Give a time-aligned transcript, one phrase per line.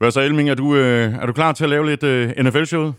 [0.00, 0.50] Hvad så, Elming?
[0.50, 2.94] Er du, øh, er du klar til at lave lidt øh, NFL-showet?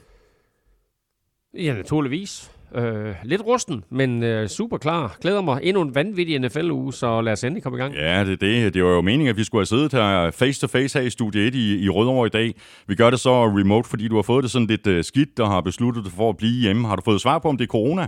[1.53, 2.51] Ja, naturligvis.
[2.75, 5.17] Øh, lidt rusten, men øh, super klar.
[5.21, 5.59] Glæder mig.
[5.63, 7.93] Endnu en vanvittig NFL-uge, så lad os endelig komme i gang.
[7.93, 8.73] Ja, det er det.
[8.73, 11.55] Det var jo meningen, at vi skulle have siddet her face-to-face her i Studie 1
[11.55, 12.55] i, i Rødovre i dag.
[12.87, 15.49] Vi gør det så remote, fordi du har fået det sådan lidt øh, skidt, og
[15.49, 16.87] har besluttet dig for at blive hjemme.
[16.87, 18.07] Har du fået svar på, om det er corona?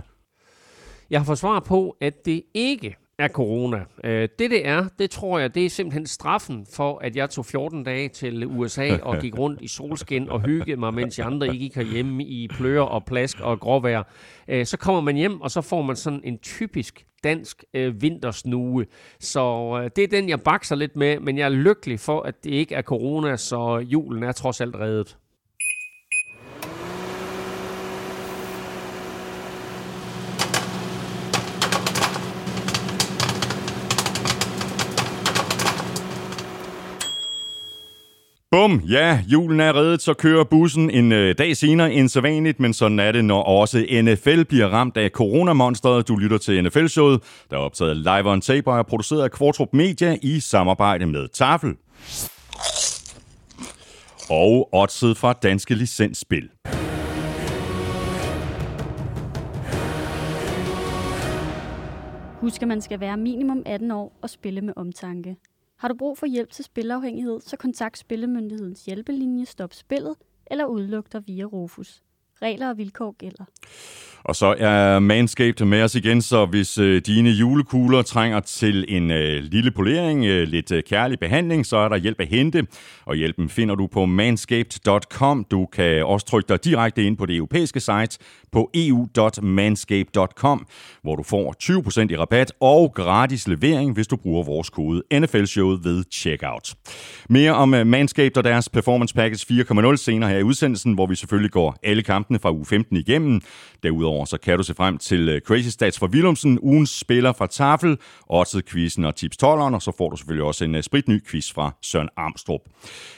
[1.10, 3.84] Jeg har fået svar på, at det ikke er corona.
[4.04, 7.46] Øh, det det er, det tror jeg, det er simpelthen straffen for, at jeg tog
[7.46, 11.46] 14 dage til USA og gik rundt i solskin og hyggede mig, mens de andre
[11.46, 14.02] ikke gik herhjemme i plører og plask og gråvejr.
[14.48, 18.86] Øh, så kommer man hjem, og så får man sådan en typisk dansk øh, vintersnue.
[19.20, 22.44] Så øh, det er den, jeg bakser lidt med, men jeg er lykkelig for, at
[22.44, 25.16] det ikke er corona, så julen er trods alt reddet.
[38.64, 42.60] Bum, ja, julen er reddet, så kører bussen en øh, dag senere end så vanligt,
[42.60, 46.08] men sådan er det, når også NFL bliver ramt af coronamonstret.
[46.08, 49.68] Du lytter til NFL-showet, der er optaget live on tape og er produceret af Kvartrup
[49.72, 51.76] Media i samarbejde med Tafel.
[54.30, 56.48] Og oddset fra Danske Licensspil.
[62.40, 65.36] Husk, at man skal være minimum 18 år og spille med omtanke.
[65.76, 70.16] Har du brug for hjælp til spilafhængighed, så kontakt Spillemyndighedens hjælpelinje Stop Spillet
[70.46, 72.03] eller udluk dig via Rufus.
[72.42, 73.44] Regler og vilkår gælder.
[74.24, 79.10] Og så er Manscaped med os igen, så hvis øh, dine julekugler trænger til en
[79.10, 82.66] øh, lille polering, øh, lidt øh, kærlig behandling, så er der hjælp at hente.
[83.04, 85.46] Og hjælpen finder du på manscaped.com.
[85.50, 88.18] Du kan også trykke dig direkte ind på det europæiske site
[88.52, 90.66] på eu.manscaped.com,
[91.02, 95.84] hvor du får 20% i rabat og gratis levering, hvis du bruger vores kode NFL-showet
[95.84, 96.74] ved checkout.
[97.28, 101.14] Mere om øh, Manscaped og deres Performance Package 4.0 senere her i udsendelsen, hvor vi
[101.14, 103.40] selvfølgelig går alle kampene fra uge 15 igennem.
[103.82, 107.46] Derudover så kan du se frem til øh, Crazy Stats fra Willumsen, ugens spiller fra
[107.46, 111.20] Tafel, også quizzen og Tips 12'eren, og så får du selvfølgelig også en øh, spritny
[111.30, 112.60] quiz fra Søren Armstrong.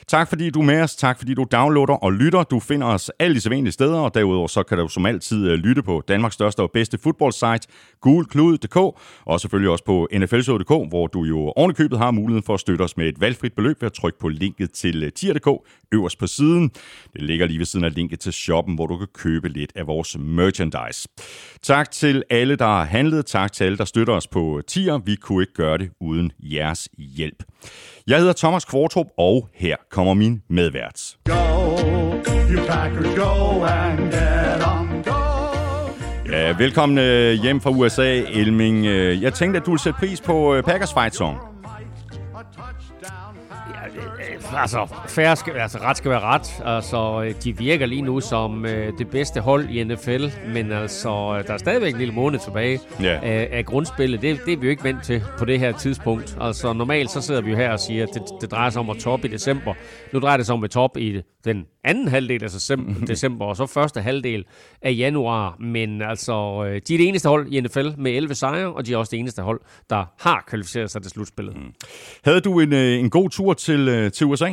[0.06, 2.42] Tak fordi du er med os, tak fordi du downloader og lytter.
[2.42, 5.58] Du finder os alle de sædvanlige steder, og derudover så kan du som altid øh,
[5.58, 7.68] lytte på Danmarks største og bedste fodboldsite,
[8.00, 8.76] gulklud.dk,
[9.24, 12.96] og selvfølgelig også på nflshow.dk, hvor du jo ovenikøbet har muligheden for at støtte os
[12.96, 15.48] med et valgfrit beløb ved at trykke på linket til tier.dk
[15.92, 16.70] øverst på siden.
[17.12, 19.86] Det ligger lige ved siden af linket til shoppen, hvor du kan købe lidt af
[19.86, 21.08] vores merchandise.
[21.62, 23.26] Tak til alle, der har handlet.
[23.26, 24.98] Tak til alle, der støtter os på tier.
[24.98, 27.42] Vi kunne ikke gøre det uden jeres hjælp.
[28.06, 31.16] Jeg hedder Thomas Kvartrup, og her kommer min medvært.
[31.24, 31.34] Go,
[32.52, 36.32] you Packers, go and get on, go.
[36.32, 38.86] Ja, velkommen øh, hjem fra USA, Elming.
[38.86, 41.38] Øh, Jeg tænkte, at du ville sætte pris på øh, Packers fight song.
[44.56, 46.62] Altså, fair skal, altså, ret skal være ret.
[46.64, 50.24] Altså, øh, de virker lige nu som øh, det bedste hold i NFL,
[50.54, 51.08] men altså,
[51.38, 53.18] øh, der er stadigvæk en lille måned tilbage Ja.
[53.22, 54.22] af, af grundspillet.
[54.22, 56.36] Det, det er vi jo ikke vant til på det her tidspunkt.
[56.40, 58.90] Altså, normalt så sidder vi jo her og siger, at det, det drejer sig om
[58.90, 59.74] at toppe i december.
[60.12, 62.50] Nu drejer det sig om at toppe i den anden halvdel af
[63.08, 64.44] december, og så første halvdel
[64.82, 65.56] af januar.
[65.60, 68.92] Men altså, øh, de er det eneste hold i NFL med 11 sejre, og de
[68.92, 71.56] er også det eneste hold, der har kvalificeret sig til slutspillet.
[71.56, 71.62] Mm.
[72.24, 74.45] Havde du en, øh, en god tur til, øh, til USA?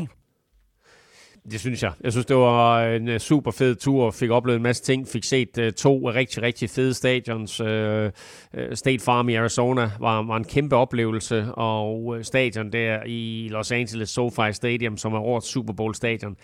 [1.51, 1.91] Det synes jeg.
[2.03, 4.11] Jeg synes, det var en øh, super fed tur.
[4.11, 5.07] Fik oplevet en masse ting.
[5.07, 7.61] Fik set uh, to rigtig, rigtig fede stadions.
[7.61, 7.67] Uh,
[8.73, 11.53] State Farm i Arizona var, var en kæmpe oplevelse.
[11.53, 16.35] Og stadion der i Los Angeles SoFi Stadium, som er årets Super Bowl stadion,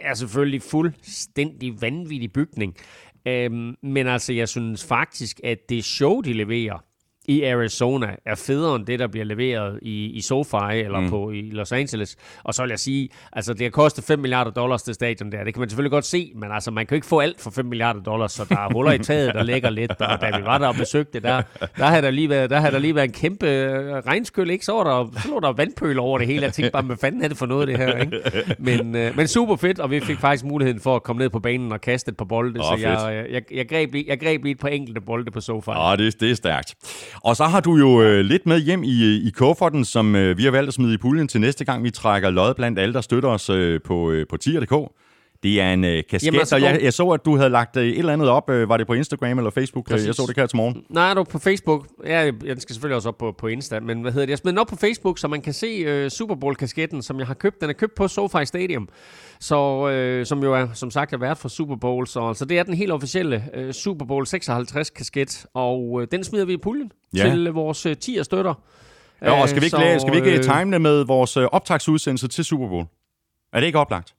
[0.00, 2.76] er selvfølgelig fuldstændig vanvittig bygning.
[3.26, 6.84] Uh, men altså, jeg synes faktisk, at det show, de leverer,
[7.24, 11.10] i Arizona er federe end det, der bliver leveret i, i SoFi eller mm.
[11.10, 12.16] på i Los Angeles.
[12.44, 15.44] Og så vil jeg sige, altså det har kostet 5 milliarder dollars det stadion der.
[15.44, 17.50] Det kan man selvfølgelig godt se, men altså man kan jo ikke få alt for
[17.50, 19.90] 5 milliarder dollars, så der er huller i taget, der ligger lidt.
[19.90, 21.42] Og da vi var der og besøgte det, der,
[21.76, 24.64] der havde der lige været, der havde der lige været en kæmpe øh, regnskyld, ikke?
[24.64, 26.42] Så var der, så lå der vandpøl over det hele.
[26.42, 28.20] Jeg tænkte bare, hvad fanden er det for noget, det her, ikke?
[28.58, 31.40] Men, øh, men super fedt, og vi fik faktisk muligheden for at komme ned på
[31.40, 33.32] banen og kaste et par bolde, Åh, så jeg, fedt.
[33.32, 35.70] jeg, jeg, greb lige, jeg greb lige et par enkelte bolde på SoFi.
[35.70, 36.74] Ja, det, det er stærkt.
[37.20, 40.38] Og så har du jo øh, lidt med hjem i, øh, i kufferten, som øh,
[40.38, 42.94] vi har valgt at smide i puljen til næste gang, vi trækker lod blandt alle,
[42.94, 44.92] der støtter os øh, på, øh, på tier.dk.
[45.42, 47.76] Det er en øh, kasket, Jamen, altså, og jeg, jeg så, at du havde lagt
[47.76, 48.50] øh, et eller andet op.
[48.50, 49.86] Øh, var det på Instagram eller Facebook?
[49.86, 50.06] Præcis.
[50.06, 50.82] Jeg så det her til morgen.
[50.88, 51.86] Nej, du er på Facebook.
[52.06, 54.30] Ja, den skal selvfølgelig også op på, på Insta, men hvad hedder det?
[54.30, 57.26] Jeg smed den op på Facebook, så man kan se uh, Super Bowl-kasketten, som jeg
[57.26, 57.60] har købt.
[57.60, 58.88] Den er købt på SoFi Stadium,
[59.40, 62.06] så, øh, som jo er, som sagt er vært for Super Bowl.
[62.06, 66.44] Så, så det er den helt officielle øh, Super Bowl 56-kasket, og øh, den smider
[66.44, 67.30] vi i puljen Ja.
[67.30, 68.54] til øh, vores øh, 10 støtter.
[69.22, 71.04] Ja, og skal vi ikke, Øh, lade, skal vi ikke øh, øh, time det med
[71.04, 72.86] vores øh, optagsudsendelse til Super Bowl?
[73.52, 74.14] Er det ikke oplagt?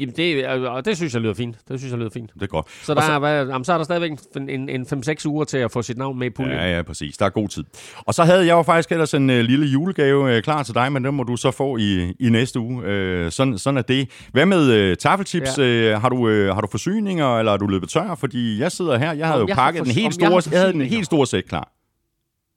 [0.00, 1.56] Jamen, det, og det synes jeg lyder fint.
[1.68, 2.30] Det synes jeg lyder fint.
[2.34, 2.66] Det er godt.
[2.82, 5.44] Så, der, så, er, hvad, jamen, så er der stadigvæk en, en, en 5-6 uger
[5.44, 6.56] til at få sit navn med i puljen.
[6.56, 7.16] Ja, ja, præcis.
[7.16, 7.64] Der er god tid.
[7.96, 10.92] Og så havde jeg jo faktisk ellers en uh, lille julegave uh, klar til dig,
[10.92, 12.76] men den må du så få i, i næste uge.
[12.76, 14.10] Uh, sådan, sådan er det.
[14.32, 15.58] Hvad med uh, taffelchips?
[15.58, 15.94] Ja.
[15.94, 18.14] Uh, har, du, uh, har du forsyninger, eller er du løbet tør?
[18.14, 20.74] Fordi jeg sidder her, jeg havde jo jeg pakket den helt store, jeg, jeg havde
[20.74, 21.72] en helt stor sæk klar.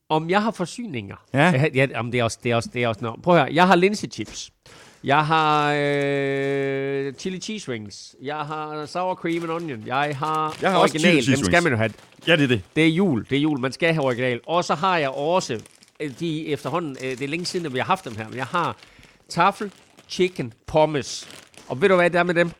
[0.09, 1.15] Om jeg har forsyninger?
[1.33, 1.67] Ja.
[1.75, 3.21] ja jamen, det er også, det er også, det er også noget.
[3.21, 4.51] Prøv at høre, jeg har linsechips.
[5.03, 8.15] Jeg har øh, chili cheese wings.
[8.21, 9.83] Jeg har sour cream and onion.
[9.85, 11.17] Jeg har, jeg har original.
[11.17, 11.91] Også Dem skal man jo have.
[12.27, 12.61] Ja, det er det.
[12.75, 13.25] Det er jul.
[13.29, 13.59] Det er jul.
[13.59, 14.39] Man skal have original.
[14.47, 15.59] Og så har jeg også,
[15.99, 18.37] øh, de efterhånden, øh, det er længe siden, at vi har haft dem her, men
[18.37, 18.75] jeg har
[19.29, 19.71] tafel,
[20.09, 21.27] chicken, pommes.
[21.67, 22.51] Og ved du, hvad det er med dem?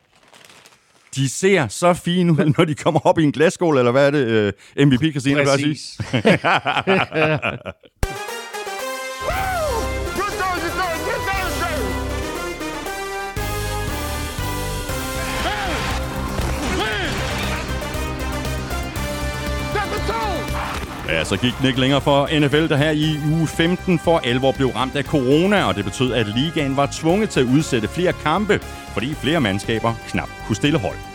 [1.16, 4.12] De ser så fine ud, når de kommer op i en glasskål, eller hvad er
[4.12, 5.98] det, uh, MVP Casino Præcis.
[21.14, 24.52] Ja, så gik den ikke længere for NFL, der her i uge 15 for alvor
[24.52, 28.14] blev ramt af corona, og det betød, at ligaen var tvunget til at udsætte flere
[28.14, 28.60] kampe,
[28.94, 31.13] fordi flere mandskaber knap kunne stille hold.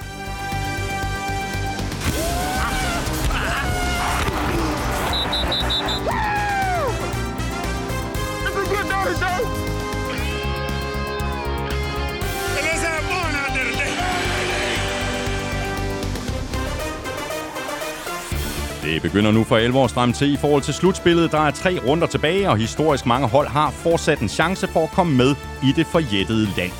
[18.95, 21.33] Det begynder nu for alvor at stramme til i forhold til slutspillet.
[21.33, 24.91] Der er tre runder tilbage, og historisk mange hold har fortsat en chance for at
[24.91, 26.73] komme med i det forjættede land.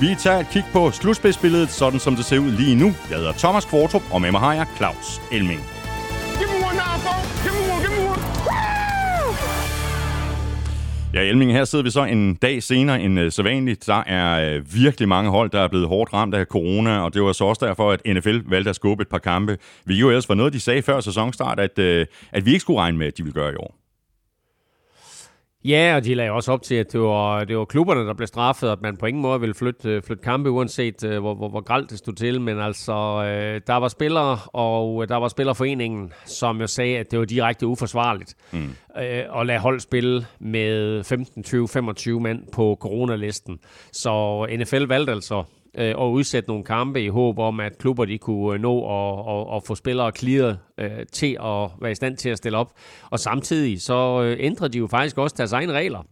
[0.00, 2.94] Vi tager et kig på slutspidsbilledet, sådan som det ser ud lige nu.
[3.10, 5.60] Jeg hedder Thomas Kvartrup, og med mig har jeg Claus Elming.
[6.38, 6.94] Give me one now,
[7.42, 7.55] give
[11.16, 13.86] Ja, Elming, her sidder vi så en dag senere end uh, sædvanligt.
[13.86, 17.22] Der er øh, virkelig mange hold, der er blevet hårdt ramt af corona, og det
[17.22, 19.58] var så også derfor, at NFL valgte at skubbe et par kampe.
[19.84, 22.80] Vi jo ellers var noget, de sagde før sæsonstart, at, øh, at vi ikke skulle
[22.80, 23.85] regne med, at de ville gøre i år.
[25.68, 28.26] Ja, og de lagde også op til, at det var, det var klubberne, der blev
[28.26, 31.90] straffet, at man på ingen måde ville flytte, flytte kampe, uanset hvor, hvor, hvor gralt
[31.90, 32.40] det stod til.
[32.40, 37.18] Men altså, øh, der var spillere, og der var spillerforeningen, som jo sagde, at det
[37.18, 38.74] var direkte uforsvarligt mm.
[38.98, 43.58] øh, at lade hold spille med 15, 20, 25 mand på coronalisten.
[43.92, 45.44] Så NFL valgte altså
[45.76, 49.34] øh, og udsætte nogle kampe i håb om, at klubber de kunne øh, nå at,
[49.34, 52.72] at, at få spillere clearet øh, til at være i stand til at stille op.
[53.10, 56.02] Og samtidig så øh, ændrer de jo faktisk også deres egne regler.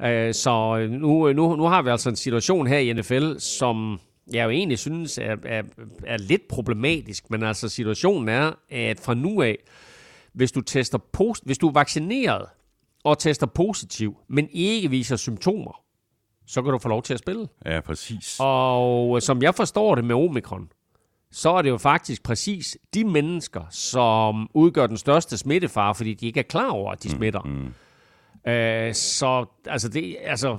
[0.00, 0.10] Ja.
[0.10, 4.00] Øh, så nu, nu, nu har vi altså en situation her i NFL, som
[4.32, 5.62] jeg jo egentlig synes er, er,
[6.06, 9.58] er lidt problematisk, men altså situationen er, at fra nu af,
[10.32, 12.46] hvis du tester post, hvis du er vaccineret
[13.04, 15.79] og tester positiv, men ikke viser symptomer,
[16.50, 17.46] så kan du få lov til at spille.
[17.66, 18.36] Ja, præcis.
[18.40, 20.68] Og som jeg forstår det med omikron,
[21.32, 26.26] så er det jo faktisk præcis de mennesker, som udgør den største smittefare, fordi de
[26.26, 27.40] ikke er klar over, at de mm, smitter.
[27.40, 28.50] Mm, mm.
[28.52, 30.58] Øh, så altså, det, altså,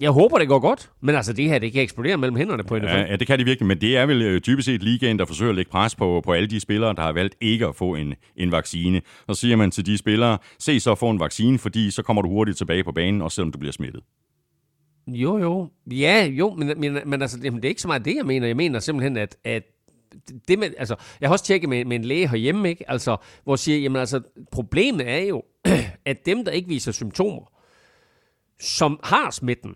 [0.00, 2.78] jeg håber, det går godt, men altså det her, det kan eksplodere mellem hænderne på
[2.78, 2.86] NFL.
[2.86, 5.24] Ja, ja, det kan det virkelig, men det er vel øh, typisk set ligaen, der
[5.24, 7.94] forsøger at lægge pres på, på alle de spillere, der har valgt ikke at få
[7.94, 9.00] en, en vaccine.
[9.28, 12.22] Så siger man til de spillere, se så at få en vaccine, fordi så kommer
[12.22, 14.02] du hurtigt tilbage på banen, også selvom du bliver smittet.
[15.06, 15.68] Jo, jo.
[15.86, 18.46] Ja, jo, men, men, men altså, jamen, det er ikke så meget det, jeg mener.
[18.46, 19.62] Jeg mener simpelthen, at, at
[20.48, 22.90] det med, altså, jeg har også tjekket med, med en læge herhjemme, ikke?
[22.90, 24.20] Altså, hvor jeg siger, jamen altså,
[24.52, 25.42] problemet er jo,
[26.04, 27.52] at dem, der ikke viser symptomer,
[28.60, 29.74] som har smitten,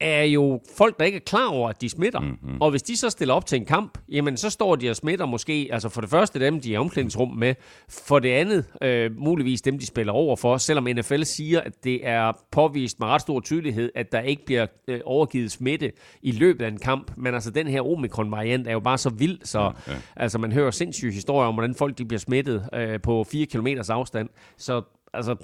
[0.00, 2.20] er jo folk, der ikke er klar over, at de smitter.
[2.20, 2.60] Mm-hmm.
[2.60, 5.26] Og hvis de så stiller op til en kamp, jamen så står de og smitter
[5.26, 7.54] måske, altså for det første dem, de er omklædningsrum med,
[7.88, 12.06] for det andet øh, muligvis dem, de spiller over for, selvom NFL siger, at det
[12.06, 16.64] er påvist med ret stor tydelighed, at der ikke bliver øh, overgivet smitte i løbet
[16.64, 17.12] af en kamp.
[17.16, 19.98] Men altså den her omikron-variant er jo bare så vild, så ja, ja.
[20.16, 23.66] altså man hører sindssyge historier om, hvordan folk de bliver smittet øh, på 4 km
[23.88, 24.28] afstand.
[24.56, 24.82] Så
[25.14, 25.36] altså...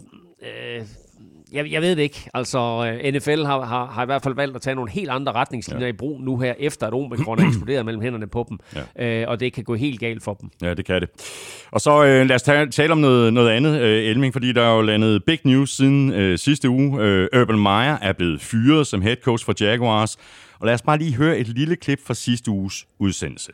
[0.42, 0.86] Øh,
[1.52, 2.30] jeg, jeg ved det ikke.
[2.34, 5.32] Altså, øh, NFL har, har, har i hvert fald valgt at tage nogle helt andre
[5.32, 5.92] retningslinjer ja.
[5.92, 8.58] i brug nu her, efter at Omikron er eksploderet mellem hænderne på dem.
[8.98, 9.22] Ja.
[9.22, 10.50] Øh, og det kan gå helt galt for dem.
[10.62, 11.08] Ja, det kan det.
[11.70, 14.62] Og så øh, lad os tale, tale om noget, noget andet, øh, Elming, fordi der
[14.62, 17.00] er jo landet big news siden øh, sidste uge.
[17.00, 20.16] Øh, Urban Meyer er blevet fyret som head coach for Jaguars.
[20.58, 23.52] Og lad os bare lige høre et lille klip fra sidste uges udsendelse.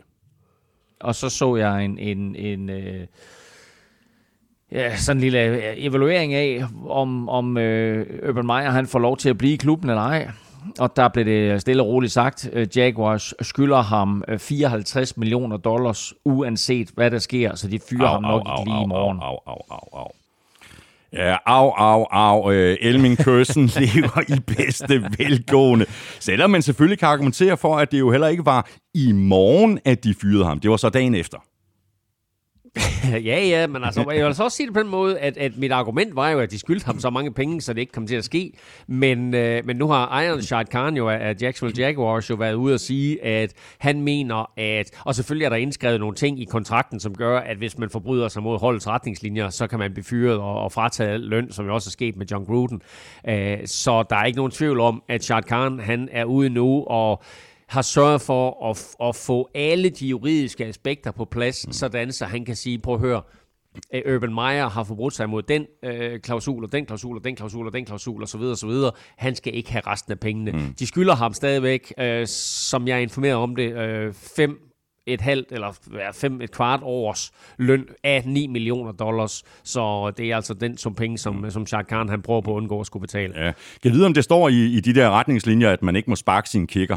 [1.01, 1.99] Og så så jeg en...
[1.99, 3.07] en, en øh
[4.73, 9.17] ja, sådan en lille øh, evaluering af, om, om øh, Urban Meyer han får lov
[9.17, 10.31] til at blive i klubben eller ej.
[10.79, 15.57] Og der blev det stille og roligt sagt, øh, Jaguars skylder ham 54 øh, millioner
[15.57, 18.87] dollars, uanset hvad der sker, så de fyrer au, ham nok au, lige au, i
[18.87, 19.19] morgen.
[19.23, 20.11] Au, au, au, au.
[21.13, 22.51] Ja, au, au, au.
[22.53, 25.87] Øh, Elming Kirsten lever i bedste velgående.
[26.21, 30.05] Selvom man selvfølgelig kan argumentere for, at det jo heller ikke var i morgen, at
[30.05, 30.61] de fyrede ham.
[30.61, 31.39] Det var så dagen efter.
[33.31, 35.57] ja, ja, men altså, jeg vil altså også sige det på den måde, at, at
[35.57, 38.07] mit argument var jo, at de skyldte ham så mange penge, så det ikke kom
[38.07, 38.53] til at ske.
[38.87, 42.75] Men, øh, men nu har Iron Shard Khan jo af Jacksonville Jaguars jo været ude
[42.75, 44.91] at sige, at han mener, at...
[45.05, 48.29] Og selvfølgelig er der indskrevet nogle ting i kontrakten, som gør, at hvis man forbryder
[48.29, 51.75] sig mod holdets retningslinjer, så kan man blive fyret og, og frataget løn, som jo
[51.75, 52.83] også er sket med John Gruden.
[53.29, 56.85] Øh, så der er ikke nogen tvivl om, at Shard Khan, han er ude nu
[56.87, 57.23] og
[57.69, 61.73] har sørget for at, at få alle de juridiske aspekter på plads, mm.
[61.73, 63.23] sådan så han kan sige, prøv at høre,
[64.15, 67.67] Urban Meyer har forbrudt sig mod den øh, klausul, og den klausul, og den klausul,
[67.67, 68.93] og den klausul, og så videre, og så videre.
[69.17, 70.53] Han skal ikke have resten af pengene.
[70.53, 70.75] Mm.
[70.79, 74.69] De skylder ham stadigvæk, øh, som jeg er informeret om det, øh, fem
[75.07, 75.73] et halvt eller
[76.15, 79.43] fem, et kvart års løn af 9 millioner dollars.
[79.65, 81.51] Så det er altså den som penge, som, mm.
[81.51, 83.45] som Shah Khan han prøver på at undgå at skulle betale.
[83.45, 83.53] Ja.
[83.83, 86.49] Kan vide, om det står i, i de der retningslinjer, at man ikke må sparke
[86.49, 86.97] sin kicker?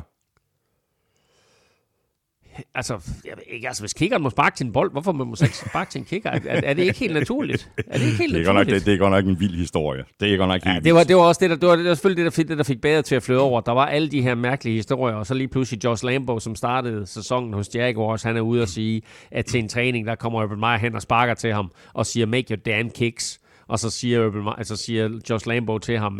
[2.76, 2.94] Altså,
[3.26, 5.46] jeg ved ikke, altså hvis kickeren må sparke til en bold, hvorfor må man så
[5.46, 6.30] ikke sparke til en kicker?
[6.30, 7.72] Er, er, det ikke helt naturligt?
[7.88, 8.70] Er det ikke helt det er naturligt?
[8.70, 10.04] Nok, det, det er godt nok en vild historie.
[10.20, 11.86] Det er godt nok ja, det var, det var også det, der, det var, det
[11.86, 13.62] var selvfølgelig det der, fik, det, der fik bedre til at flyde over.
[13.62, 17.08] Der var alle de her mærkelige historier, og så lige pludselig Josh Lambo, som startede
[17.08, 19.02] sæsonen hos Jaguars, han er ude og sige,
[19.32, 22.26] at til en træning, der kommer Urban Meyer hen og sparker til ham, og siger,
[22.26, 23.41] make your damn kicks.
[23.72, 26.20] Og så siger, Urban, altså siger Josh Lambo til ham,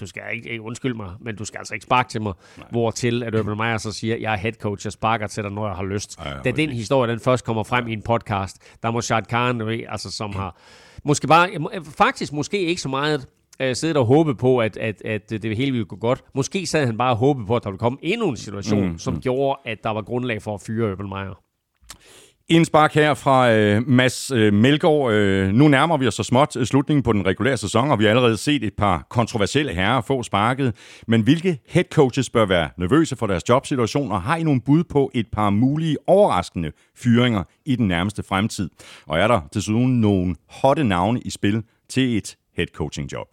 [0.00, 2.32] du skal ikke, ikke undskylde mig, men du skal altså ikke sparke til mig.
[2.58, 2.66] Nej.
[2.70, 5.66] Hvortil at Urban Meyer så siger, jeg er head coach, jeg sparker til dig, når
[5.66, 6.18] jeg har lyst.
[6.24, 9.60] Ja, da den historie, den først kommer frem i en podcast, der må Shad Khan,
[9.88, 10.56] altså som har,
[11.04, 11.50] måske bare,
[11.96, 13.28] faktisk måske ikke så meget
[13.60, 16.24] øh, siddet og håbet på, at, at, at det hele ville gå godt.
[16.34, 18.98] Måske sad han bare og håbet på, at der ville komme endnu en situation, mm,
[18.98, 19.20] som mm.
[19.20, 21.42] gjorde, at der var grundlag for at fyre Urban Meyer.
[22.50, 25.12] Indspark her fra øh, Mads øh, Melgaard.
[25.12, 28.04] Øh, nu nærmer vi os så småt øh, slutningen på den regulære sæson, og vi
[28.04, 30.74] har allerede set et par kontroversielle herrer få sparket.
[31.06, 34.84] Men hvilke head coaches bør være nervøse for deres jobsituation, og har I nogle bud
[34.84, 38.70] på et par mulige overraskende fyringer i den nærmeste fremtid?
[39.06, 43.26] Og er der desuden nogle hotte navne i spil til et head coaching job?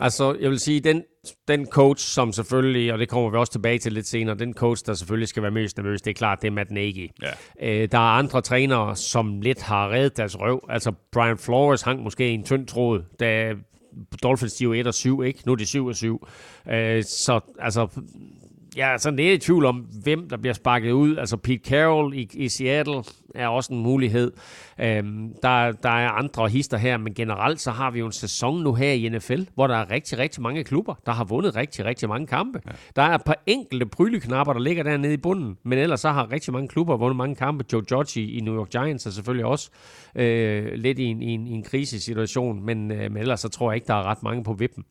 [0.00, 1.02] Altså, jeg vil sige, den,
[1.48, 4.86] den coach, som selvfølgelig, og det kommer vi også tilbage til lidt senere, den coach,
[4.86, 7.10] der selvfølgelig skal være mest nervøs, det er klart, det er Matt Nagy.
[7.22, 7.82] Ja.
[7.82, 10.64] Øh, der er andre trænere, som lidt har reddet deres røv.
[10.68, 13.54] Altså, Brian Flores hang måske i en tynd tråd, da
[14.22, 15.42] Dolphins, de er 1 og 7, ikke?
[15.46, 16.26] Nu er de 7 og 7.
[16.70, 17.88] Øh, så altså,
[18.76, 21.16] jeg er sådan lidt i tvivl om, hvem der bliver sparket ud.
[21.16, 23.02] Altså Pete Carroll i, i Seattle
[23.34, 24.32] er også en mulighed.
[24.80, 28.62] Øhm, der, der er andre hister her, men generelt så har vi jo en sæson
[28.62, 31.84] nu her i NFL, hvor der er rigtig, rigtig mange klubber, der har vundet rigtig,
[31.84, 32.60] rigtig mange kampe.
[32.66, 32.70] Ja.
[32.96, 36.32] Der er et par enkelte bryleknapper, der ligger dernede i bunden, men ellers så har
[36.32, 37.64] rigtig mange klubber vundet mange kampe.
[37.72, 39.70] Joe Judge i, i New York Giants er selvfølgelig også
[40.14, 43.70] øh, lidt i en, i en, i en krisesituation, men, øh, men ellers så tror
[43.70, 44.84] jeg ikke, der er ret mange på vippen.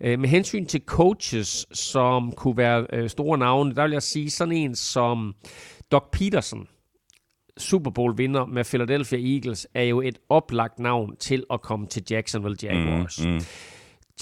[0.00, 4.30] Øh, med hensyn til coaches, som kunne være øh, store navne, der vil jeg sige
[4.30, 5.34] sådan en som
[5.92, 6.68] Doc Peterson,
[7.58, 12.02] Super Bowl vinder med Philadelphia Eagles, er jo et oplagt navn til at komme til
[12.10, 13.24] Jacksonville Jaguars.
[13.24, 13.40] Mm, mm.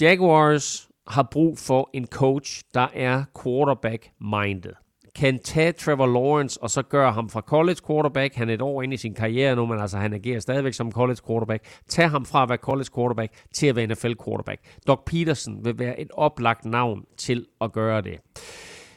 [0.01, 4.73] Jaguars har brug for en coach, der er quarterback-minded.
[5.15, 8.35] Kan tage Trevor Lawrence og så gøre ham fra college quarterback.
[8.35, 10.91] Han er et år inde i sin karriere nu, men altså han agerer stadigvæk som
[10.91, 11.65] college quarterback.
[11.89, 14.61] Tag ham fra at være college quarterback til at være NFL quarterback.
[14.87, 18.19] Doc Peterson vil være et oplagt navn til at gøre det.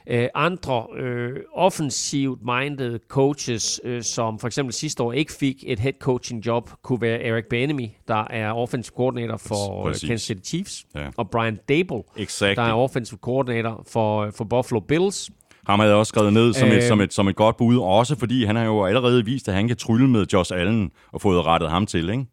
[0.07, 5.79] Øh, andre øh, offensivt minded coaches, øh, som for eksempel sidste år ikke fik et
[5.81, 10.09] head coaching job, kunne være Eric Bieniemy, der er offensive coordinator for Præcis.
[10.09, 11.07] Kansas City Chiefs, ja.
[11.17, 12.63] og Brian Dable, exactly.
[12.63, 15.31] der er offensive coordinator for, for Buffalo Bills.
[15.67, 17.79] Ham havde jeg også skrevet ned som, øh, et, som, et, som et godt bud,
[17.79, 21.21] også fordi han har jo allerede vist, at han kan trylle med Josh Allen og
[21.21, 22.27] fået rettet ham til, ikke?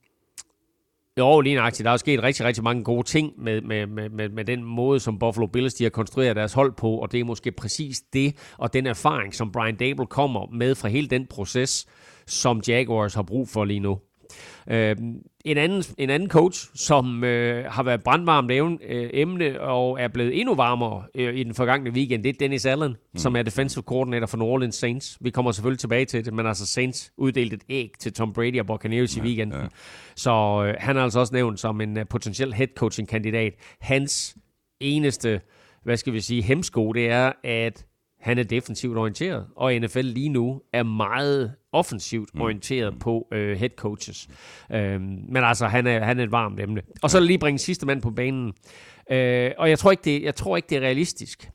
[1.18, 1.84] Jo, lige nøjagtigt.
[1.86, 4.64] Der er jo sket rigtig, rigtig mange gode ting med, med, med, med, med den
[4.64, 8.02] måde, som Buffalo Bills de har konstrueret deres hold på, og det er måske præcis
[8.14, 11.86] det, og den erfaring, som Brian Dable kommer med fra hele den proces,
[12.28, 14.00] som Jaguars har brug for lige nu.
[14.70, 14.96] Øh,
[15.46, 20.08] en, anden, en anden coach, som øh, har været brandvarmt evne, øh, emne og er
[20.08, 23.20] blevet endnu varmere øh, i den forgangne weekend, det er Dennis Allen, mm.
[23.20, 25.18] som er defensive coordinator for New Orleans Saints.
[25.22, 28.60] Vi kommer selvfølgelig tilbage til det, men altså Saints uddelte et æg til Tom Brady
[28.60, 29.62] og Buccaneers ja, i weekenden.
[29.62, 29.68] Ja.
[30.16, 30.32] Så
[30.68, 33.54] øh, han er altså også nævnt som en uh, potentiel head coaching kandidat.
[33.82, 34.38] Hans
[34.80, 35.42] eneste,
[35.84, 37.86] hvad skal vi sige, hemsko, det er, at
[38.20, 42.42] han er defensivt orienteret, og NFL lige nu er meget offensivt mm.
[42.42, 43.00] orienteret mm.
[43.00, 44.30] på øh, head coaches.
[44.72, 46.82] Øh, men altså, han er, han er et varmt emne.
[47.02, 48.54] Og så lige bringe sidste mand på banen.
[49.12, 51.50] Øh, og jeg tror, ikke, det, jeg tror ikke, det er realistisk.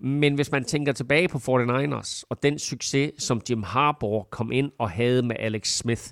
[0.00, 4.70] Men hvis man tænker tilbage på 49ers, og den succes, som Jim Harbaugh kom ind
[4.78, 6.02] og havde med Alex Smith,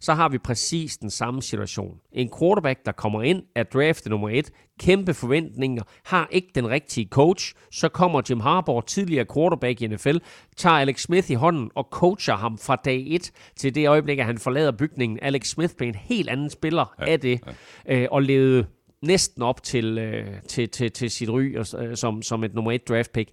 [0.00, 1.98] så har vi præcis den samme situation.
[2.12, 7.08] En quarterback, der kommer ind, er draftet nummer et, kæmpe forventninger, har ikke den rigtige
[7.10, 10.16] coach, så kommer Jim Harbaugh, tidligere quarterback i NFL,
[10.56, 14.26] tager Alex Smith i hånden og coacher ham fra dag 1 til det øjeblik, at
[14.26, 15.18] han forlader bygningen.
[15.22, 17.40] Alex Smith blev en helt anden spiller ja, af det,
[17.86, 17.96] ja.
[17.96, 18.66] øh, og levede
[19.02, 22.88] næsten op til, øh, til, til, til sit ry øh, som, som et nummer et
[22.88, 23.30] draft pick.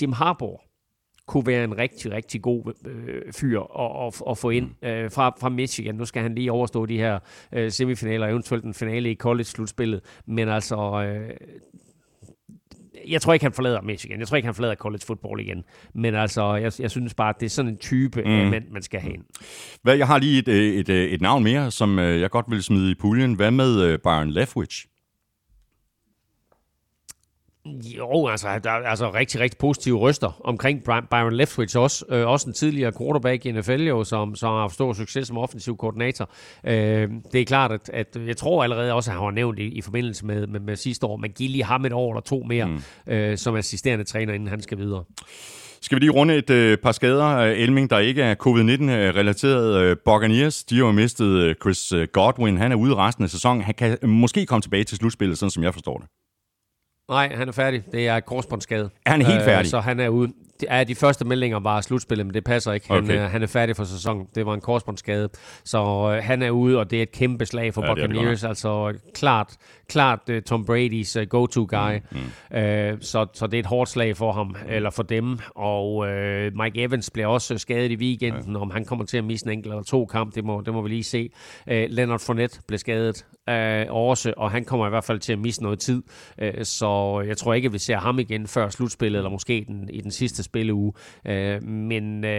[0.00, 0.65] Jim Harbaugh
[1.26, 4.88] kunne være en rigtig, rigtig god øh, fyr at, at, at få ind mm.
[4.88, 5.94] øh, fra, fra Michigan.
[5.94, 7.18] Nu skal han lige overstå de her
[7.52, 10.00] øh, semifinaler, eventuelt en finale i college-slutspillet.
[10.26, 11.30] Men altså, øh,
[13.08, 14.18] jeg tror ikke, han forlader Michigan.
[14.18, 15.64] Jeg tror ikke, han forlader college football igen.
[15.94, 18.30] Men altså, jeg, jeg synes bare, at det er sådan en type, mm.
[18.30, 19.22] man, man skal have ind.
[19.82, 22.62] Hvad, jeg har lige et, et, et, et navn mere, som øh, jeg godt vil
[22.62, 23.34] smide i puljen.
[23.34, 24.86] Hvad med øh, Byron Leftwich?
[27.96, 32.04] Jo, altså, der er altså rigtig, rigtig positive ryster omkring Byron Leftwich også.
[32.08, 35.38] Øh, også en tidligere quarterback i NFL, jo, som, som har haft stor succes som
[35.38, 36.30] offensiv koordinator.
[36.66, 39.62] Øh, det er klart, at, at jeg tror allerede også, at han har nævnt i,
[39.62, 42.42] i forbindelse med, med, med sidste år, man giver lige ham et år eller to
[42.48, 43.12] mere mm.
[43.12, 45.04] øh, som assisterende træner, inden han skal videre.
[45.80, 49.82] Skal vi lige runde et øh, par skader, Elming, der ikke er covid-19-relateret.
[49.82, 52.56] Øh, Buccaneers, de har mistet øh, Chris øh, Godwin.
[52.58, 53.62] Han er ude resten af sæsonen.
[53.62, 56.08] Han kan måske komme tilbage til slutspillet, sådan som jeg forstår det.
[57.08, 57.82] Nej, han er færdig.
[57.92, 58.90] Det er korsbåndsskade.
[59.06, 59.66] Er han helt færdig?
[59.66, 60.32] Øh, så han er ude.
[60.62, 62.86] Ja, de første meldinger var slutspillet, men det passer ikke.
[62.88, 63.24] Han, okay.
[63.24, 64.26] øh, han er færdig for sæsonen.
[64.34, 65.28] Det var en korsbåndsskade.
[65.64, 65.78] Så
[66.16, 68.44] øh, han er ude, og det er et kæmpe slag for ja, Buccaneers.
[68.44, 69.56] Altså klart,
[69.88, 71.98] klart uh, Tom Brady's uh, go-to-guy.
[72.10, 72.56] Mm, mm.
[72.58, 75.38] Uh, så, så det er et hårdt slag for ham, eller for dem.
[75.54, 76.08] Og uh,
[76.62, 78.52] Mike Evans bliver også skadet i weekenden.
[78.52, 78.60] Ja.
[78.60, 80.82] Om han kommer til at misse en enkelt eller to kamp, det må, det må
[80.82, 81.30] vi lige se.
[81.66, 85.38] Uh, Leonard Fournette blev skadet uh, også, og han kommer i hvert fald til at
[85.38, 86.02] misse noget tid.
[86.42, 89.90] Uh, så jeg tror ikke, at vi ser ham igen før slutspillet, eller måske den,
[89.92, 90.92] i den sidste spilleuge.
[91.28, 92.30] Uh, men uh,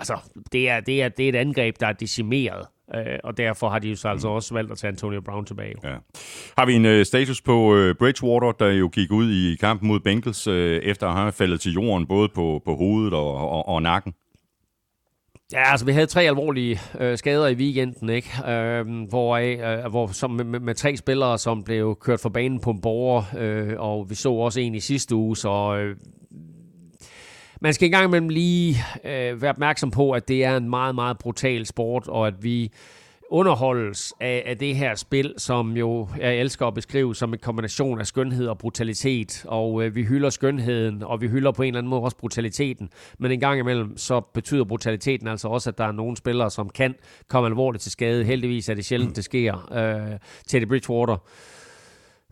[0.00, 0.18] altså,
[0.52, 2.66] det er, det, er, det er et angreb, der er decimeret.
[2.94, 4.34] Uh, og derfor har de jo så altså mm.
[4.34, 5.74] også valgt at tage Antonio Brown tilbage.
[5.84, 5.94] Ja.
[6.58, 10.00] Har vi en uh, status på uh, Bridgewater, der jo gik ud i kampen mod
[10.00, 14.14] Bengals, efter at have faldet til jorden, både på, på hovedet og, og, og nakken?
[15.52, 18.50] Ja, altså vi havde tre alvorlige øh, skader i weekenden, ikke?
[18.50, 22.70] Øh, hvor, øh, hvor som med, med, tre spillere, som blev kørt for banen på
[22.70, 25.96] en borger, øh, og vi så også en i sidste uge, så øh,
[27.60, 31.18] man skal engang imellem lige øh, være opmærksom på, at det er en meget, meget
[31.18, 32.72] brutal sport, og at vi
[33.30, 38.00] underholdes af, af det her spil, som jo jeg elsker at beskrive som en kombination
[38.00, 39.44] af skønhed og brutalitet.
[39.48, 42.90] Og øh, vi hylder skønheden, og vi hylder på en eller anden måde også brutaliteten.
[43.18, 46.68] Men en gang imellem, så betyder brutaliteten altså også, at der er nogle spillere, som
[46.68, 46.94] kan
[47.28, 48.24] komme alvorligt til skade.
[48.24, 49.72] Heldigvis er det sjældent, det sker.
[49.72, 51.16] Øh, Teddy Bridgewater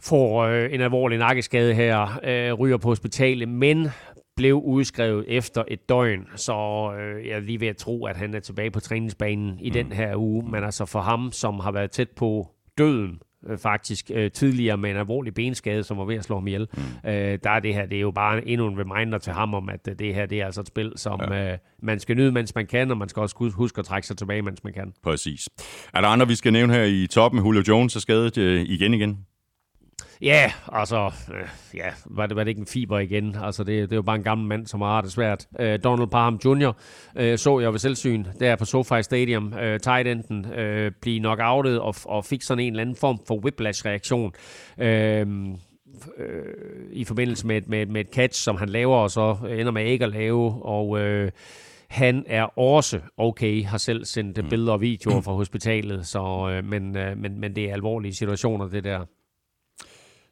[0.00, 3.88] får øh, en alvorlig nakkeskade her, øh, ryger på hospitalet, men
[4.38, 6.52] blev udskrevet efter et døgn, så
[6.98, 9.72] øh, jeg er lige ved at tro, at han er tilbage på træningsbanen i mm.
[9.72, 10.50] den her uge.
[10.50, 12.48] Men altså for ham, som har været tæt på
[12.78, 16.46] døden, øh, faktisk øh, tidligere med en alvorlig benskade, som var ved at slå ham
[16.46, 16.68] ihjel.
[16.74, 17.10] Mm.
[17.10, 19.68] Øh, der er det her, det er jo bare endnu en reminder til ham om,
[19.68, 21.52] at øh, det her, det er altså et spil, som ja.
[21.52, 24.16] øh, man skal nyde, mens man kan, og man skal også huske at trække sig
[24.16, 24.92] tilbage, mens man kan.
[25.02, 25.48] Præcis.
[25.94, 27.44] Er der andre, vi skal nævne her i toppen?
[27.44, 29.18] Julio Jones er skadet øh, igen igen.
[30.22, 33.36] Ja, altså, øh, ja, var det, var det ikke en fiber igen?
[33.42, 35.46] Altså, det, det er jo bare en gammel mand, som har det svært.
[35.60, 36.72] Øh, Donald Parham Jr.
[37.16, 41.38] Øh, så jeg ved selvsyn der på SoFi Stadium, øh, tight enden, øh, blive nok
[41.42, 44.32] outet og, og fik sådan en eller anden form for whiplash-reaktion.
[44.78, 45.26] Øh,
[46.18, 46.44] øh,
[46.92, 50.04] i forbindelse med, med, med et catch, som han laver, og så ender med ikke
[50.04, 51.30] at lave, og øh,
[51.88, 54.48] han er også okay, har selv sendt mm.
[54.48, 58.68] billeder og videoer fra hospitalet, så, øh, men, øh, men, men det er alvorlige situationer,
[58.68, 59.04] det der.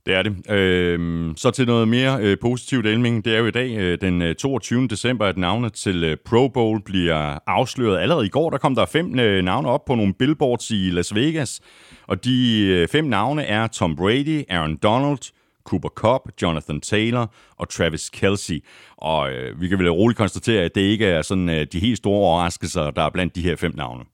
[0.07, 0.51] Det er det.
[0.51, 3.25] Øh, så til noget mere øh, positivt, Elming.
[3.25, 4.89] Det er jo i dag, øh, den øh, 22.
[4.89, 7.99] December, at navnet til øh, Pro Bowl bliver afsløret.
[7.99, 11.15] Allerede i går, der kom der fem øh, navne op på nogle billboards i Las
[11.15, 11.61] Vegas.
[12.07, 15.33] Og de øh, fem navne er Tom Brady, Aaron Donald,
[15.65, 18.65] Cooper Cup, Jonathan Taylor og Travis Kelsey.
[18.97, 21.99] Og øh, vi kan vel roligt konstatere, at det ikke er sådan øh, de helt
[21.99, 24.05] store overraskelser, der er blandt de her fem navne.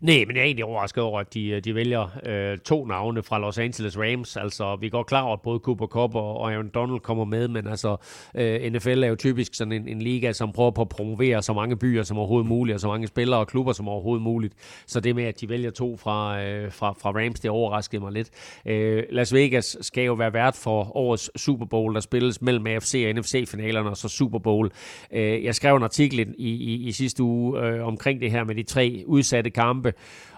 [0.00, 3.22] Nej, men jeg er egentlig overrasket over, at de, øh, de vælger øh, to navne
[3.22, 4.36] fra Los Angeles Rams.
[4.36, 7.66] Altså, vi går klar over, at både Cooper Cup og Aaron Donald kommer med, men
[7.66, 7.96] altså,
[8.34, 11.52] øh, NFL er jo typisk sådan en, en liga, som prøver på at promovere så
[11.52, 14.54] mange byer som overhovedet muligt, og så mange spillere og klubber som overhovedet muligt.
[14.86, 18.12] Så det med, at de vælger to fra, øh, fra, fra Rams, det overraskede mig
[18.12, 18.30] lidt.
[18.66, 23.04] Øh, Las Vegas skal jo være vært for årets Super Bowl, der spilles mellem AFC
[23.06, 24.70] og NFC-finalerne, og så Super Bowl.
[25.12, 28.54] Øh, jeg skrev en artikel i, i, i sidste uge øh, omkring det her med
[28.54, 29.83] de tre udsatte kampe,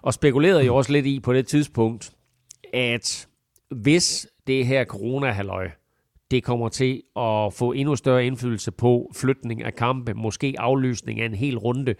[0.03, 2.13] og spekulerede jo også lidt i på det tidspunkt,
[2.73, 3.29] at
[3.71, 5.33] hvis det her corona
[6.31, 11.27] det kommer til at få endnu større indflydelse på flytning af kampe, måske aflysning af
[11.27, 11.95] en hel runde,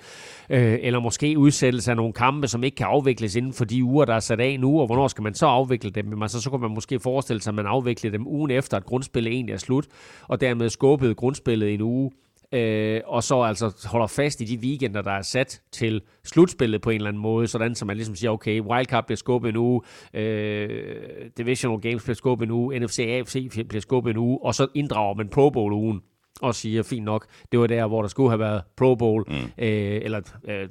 [0.51, 4.05] øh, eller måske udsættelse af nogle kampe, som ikke kan afvikles inden for de uger,
[4.05, 6.05] der er sat af nu, og hvornår skal man så afvikle dem?
[6.05, 8.85] Men altså, så kunne man måske forestille sig, at man afvikler dem ugen efter, at
[8.85, 9.87] grundspillet egentlig er slut,
[10.29, 12.11] og dermed skubbede grundspillet en uge
[12.53, 16.91] øh, og så altså holder fast i de weekender, der er sat til slutspillet på
[16.91, 19.81] en eller anden måde, sådan så man ligesom siger, okay, wildcard bliver skubbet en uge,
[20.15, 24.67] øh, divisional games bliver skubbet en uge, NFC AFC bliver skubbet en uge, og så
[24.75, 26.01] inddrager man Pro Bowl-ugen
[26.43, 29.35] og siger, fint nok, det var der, hvor der skulle have været Pro Bowl, mm.
[29.35, 30.69] øh, eller øh,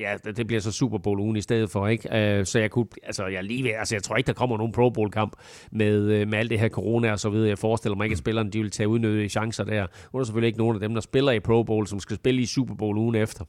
[0.00, 2.16] ja, det bliver så Super Bowl ugen i stedet for, ikke?
[2.16, 4.72] Øh, så jeg kunne, altså jeg lige ved, altså jeg tror ikke, der kommer nogen
[4.72, 5.36] Pro Bowl kamp
[5.72, 7.48] med, øh, med alt det her corona og så videre.
[7.48, 9.86] Jeg forestiller mig ikke, at spillerne de vil tage udnyttet chancer der.
[10.12, 12.16] Nu er der selvfølgelig ikke nogen af dem, der spiller i Pro Bowl, som skal
[12.16, 13.44] spille i Super Bowl ugen efter.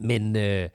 [0.00, 0.68] Men, øh,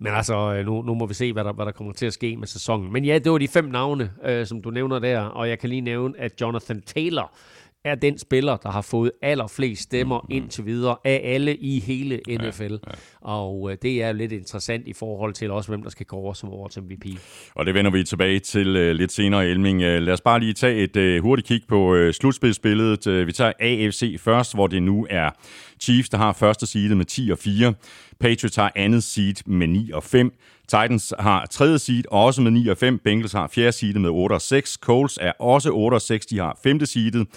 [0.00, 2.36] men altså, nu, nu må vi se, hvad der, hvad der kommer til at ske
[2.36, 2.92] med sæsonen.
[2.92, 5.68] Men ja, det var de fem navne, øh, som du nævner der, og jeg kan
[5.68, 7.32] lige nævne, at Jonathan Taylor
[7.84, 10.36] er den spiller, der har fået allerflest stemmer mm, mm.
[10.36, 12.62] indtil videre af alle i hele NFL.
[12.62, 12.78] Ja, ja.
[13.20, 16.32] Og øh, det er lidt interessant i forhold til også, hvem der skal gå over
[16.32, 17.06] som årets MVP.
[17.54, 19.82] Og det vender vi tilbage til øh, lidt senere, Elming.
[19.82, 23.06] Øh, lad os bare lige tage et øh, hurtigt kig på øh, slutspilsbilledet.
[23.06, 25.30] Øh, vi tager AFC først, hvor det nu er
[25.80, 27.74] Chiefs, der har første seedet med 10 og 4.
[28.20, 30.32] Patriots har andet seed med 9 og 5.
[30.68, 32.98] Titans har tredje seed, også med 9 og 5.
[32.98, 34.72] Bengals har fjerde seed med 8 og 6.
[34.72, 37.28] Colts er også 8 og 6, de har femte seedet.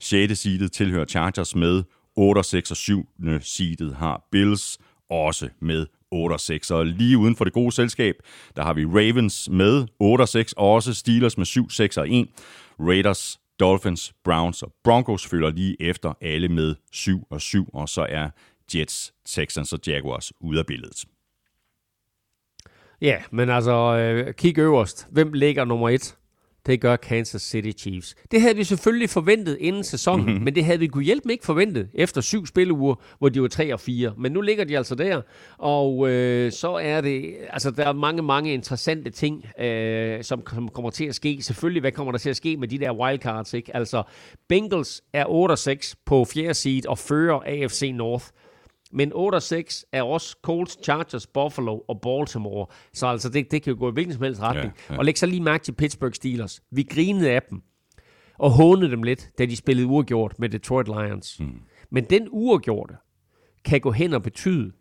[0.00, 0.38] 6.
[0.38, 1.82] seedet tilhører Chargers med
[2.16, 3.08] 8 og 6, og 7.
[3.40, 4.78] seedet har Bills
[5.10, 6.70] også med 8 og 6.
[6.70, 8.14] Og lige uden for det gode selskab,
[8.56, 12.10] der har vi Ravens med 8 og 6, og også Steelers med 7, 6 og
[12.10, 12.28] 1.
[12.80, 18.06] Raiders, Dolphins, Browns og Broncos følger lige efter alle med 7 og 7, og så
[18.08, 18.30] er
[18.74, 21.04] Jets, Texans og Jaguars ude af billedet.
[23.00, 25.06] Ja, men altså, øh, kig øverst.
[25.10, 26.16] Hvem ligger nummer et?
[26.66, 28.14] Det gør Kansas City Chiefs.
[28.30, 30.44] Det havde vi selvfølgelig forventet inden sæsonen, mm-hmm.
[30.44, 33.72] men det havde vi kunne hjælpe ikke forventet efter syv spilleuger, hvor de var 3
[33.72, 34.12] og 4.
[34.18, 35.22] Men nu ligger de altså der,
[35.58, 40.68] og øh, så er det, altså der er mange, mange interessante ting, øh, som, som
[40.68, 41.42] kommer til at ske.
[41.42, 43.76] Selvfølgelig, hvad kommer der til at ske med de der wildcards, ikke?
[43.76, 44.02] Altså,
[44.48, 48.26] Bengals er 8 og 6 på fjerde seed og fører AFC North.
[48.92, 52.66] Men 8-6 er også Colts, Chargers, Buffalo og Baltimore.
[52.92, 54.72] Så altså, det, det kan jo gå i hvilken som helst retning.
[54.88, 54.98] Ja, ja.
[54.98, 56.62] Og læg så lige mærke til Pittsburgh Steelers.
[56.70, 57.62] Vi grinede af dem
[58.38, 61.40] og hånede dem lidt, da de spillede uafgjort med Detroit Lions.
[61.40, 61.60] Mm.
[61.90, 62.94] Men den uafgjorte
[63.64, 64.72] kan gå hen og betyde,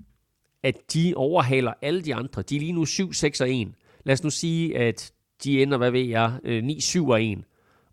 [0.63, 2.41] at de overhaler alle de andre.
[2.41, 3.67] De er lige nu 7, 6 og 1.
[4.05, 5.13] Lad os nu sige, at
[5.43, 7.43] de ender, hvad ved jeg, 9, 7 og 1.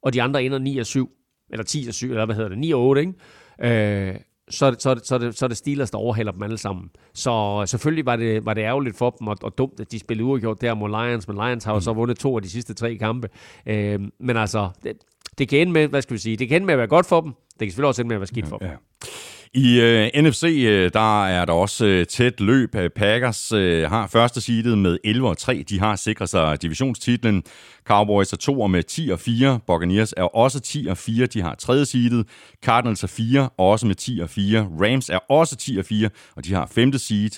[0.02, 1.10] Og de andre ender 9 og 7.
[1.50, 3.14] Eller 10 og 7, eller hvad hedder det, 9 og 8, ikke?
[3.60, 4.16] Øh,
[4.52, 6.90] så, så, så, det, så er det Steelers, der overhælder dem alle sammen.
[7.14, 10.24] Så selvfølgelig var det, var det ærgerligt for dem, og, og dumt, at de spillede
[10.24, 11.98] uafgjort der mod Lions, men Lions har jo så mm.
[11.98, 13.28] vundet to af de sidste tre kampe.
[13.66, 14.92] Øh, men altså, det,
[15.38, 17.06] det kan ende med, hvad skal vi sige, det kan ende med at være godt
[17.06, 18.68] for dem, det kan selvfølgelig også ende med at være skidt for dem.
[18.68, 18.74] Ja.
[19.54, 22.74] I øh, NFC, øh, der er der også øh, tæt løb.
[22.74, 25.64] Øh, Packers øh, har første seedet med 11 og 3.
[25.68, 27.42] De har sikret sig divisionstitlen.
[27.84, 29.60] Cowboys er 2 med 10 og 4.
[29.66, 31.26] Buccaneers er også 10 og 4.
[31.26, 32.26] De har tredje seedet.
[32.64, 34.68] Cardinals er 4, også med 10 og 4.
[34.80, 37.30] Rams er også 10 og 4, og de har femte seed.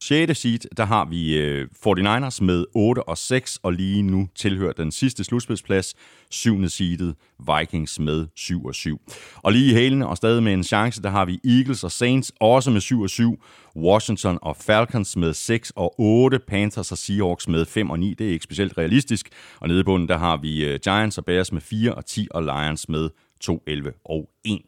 [0.00, 0.38] 6.
[0.38, 4.92] seed, der har vi øh, 49ers med 8 og 6, og lige nu tilhører den
[4.92, 5.94] sidste slutspilsplads
[6.30, 6.68] 7.
[6.68, 9.00] seedet Vikings med 7 og 7.
[9.36, 12.32] Og lige i hælene og stadig med en chance, der har vi Eagles og Saints
[12.40, 13.42] også med 7 og 7,
[13.76, 18.14] Washington og Falcons med 6 og 8, Panthers og Seahawks med 5 og 9.
[18.14, 19.28] Det er ikke specielt realistisk.
[19.60, 22.28] Og nede i bunden, der har vi øh, Giants og Bears med 4 og 10,
[22.30, 24.58] og Lions med 2, 11 og 1.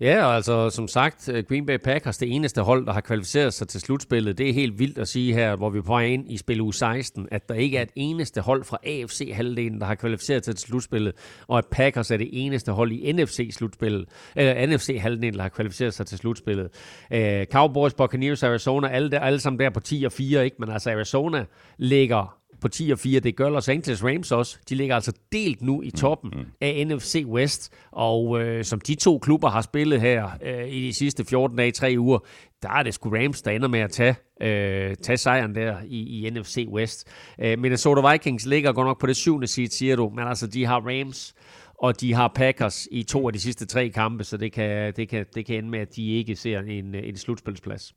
[0.00, 3.54] Ja, og altså som sagt, øh, Green Bay Packers, det eneste hold, der har kvalificeret
[3.54, 4.38] sig til slutspillet.
[4.38, 7.28] Det er helt vildt at sige her, hvor vi på ind i spil u 16,
[7.30, 11.12] at der ikke er et eneste hold fra AFC-halvdelen, der har kvalificeret sig til slutspillet,
[11.48, 14.04] og at Packers er det eneste hold i NFC-slutspillet,
[14.36, 16.68] eller NFC-halvdelen, der har kvalificeret sig til slutspillet.
[17.14, 20.56] Uh, Cowboys, Buccaneers, Arizona, alle, der, alle sammen der på 10 og 4, ikke?
[20.58, 21.44] men altså Arizona
[21.78, 23.20] ligger på 10 og 4.
[23.20, 24.58] Det gør Los Angeles Rams også.
[24.68, 26.46] De ligger altså delt nu i toppen mm, mm.
[26.60, 27.72] af NFC West.
[27.92, 31.72] Og øh, som de to klubber har spillet her øh, i de sidste 14 dage,
[31.72, 32.18] 3 uger,
[32.62, 36.26] der er det sgu Rams, der ender med at tage, øh, tage sejren der i,
[36.26, 37.08] i NFC West.
[37.40, 40.12] Øh, Minnesota Vikings ligger godt nok på det syvende seed, siger du.
[40.14, 41.34] Men altså, de har Rams
[41.82, 45.08] og de har Packers i to af de sidste tre kampe, så det kan, det
[45.08, 47.94] kan, det kan ende med, at de ikke ser en, en slutspilsplads.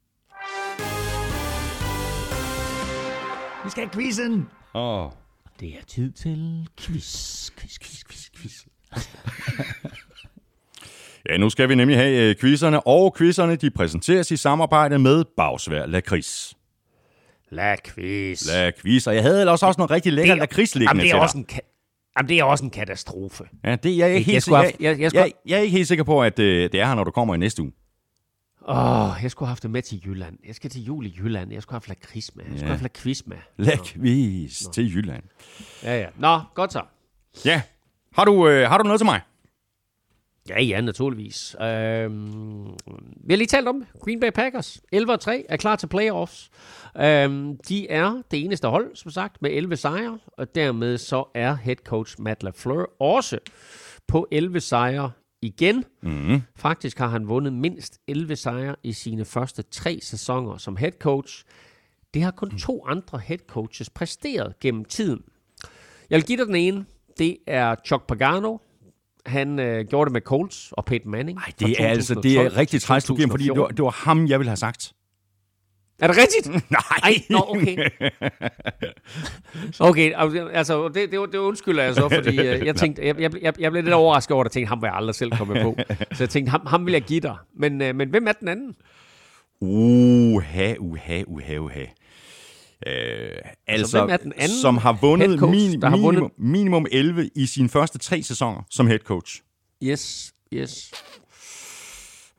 [3.63, 4.47] Vi skal have quizzen.
[4.73, 5.05] Åh.
[5.05, 5.11] Oh.
[5.59, 8.53] Det er tid til quiz, quiz, quiz, quiz, quiz.
[11.29, 15.23] ja, nu skal vi nemlig have uh, quizzerne, og quizzerne de præsenteres i samarbejde med
[15.37, 16.53] Bagsvær Lakris.
[17.51, 18.47] Lakris.
[18.47, 21.47] Lakris, og jeg havde ellers også noget rigtig lækker lakris liggende det er også en
[22.17, 23.43] Jamen, det er også en katastrofe.
[23.63, 25.77] Ja, det, jeg, er ikke Jeg helt, skulle jeg, jeg- jeg jeg, jeg er ikke
[25.77, 27.71] helt sikker på, at øh, det er her, når du kommer i næste uge.
[28.67, 30.37] Åh, oh, jeg skulle have haft det med til Jylland.
[30.47, 31.51] Jeg skal til jul i Jylland.
[31.53, 32.43] Jeg skulle have haft lakrids med.
[32.45, 32.65] Jeg skulle Ja.
[32.67, 33.37] have haft lakrids med.
[33.57, 35.23] Lækvis til Jylland.
[35.83, 36.07] Ja, ja.
[36.17, 36.81] Nå, godt så.
[37.45, 37.61] Ja.
[38.15, 39.21] Har du, øh, har du noget til mig?
[40.49, 41.55] Ja, ja, naturligvis.
[41.61, 42.63] Øhm,
[43.23, 43.83] vi har lige talt om.
[43.99, 44.81] Green Bay Packers.
[44.91, 46.49] 11 og 3 er klar til playoffs.
[46.99, 51.55] Øhm, de er det eneste hold, som sagt, med 11 sejre, og dermed så er
[51.55, 53.39] head coach Matt LaFleur også
[54.07, 55.11] på 11 sejre
[55.43, 55.83] igen.
[56.03, 56.41] Mm.
[56.55, 61.43] Faktisk har han vundet mindst 11 sejre i sine første tre sæsoner som head coach.
[62.13, 65.21] Det har kun to andre head coaches præsteret gennem tiden.
[66.09, 66.85] Jeg vil give dig den ene.
[67.17, 68.57] Det er Chuck Pagano.
[69.25, 71.37] Han øh, gjorde det med Colts og Peyton Manning.
[71.37, 73.77] Nej, det er altså det 2012 er rigtig træls, du giver, fordi det var, 2014.
[73.77, 74.93] det var ham, jeg ville have sagt.
[75.99, 76.47] Er det rigtigt?
[76.71, 76.81] Nej.
[77.03, 77.77] Ej, nå, okay.
[79.79, 80.11] Okay,
[80.53, 83.71] altså, det, det, det undskylder jeg så, fordi øh, jeg tænkte, jeg, jeg, jeg, jeg
[83.71, 85.75] blev lidt overrasket over det, og tænkte, ham var jeg aldrig selv kommet på.
[86.13, 87.35] Så jeg tænkte, ham, ham vil jeg give dig.
[87.55, 88.75] Men, øh, men hvem er den anden?
[89.61, 91.81] Uha, uha, uha, uha.
[92.87, 93.31] Øh,
[93.67, 97.29] altså, er den anden som har vundet, coach, mini, der har minimum, vundet- minimum 11
[97.35, 99.41] i sine første tre sæsoner som head coach.
[99.83, 100.91] Yes, yes.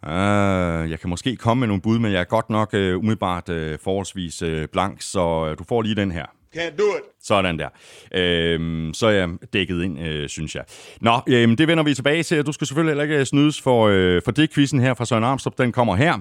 [0.06, 3.48] Uh, jeg kan måske komme med nogle bud, men jeg er godt nok uh, umiddelbart
[3.48, 6.26] uh, forholdsvis uh, blank, så uh, du får lige den her.
[6.56, 7.02] Can't do it.
[7.22, 7.68] Sådan der.
[8.14, 10.64] Øhm, så er jeg dækket ind, øh, synes jeg.
[11.00, 12.46] Nå, øhm, det vender vi tilbage til.
[12.46, 15.58] Du skal selvfølgelig heller ikke snydes for, øh, for det quizzen her fra Søren Armstrong.
[15.58, 16.18] Den kommer her.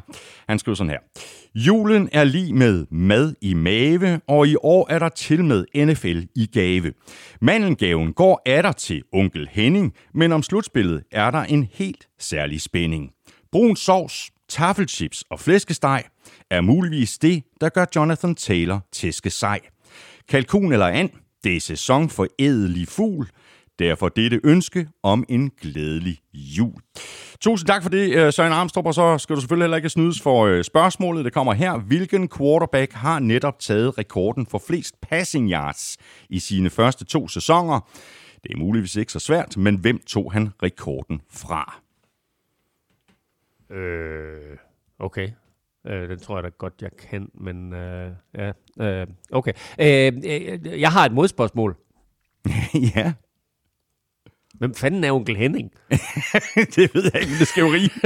[0.50, 1.00] Han skriver sådan her.
[1.56, 6.22] Julen er lige med mad i mave, og i år er der til med NFL
[6.36, 6.94] i gave.
[7.42, 13.12] Mandelgaven går atter til onkel Henning, men om slutspillet er der en helt særlig spænding.
[13.54, 16.04] Brun sovs, taffelchips og flæskesteg
[16.50, 19.60] er muligvis det, der gør Jonathan Taylor tæske sej.
[20.30, 21.10] Kalkun eller and,
[21.44, 23.30] det er sæson for ædelig fugl.
[23.80, 26.74] Derfor dette ønske om en glædelig jul.
[27.42, 30.22] Tusind tak for det, øh, Søren Armstrong, og så skal du selvfølgelig heller ikke snydes
[30.22, 31.26] for øh, spørgsmålet.
[31.26, 31.78] Det kommer her.
[31.78, 35.98] Hvilken quarterback har netop taget rekorden for flest passing yards
[36.30, 37.80] i sine første to sæsoner?
[38.44, 41.84] Det er muligvis ikke så svært, men hvem tog han rekorden fra?
[43.70, 44.58] Øh,
[45.00, 45.30] okay.
[45.88, 48.52] Øh, den tror jeg da godt, jeg kan, men øh, ja.
[48.80, 49.54] Øh, okay.
[49.80, 51.76] Øh, øh, jeg har et modspørgsmål.
[52.96, 53.14] ja,
[54.54, 55.72] Hvem fanden er onkel Henning?
[56.76, 57.90] det ved jeg ikke, men det skal jo rige.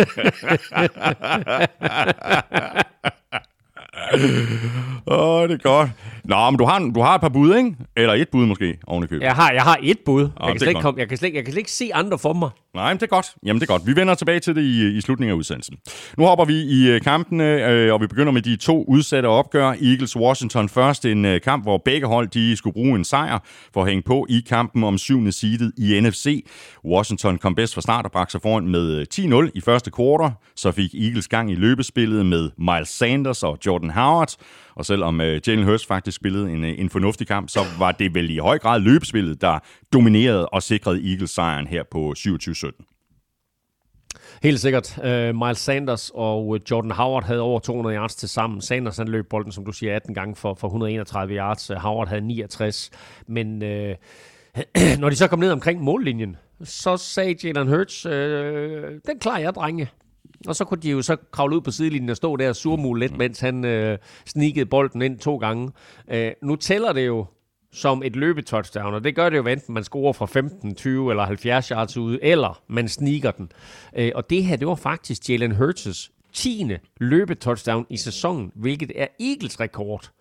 [5.08, 5.90] Åh, oh, det er godt.
[6.28, 7.76] Nå, men du har, du har et par bud, ikke?
[7.98, 9.26] Eller et bud måske, oven i købet.
[9.26, 10.22] Jeg har, jeg har et bud.
[10.22, 12.20] Jeg det kan, slet ikke komme, jeg, kan slet, jeg kan slet ikke se andre
[12.20, 12.50] for mig.
[12.76, 13.36] Nej, men det er godt.
[13.46, 13.88] Jamen, det er godt.
[13.88, 15.78] Vi vender tilbage til det i, i slutningen af udsendelsen.
[16.18, 19.72] Nu hopper vi i øh, kampene, øh, og vi begynder med de to udsatte opgør.
[19.72, 21.06] Eagles-Washington først.
[21.06, 23.40] En øh, kamp, hvor begge hold de skulle bruge en sejr
[23.74, 26.46] for at hænge på i kampen om syvende seedet i NFC.
[26.86, 30.32] Washington kom bedst fra start og bragte sig foran med øh, 10-0 i første kvartal.
[30.56, 34.36] Så fik Eagles gang i løbespillet med Miles Sanders og Jordan Howard.
[34.78, 38.14] Og selvom øh, Jalen Hurts faktisk spillede en, øh, en fornuftig kamp, så var det
[38.16, 39.60] vel i høj grad løbespillet, der
[39.94, 42.94] dominerede og sikrede Eagles sejren her på 27-17.
[44.44, 44.98] Helt sikkert.
[44.98, 48.62] Uh, Miles Sanders og øh, Jordan Howard havde over 200 yards til sammen.
[48.62, 51.72] Sanders han løb bolden, som du siger, 18 gange for, for 131 yards.
[51.72, 52.92] Uh, Howard havde 69.
[53.28, 53.96] Men uh,
[55.02, 58.12] når de så kom ned omkring mållinjen, så sagde Jalen Hurts, uh,
[59.08, 59.90] den klarer jeg, drenge.
[60.48, 63.00] Og så kunne de jo så kravle ud på sidelinjen og stå der og surmule
[63.00, 65.72] lidt, mens han øh, sneakede bolden ind to gange.
[66.12, 67.26] Øh, nu tæller det jo
[67.72, 71.26] som et løbetouchdown, og det gør det jo, enten man scorer fra 15, 20 eller
[71.26, 73.52] 70 yards ude, eller man sneaker den.
[73.98, 76.66] Øh, og det her, det var faktisk Jalen Hurts 10.
[77.00, 80.12] løbetouchdown i sæsonen, hvilket er Eagles rekord.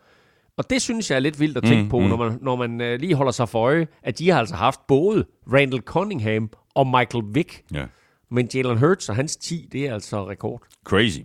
[0.57, 2.81] Og det synes jeg er lidt vildt at tænke mm, på, når man, når man
[2.81, 6.87] øh, lige holder sig for øje, at de har altså haft både Randall Cunningham og
[6.87, 7.63] Michael Vick.
[7.75, 7.85] Ja.
[8.31, 10.63] Men Jalen Hurts og hans 10, det er altså rekord.
[10.85, 11.19] Crazy.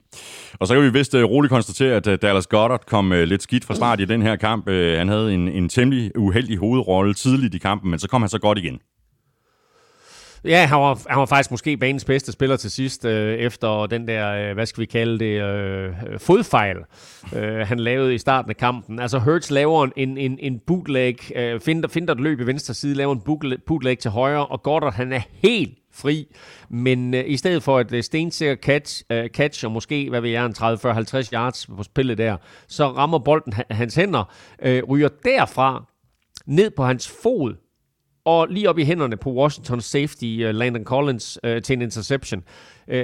[0.59, 3.43] Og så kan vi vist uh, roligt konstatere, at uh, Dallas Goddard kom uh, lidt
[3.43, 4.67] skidt fra start i den her kamp.
[4.67, 8.29] Uh, han havde en, en temmelig uheldig hovedrolle tidligt i kampen, men så kom han
[8.29, 8.79] så godt igen.
[10.45, 14.07] Ja, han var, han var faktisk måske banens bedste spiller til sidst, øh, efter den
[14.07, 16.77] der, øh, hvad skal vi kalde det, øh, fodfejl,
[17.35, 18.99] øh, han lavede i starten af kampen.
[18.99, 22.95] Altså Hurts laver en, en, en bootleg, øh, finder, finder et løb i venstre side,
[22.95, 23.21] laver en
[23.67, 26.27] bootleg, til højre, og Goddard han er helt fri.
[26.69, 30.30] Men øh, i stedet for et øh, stensikker catch, øh, catch, og måske, hvad ved
[30.30, 34.84] jeg, en 30, 40, 50 yards på spillet der, så rammer bolden hans hænder, øh,
[34.84, 35.86] ryger derfra
[36.45, 37.56] ned på hans fod,
[38.25, 42.43] og lige op i hænderne på Washington safety uh, Landon Collins uh, til en interception.
[42.88, 42.95] Uh,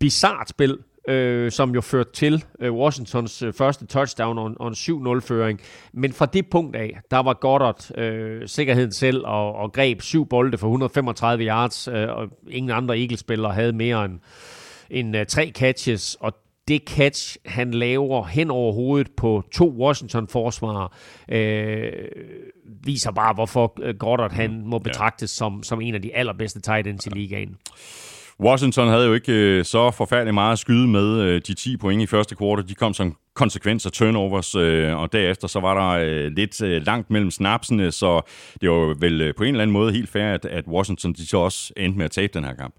[0.00, 0.78] bizart spil
[1.10, 5.60] øh, som jo førte til øh, Washingtons øh, første touchdown og og en 7-0-føring.
[5.92, 10.26] Men fra det punkt af, der var Goddard øh, sikkerheden selv og, og greb syv
[10.28, 14.18] bolde for 135 yards, øh, og ingen andre Eagles-spillere havde mere end,
[14.90, 16.32] end øh, tre catches, og
[16.68, 20.94] det catch, han laver hen over hovedet på to Washington-forsvarer,
[21.28, 21.92] øh,
[22.84, 26.86] viser bare, hvorfor øh, Goddard han må betragtes som, som en af de allerbedste tight
[26.86, 27.56] ends i ligaen.
[28.42, 32.02] Washington havde jo ikke øh, så forfærdeligt meget at skyde med øh, de 10 point
[32.02, 32.68] i første kvartal.
[32.68, 36.86] De kom som konsekvens af turnovers, øh, og derefter så var der øh, lidt øh,
[36.86, 38.20] langt mellem snapsene, så
[38.60, 41.28] det var vel øh, på en eller anden måde helt fair, at, at Washington de
[41.28, 42.74] så også endte med at tabe den her kamp.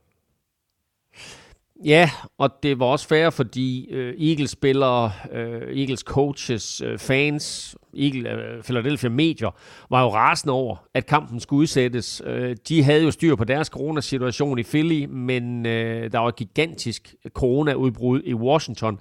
[1.86, 8.30] Ja, og det var også fair, fordi øh, Eagles-spillere, øh, Eagles coaches, øh, fans, Eagle,
[8.30, 9.56] øh, Philadelphia medier,
[9.90, 12.22] var jo rasende over, at kampen skulle udsættes.
[12.26, 16.36] Øh, de havde jo styr på deres coronasituation i Philly, men øh, der var et
[16.36, 19.00] gigantisk coronaudbrud i Washington.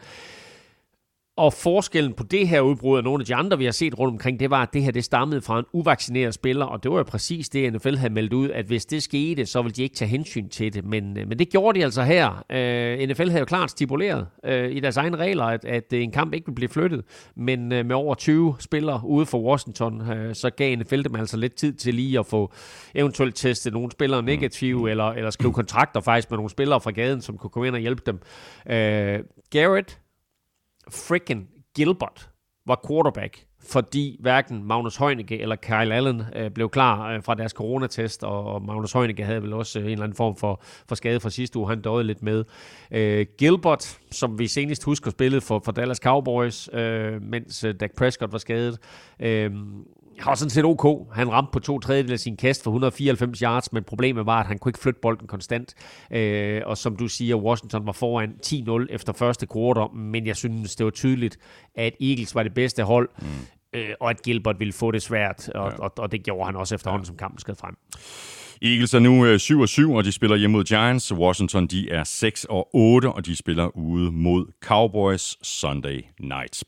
[1.40, 4.12] Og forskellen på det her udbrud og nogle af de andre, vi har set rundt
[4.12, 6.96] omkring, det var, at det her det stammede fra en uvaccineret spiller, og det var
[6.96, 9.96] jo præcis det, NFL havde meldt ud, at hvis det skete, så ville de ikke
[9.96, 10.84] tage hensyn til det.
[10.84, 12.44] Men, øh, men det gjorde de altså her.
[12.50, 16.34] Øh, NFL havde jo klart stipuleret uh, i deres egne regler, at, at en kamp
[16.34, 17.04] ikke ville blive flyttet,
[17.36, 21.36] men uh, med over 20 spillere ude for Washington, uh, så gav NFL dem altså
[21.36, 22.52] lidt tid til lige at få
[22.94, 24.86] eventuelt testet nogle spillere negative, mm.
[24.86, 27.80] eller, eller skrive kontrakter faktisk med nogle spillere fra gaden, som kunne komme ind og
[27.80, 28.14] hjælpe dem.
[28.66, 30.00] Uh, Garrett
[30.90, 32.30] freaking Gilbert
[32.66, 37.52] var quarterback, fordi hverken Magnus Heunicke eller Kyle Allen øh, blev klar øh, fra deres
[37.52, 41.20] coronatest, og Magnus Heunicke havde vel også øh, en eller anden form for, for skade
[41.20, 42.44] fra sidste uge, han døde lidt med.
[42.90, 47.90] Øh, Gilbert, som vi senest husker spillet for, for Dallas Cowboys, øh, mens øh, Dak
[47.96, 48.78] Prescott var skadet,
[49.20, 49.50] øh,
[50.26, 51.14] var sådan set ok.
[51.14, 54.46] Han ramte på to tredjedel af sin kast for 194 yards, men problemet var, at
[54.46, 55.74] han kunne ikke flytte bolden konstant.
[56.12, 60.76] Øh, og som du siger, Washington var foran 10-0 efter første kvartal, men jeg synes,
[60.76, 61.38] det var tydeligt,
[61.74, 63.26] at Eagles var det bedste hold, mm.
[63.72, 65.78] øh, og at Gilbert ville få det svært, og, ja.
[65.78, 67.06] og, og det gjorde han også efterhånden, ja.
[67.06, 67.76] som kampen skred frem.
[68.62, 71.14] Eagles er nu 7 7, og de spiller hjemme mod Giants.
[71.14, 76.64] Washington de er 6 og 8, og de spiller ude mod Cowboys Sunday night.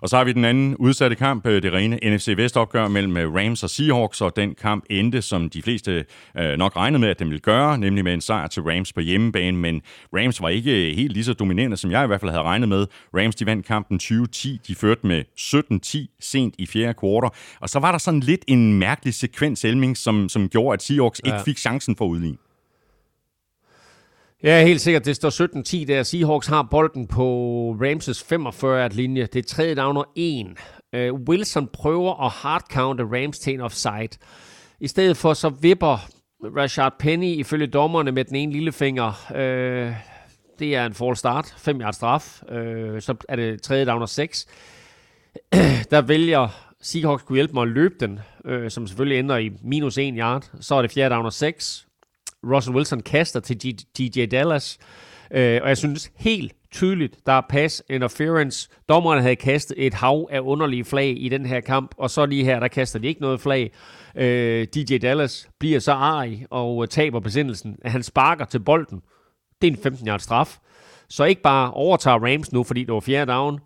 [0.00, 3.34] Og så har vi den anden udsatte kamp, øh, det rene NFC Vest-opgør mellem øh,
[3.34, 6.04] Rams og Seahawks, og den kamp endte, som de fleste
[6.38, 9.00] øh, nok regnede med, at den ville gøre, nemlig med en sejr til Rams på
[9.00, 9.82] hjemmebane, men
[10.16, 12.86] Rams var ikke helt lige så dominerende, som jeg i hvert fald havde regnet med.
[13.16, 17.30] Rams de vandt kampen 20-10, de førte med 17-10 sent i fjerde kvartal,
[17.60, 21.20] og så var der sådan lidt en mærkelig sekvens, Elming, som, som gjorde, at Seahawks
[21.24, 21.32] ja.
[21.32, 22.36] ikke fik chancen for udligne.
[24.42, 25.04] Ja, helt sikkert.
[25.04, 26.02] Det står 17-10 der.
[26.02, 27.26] Seahawks har bolden på
[27.80, 29.26] Ramses 45-linje.
[29.26, 30.46] Det er tredje down og 1.
[30.46, 30.54] Uh,
[30.92, 34.18] øh, Wilson prøver at hardcounte Rams til en offside.
[34.80, 36.08] I stedet for så vipper
[36.56, 39.26] Rashard Penny ifølge dommerne med den ene lillefinger.
[39.30, 39.94] Uh,
[40.58, 41.54] det er en fall start.
[41.58, 42.42] 5 yards straf.
[42.42, 44.46] Uh, så er det tredje down og 6.
[45.90, 46.48] der vælger
[46.80, 50.50] Seahawks kunne hjælpe mig at løbe den, uh, som selvfølgelig ender i minus 1 yard.
[50.60, 51.87] Så er det fjerde down og 6.
[52.44, 54.78] Russell Wilson kaster til DJ Dallas.
[55.30, 58.68] Øh, og jeg synes helt tydeligt, der er pass interference.
[58.88, 62.44] Dommerne havde kastet et hav af underlige flag i den her kamp, og så lige
[62.44, 63.72] her, der kaster de ikke noget flag.
[64.16, 67.76] Øh, DJ Dallas bliver så arg og øh, taber besindelsen.
[67.84, 69.02] Han sparker til bolden.
[69.62, 70.58] Det er en 15 yard straf.
[71.08, 73.58] Så ikke bare overtager Rams nu, fordi det var fjerde down.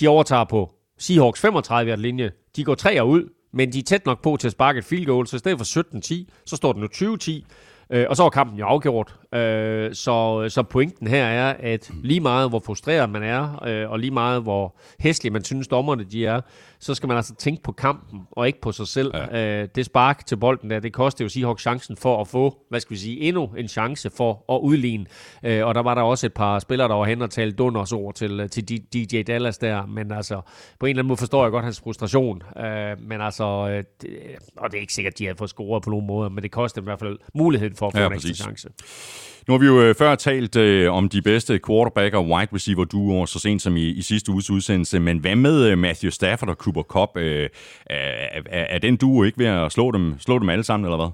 [0.00, 2.30] De overtager på Seahawks 35 yard linje.
[2.56, 5.06] De går tre ud, men de er tæt nok på til at sparke et field
[5.06, 7.44] goal, så i stedet for 17-10, så står det nu 20-10.
[7.92, 9.14] Øh, og så var kampen jo afgjort.
[9.34, 13.98] Øh, så, så pointen her er, at lige meget hvor frustreret man er, øh, og
[13.98, 16.40] lige meget hvor hæslig man synes dommerne de er,
[16.80, 19.12] så skal man altså tænke på kampen, og ikke på sig selv.
[19.14, 19.62] Ja.
[19.62, 22.80] Øh, det spark til bolden der, det koster jo Seahawks chancen for at få, hvad
[22.80, 25.06] skal vi sige, endnu en chance for at udligne.
[25.42, 27.92] Øh, og der var der også et par spillere, der var hen og talte Dunders
[27.92, 30.40] ord til, til DJ Dallas der, men altså,
[30.80, 32.42] på en eller anden måde forstår jeg godt hans frustration.
[32.56, 34.10] Øh, men altså, øh, det,
[34.56, 36.50] og det er ikke sikkert, at de har fået scoret på nogen måde, men det
[36.50, 38.68] koster i hvert fald muligheden for at få ja, en ekstra chance.
[39.48, 42.84] Nu har vi jo øh, før talt øh, om de bedste quarterback og wide receiver
[42.84, 46.48] duoer så sent som i, i sidste uges udsendelse, men hvad med øh, Matthew Stafford
[46.48, 47.16] og Cooper Cup?
[47.16, 47.48] Øh,
[47.86, 50.96] er, er, er den duo ikke ved at slå dem, slå dem alle sammen, eller
[50.96, 51.10] hvad?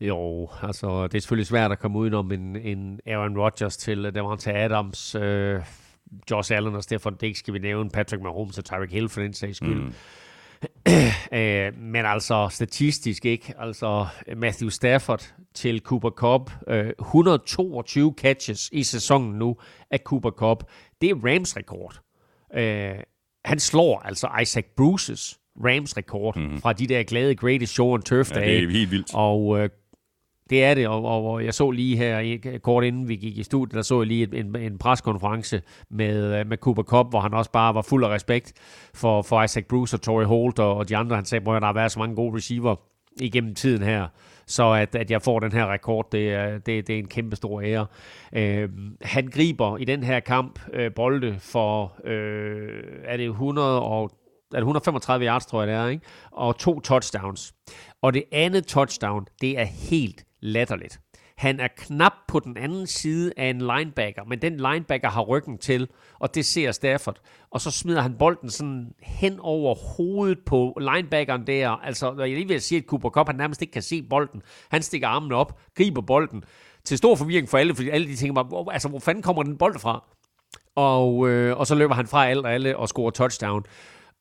[0.00, 4.64] Jo, altså det er selvfølgelig svært at komme udenom en, en Aaron Rodgers til Devonta
[4.64, 5.60] Adams, øh,
[6.30, 9.34] Josh Allen og Stefan Diggs skal vi nævne, Patrick Mahomes og Tyreek Hill for den
[9.34, 9.80] sags skyld.
[9.80, 9.92] Mm.
[11.38, 13.54] øh, men altså statistisk ikke.
[13.58, 14.06] Altså
[14.36, 16.50] Matthew Stafford til Cooper Cup.
[16.68, 19.56] Øh, 122 catches i sæsonen nu
[19.90, 20.64] af Cooper Cup.
[21.00, 22.00] Det er Rams rekord.
[22.54, 22.94] Øh,
[23.44, 26.60] han slår altså Isaac Bruces Rams rekord mm-hmm.
[26.60, 28.46] fra de der glade Greatest Show on Turf dage.
[28.46, 29.14] Ja, det er helt vildt.
[29.14, 29.68] Og øh,
[30.52, 33.42] det er det, og, og, og jeg så lige her, kort inden vi gik i
[33.42, 37.34] studiet, der så jeg lige en, en preskonference med, øh, med Cooper Cup, hvor han
[37.34, 38.52] også bare var fuld af respekt
[38.94, 41.16] for, for Isaac Bruce og Torrey Holt og, og de andre.
[41.16, 42.76] Han sagde, at der har været så mange gode receiver
[43.20, 44.06] igennem tiden her,
[44.46, 47.36] så at, at jeg får den her rekord, det er, det, det er en kæmpe
[47.36, 47.86] stor ære.
[48.32, 48.68] Øh,
[49.02, 54.10] han griber i den her kamp øh, bolde for, øh, er det 100 og
[54.52, 56.04] er det 135 yards, tror jeg det er, ikke?
[56.30, 57.54] og to touchdowns.
[58.02, 61.00] Og det andet touchdown, det er helt latterligt.
[61.36, 65.58] Han er knap på den anden side af en linebacker, men den linebacker har ryggen
[65.58, 65.88] til,
[66.18, 67.20] og det ser Stafford.
[67.50, 71.68] Og så smider han bolden sådan hen over hovedet på linebackeren der.
[71.68, 74.42] Altså, jeg lige vil sige, at Cooper Cup han nærmest ikke kan se bolden.
[74.70, 76.44] Han stikker armen op, griber bolden.
[76.84, 79.58] Til stor forvirring for alle, fordi alle de tænker bare, altså, hvor fanden kommer den
[79.58, 80.04] bold fra?
[80.74, 83.64] Og, øh, og så løber han fra alt og alle og scorer touchdown.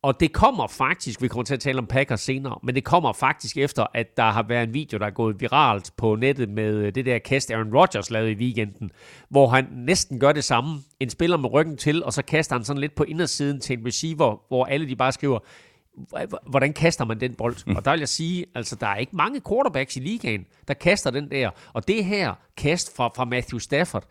[0.03, 3.13] Og det kommer faktisk, vi kommer til at tale om Packers senere, men det kommer
[3.13, 6.91] faktisk efter, at der har været en video, der er gået viralt på nettet med
[6.91, 8.91] det der kast, Aaron Rodgers lavede i weekenden,
[9.29, 10.79] hvor han næsten gør det samme.
[10.99, 13.85] En spiller med ryggen til, og så kaster han sådan lidt på indersiden til en
[13.87, 15.39] receiver, hvor alle de bare skriver,
[16.49, 17.55] hvordan kaster man den bold?
[17.67, 17.75] Mm.
[17.75, 21.11] Og der vil jeg sige, altså der er ikke mange quarterbacks i ligaen, der kaster
[21.11, 21.49] den der.
[21.73, 24.03] Og det her kast fra, fra Matthew Stafford,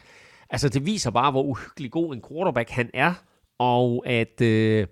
[0.50, 3.14] altså det viser bare, hvor uhyggelig god en quarterback han er,
[3.58, 4.40] og at...
[4.40, 4.86] Øh,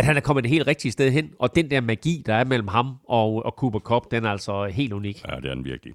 [0.00, 2.44] at han er kommet det helt rigtige sted hen, og den der magi, der er
[2.44, 5.22] mellem ham og, og Cooper Cup, den er altså helt unik.
[5.28, 5.94] Ja, det er den virkelig.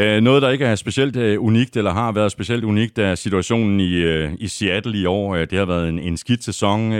[0.00, 3.80] Uh, noget, der ikke er specielt uh, unikt, eller har været specielt unikt, er situationen
[3.80, 5.36] i, uh, i Seattle i år.
[5.36, 6.92] Det har været en, en skidt sæson.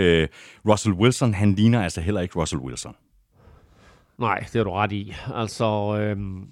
[0.69, 2.95] Russell Wilson, han ligner altså heller ikke Russell Wilson.
[4.19, 5.15] Nej, det er du ret i.
[5.35, 6.47] Altså, øhm,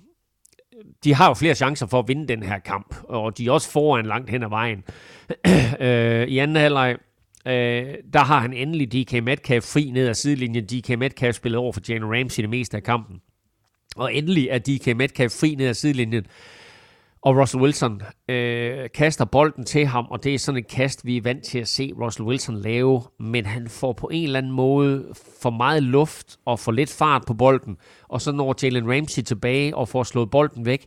[1.05, 3.71] de har jo flere chancer for at vinde den her kamp, og de er også
[3.71, 4.85] foran langt hen ad vejen.
[5.87, 6.97] øh, I anden halvleg,
[7.47, 10.64] Øh, der har han endelig DK Metcalf fri ned ad sidelinjen.
[10.64, 13.20] DK Metcalf spillede over for Jane Ramsey det meste af kampen.
[13.97, 16.26] Og endelig er DK Metcalf fri ned ad sidelinjen.
[17.22, 21.16] Og Russell Wilson øh, kaster bolden til ham, og det er sådan et kast, vi
[21.16, 24.53] er vant til at se Russell Wilson lave, men han får på en eller anden
[24.53, 25.12] måde
[25.43, 27.76] for meget luft og for lidt fart på bolden,
[28.09, 30.86] og så når Jalen Ramsey tilbage og får slået bolden væk,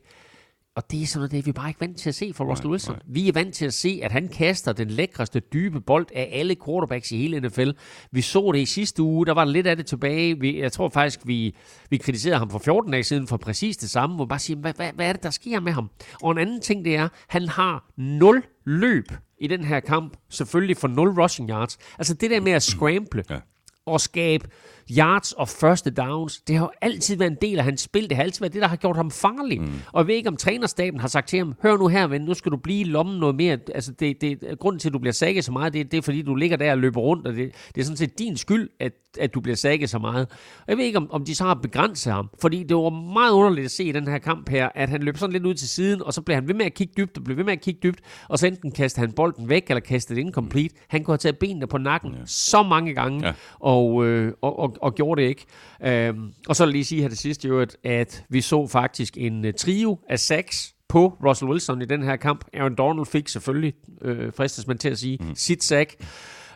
[0.75, 2.45] og det er sådan noget, det er vi bare ikke vant til at se fra
[2.45, 2.95] Russell Wilson.
[2.95, 3.01] Nej.
[3.07, 6.55] Vi er vant til at se, at han kaster den lækreste dybe bold af alle
[6.65, 7.69] quarterbacks i hele NFL.
[8.11, 10.39] Vi så det i sidste uge, der var lidt af det tilbage.
[10.39, 11.55] Vi, jeg tror faktisk, vi,
[11.89, 14.73] vi kritiserede ham for 14 dage siden for præcis det samme, hvor bare siger, hvad,
[14.73, 15.89] hvad, hvad er det, der sker med ham?
[16.21, 19.05] Og en anden ting, det er, han har 0 løb
[19.37, 21.77] i den her kamp, selvfølgelig for 0 rushing yards.
[21.97, 23.39] Altså det der med at scramble ja.
[23.85, 24.47] og skabe
[24.91, 28.09] yards og første downs, det har jo altid været en del af hans spil.
[28.09, 29.61] Det har altid været det, der har gjort ham farlig.
[29.61, 29.73] Mm.
[29.93, 32.33] Og jeg ved ikke, om trænerstaben har sagt til ham, hør nu her, ven, nu
[32.33, 33.57] skal du blive i lommen noget mere.
[33.75, 36.21] Altså, det, det, grunden til, at du bliver sækket så meget, det, det er, fordi
[36.21, 38.93] du ligger der og løber rundt, og det, det er sådan set din skyld, at,
[39.19, 40.27] at du bliver sækket så meget.
[40.59, 43.31] Og jeg ved ikke, om, om de så har begrænset ham, fordi det var meget
[43.31, 45.69] underligt at se i den her kamp her, at han løb sådan lidt ud til
[45.69, 47.61] siden, og så blev han ved med at kigge dybt, og blev ved med at
[47.61, 50.75] kigge dybt, og så enten kastede han bolden væk, eller kastede det incomplete.
[50.87, 52.19] Han kunne have taget benene på nakken ja.
[52.25, 53.33] så mange gange, ja.
[53.59, 55.45] og, øh, og, og, og gjorde det ikke.
[55.83, 58.67] Øhm, og så vil jeg lige sige her til sidst, jo, at, at vi så
[58.67, 62.45] faktisk en uh, trio af seks på Russell Wilson i den her kamp.
[62.53, 65.35] Aaron Donald fik selvfølgelig, øh, fristes man til at sige, mm.
[65.35, 65.95] sit sack.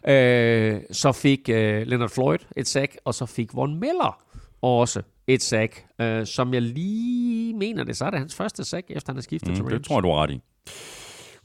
[0.07, 4.23] Øh, så fik øh, Leonard Floyd et sack, og så fik Von Miller
[4.61, 8.85] også et sack, øh, som jeg lige mener det, så er det hans første sack,
[8.89, 9.73] efter han har skiftet mm, til Rams.
[9.73, 10.41] Det tror jeg, du har ret i.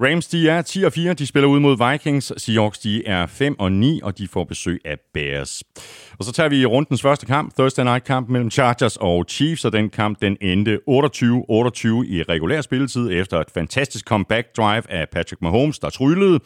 [0.01, 1.15] Rams, de er 10 og 4.
[1.15, 2.33] De spiller ud mod Vikings.
[2.37, 5.63] Seahawks, de er 5 og 9, og de får besøg af Bears.
[6.19, 9.73] Og så tager vi rundens første kamp, Thursday Night kamp mellem Chargers og Chiefs, og
[9.73, 15.43] den kamp den endte 28-28 i regulær spilletid efter et fantastisk comeback drive af Patrick
[15.43, 16.41] Mahomes, der tryllede,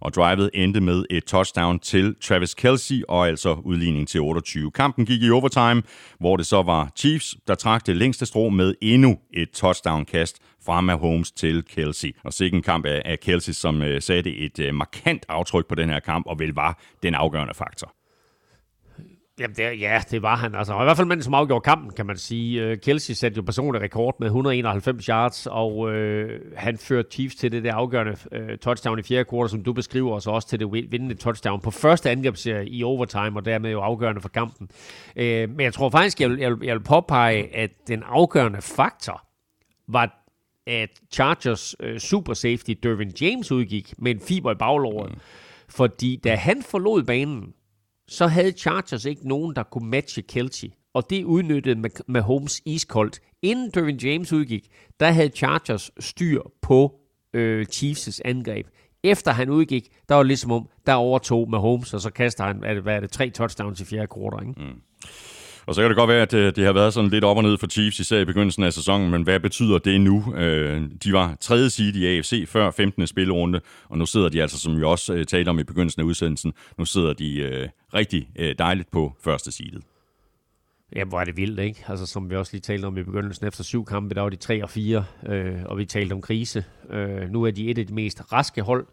[0.00, 4.70] og drivet endte med et touchdown til Travis Kelsey, og altså udligning til 28.
[4.70, 5.82] Kampen gik i overtime,
[6.20, 10.80] hvor det så var Chiefs, der trak det længste strå med endnu et touchdown-kast fra
[10.80, 12.16] Mahomes til Kelsey.
[12.24, 15.88] Og sikke en kamp af Kelsey, som øh, satte et øh, markant aftryk på den
[15.90, 17.94] her kamp, og vel var den afgørende faktor.
[19.38, 20.54] Jamen, det, ja, det var han.
[20.54, 22.62] Altså, I hvert fald manden, som afgjorde kampen, kan man sige.
[22.62, 27.52] Øh, Kelsey satte jo personlig rekord med 191 yards, og øh, han førte Chiefs til
[27.52, 30.60] det der afgørende øh, touchdown i fjerde kvartal, som du beskriver, og så også til
[30.60, 34.68] det vindende touchdown på første angrebsserie i overtime, og dermed jo afgørende for kampen.
[35.16, 38.62] Øh, men jeg tror faktisk, jeg vil, jeg, vil, jeg vil påpege, at den afgørende
[38.62, 39.26] faktor
[39.88, 40.23] var
[40.66, 45.10] at Chargers uh, super safety Dervin James udgik med en fiber i baglåret.
[45.10, 45.20] Mm.
[45.68, 47.52] Fordi da han forlod banen,
[48.08, 50.68] så havde Chargers ikke nogen, der kunne matche Kelsey.
[50.94, 53.20] Og det udnyttede Mahomes iskoldt.
[53.42, 54.68] Inden Dervin James udgik,
[55.00, 57.00] der havde Chargers styr på
[57.34, 58.66] øh, Chiefs' angreb.
[59.02, 62.96] Efter han udgik, der var ligesom om, der overtog Mahomes, og så kaster han, hvad
[62.96, 64.48] er det, tre touchdowns i fjerde kvartal.
[64.48, 64.60] Ikke?
[64.60, 64.80] Mm.
[65.66, 67.42] Og så kan det godt være, at øh, det har været sådan lidt op og
[67.42, 70.34] ned for Chiefs, især i begyndelsen af sæsonen, men hvad betyder det nu?
[70.36, 73.06] Øh, de var tredje seed i AFC før 15.
[73.06, 76.06] spillerunde, og nu sidder de altså, som vi også øh, talte om i begyndelsen af
[76.06, 79.82] udsendelsen, nu sidder de rigtig dejligt på første seedet.
[80.96, 81.84] Ja, hvor er det vildt, ikke?
[81.88, 84.36] Altså, som vi også lige talte om i begyndelsen, efter syv kampe, der var de
[84.36, 86.64] 3 og 4, øh, og vi talte om krise.
[86.90, 88.86] Øh, nu er de et af de mest raske hold,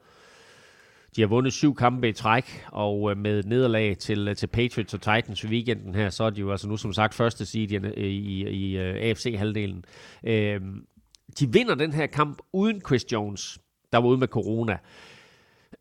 [1.15, 4.93] de har vundet syv kampe i træk, og øh, med nederlag til, øh, til Patriots
[4.93, 7.71] og Titans i weekenden her, så er de jo altså nu som sagt første seed
[7.71, 9.85] i, i, i, AFC-halvdelen.
[10.23, 10.61] Øh,
[11.39, 13.59] de vinder den her kamp uden Chris Jones,
[13.91, 14.77] der var ude med corona.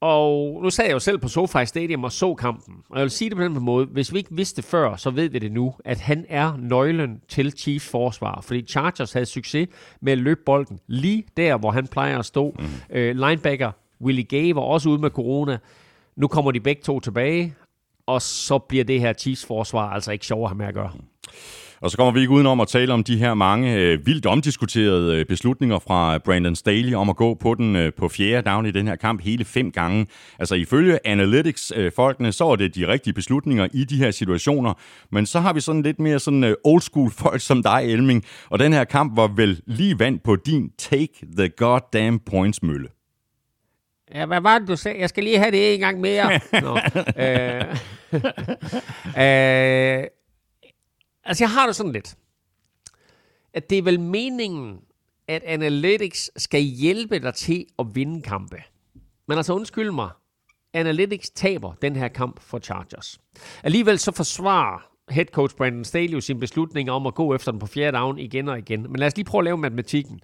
[0.00, 2.74] Og nu sad jeg jo selv på SoFi Stadium og så kampen.
[2.90, 3.86] Og jeg vil sige det på den måde.
[3.86, 7.52] Hvis vi ikke vidste før, så ved vi det nu, at han er nøglen til
[7.52, 8.40] Chiefs forsvar.
[8.40, 9.68] Fordi Chargers havde succes
[10.00, 12.56] med at løbe bolden lige der, hvor han plejer at stå.
[12.58, 12.96] Mm.
[12.96, 13.72] Øh, linebacker
[14.04, 15.58] Willie Gay var også ude med corona.
[16.16, 17.54] Nu kommer de begge to tilbage,
[18.06, 20.92] og så bliver det her Chiefs forsvar altså ikke sjovere at have med at gøre.
[21.84, 25.16] Og så kommer vi ikke udenom at tale om de her mange øh, vildt omdiskuterede
[25.16, 28.70] øh, beslutninger fra Brandon Staley om at gå på den øh, på fjerde down i
[28.70, 30.06] den her kamp hele fem gange.
[30.38, 34.74] Altså ifølge Analytics-folkene, øh, så er det de rigtige beslutninger i de her situationer.
[35.10, 38.24] Men så har vi sådan lidt mere sådan øh, old school folk som dig, Elming.
[38.50, 42.88] Og den her kamp var vel lige vand på din take the goddamn points mølle.
[44.14, 45.00] Ja, hvad var det, du sagde?
[45.00, 46.40] Jeg skal lige have det en gang mere.
[46.52, 46.78] Nå,
[47.24, 47.76] øh,
[49.06, 50.06] øh,
[51.24, 52.16] altså, jeg har det sådan lidt,
[53.54, 54.78] at det er vel meningen,
[55.28, 58.56] at Analytics skal hjælpe dig til at vinde kampe.
[59.28, 60.10] Men altså, undskyld mig,
[60.72, 63.20] Analytics taber den her kamp for Chargers.
[63.62, 67.66] Alligevel så forsvarer head coach Brandon Staley sin beslutning om at gå efter den på
[67.66, 68.82] fjerde down igen og igen.
[68.82, 70.20] Men lad os lige prøve at lave matematikken.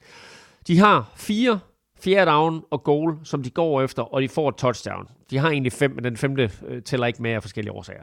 [0.67, 1.61] De har fire
[2.03, 5.09] fjerde down og goal, som de går efter, og de får et touchdown.
[5.31, 8.03] De har egentlig fem, men den femte øh, tæller ikke med af forskellige årsager.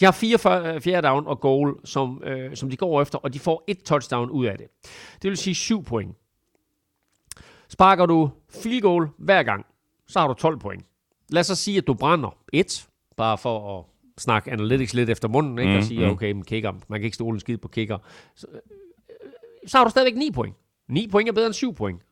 [0.00, 3.34] De har fire øh, fjerde down og goal, som, øh, som de går efter, og
[3.34, 4.66] de får et touchdown ud af det.
[5.22, 6.16] Det vil sige syv point.
[7.68, 9.66] Sparker du field goal hver gang,
[10.06, 10.84] så har du 12 point.
[11.30, 13.84] Lad os så sige, at du brænder et, bare for at
[14.18, 15.72] snakke analytics lidt efter munden, ikke?
[15.72, 16.12] Mm, og sige, mm.
[16.12, 17.98] okay, men kicker, man kan ikke stole en skid på kicker.
[18.34, 18.60] Så, øh,
[19.66, 20.56] så har du stadigvæk 9 point.
[20.88, 22.02] 9 point er bedre end 7 point.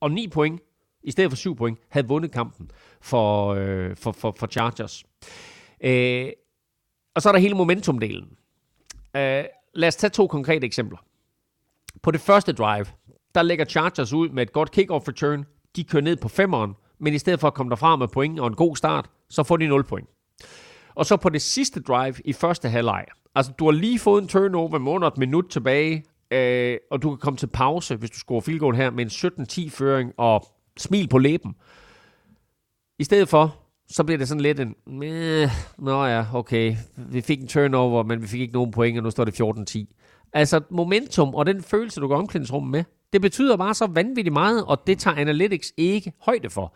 [0.00, 0.60] Og 9 point
[1.04, 5.04] i stedet for 7 point, havde vundet kampen for, øh, for, for, for Chargers.
[5.80, 6.28] Øh,
[7.14, 8.28] og så er der hele momentumdelen.
[9.16, 9.44] Øh,
[9.74, 10.98] lad os tage to konkrete eksempler.
[12.02, 12.86] På det første drive,
[13.34, 15.44] der lægger Chargers ud med et godt kickoff return.
[15.76, 18.46] De kører ned på femeren, men i stedet for at komme derfra med point og
[18.46, 20.08] en god start, så får de 0 point.
[20.94, 24.28] Og så på det sidste drive i første halvleg, altså du har lige fået en
[24.28, 28.18] turnover med under et minut tilbage, øh, og du kan komme til pause, hvis du
[28.18, 29.10] scorer field goal her, med en
[29.68, 30.46] 17-10 føring, og
[30.76, 31.54] smil på læben.
[32.98, 33.56] I stedet for,
[33.88, 35.48] så bliver det sådan lidt en, Mæh,
[35.78, 39.10] nå ja, okay, vi fik en turnover, men vi fik ikke nogen point, og nu
[39.10, 40.28] står det 14-10.
[40.32, 44.64] Altså momentum og den følelse, du går omklædningsrummet med, det betyder bare så vanvittigt meget,
[44.64, 46.74] og det tager Analytics ikke højde for.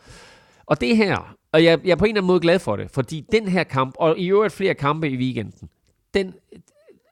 [0.66, 2.90] Og det her, og jeg, jeg er på en eller anden måde glad for det,
[2.90, 5.68] fordi den her kamp, og i øvrigt flere kampe i weekenden,
[6.14, 6.34] den,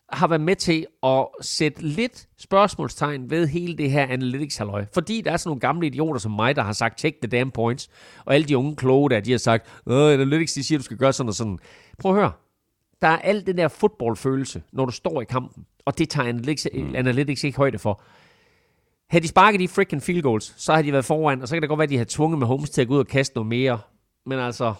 [0.08, 4.84] har været med til at sætte lidt spørgsmålstegn ved hele det her analytics -halløj.
[4.94, 7.50] Fordi der er sådan nogle gamle idioter som mig, der har sagt, check the damn
[7.50, 7.88] points.
[8.24, 11.12] Og alle de unge kloge der, de har sagt, analytics, de siger, du skal gøre
[11.12, 11.58] sådan og sådan.
[11.98, 12.32] Prøv at høre.
[13.02, 15.64] Der er alt den der fodboldfølelse, når du står i kampen.
[15.84, 16.94] Og det tager analytics, mm.
[16.94, 18.02] analytics ikke højde for.
[19.10, 21.62] Havde de sparket de freaking field goals, så havde de været foran, og så kan
[21.62, 23.34] det godt være, at de havde tvunget med Holmes til at gå ud og kaste
[23.34, 23.78] noget mere.
[24.26, 24.74] Men altså,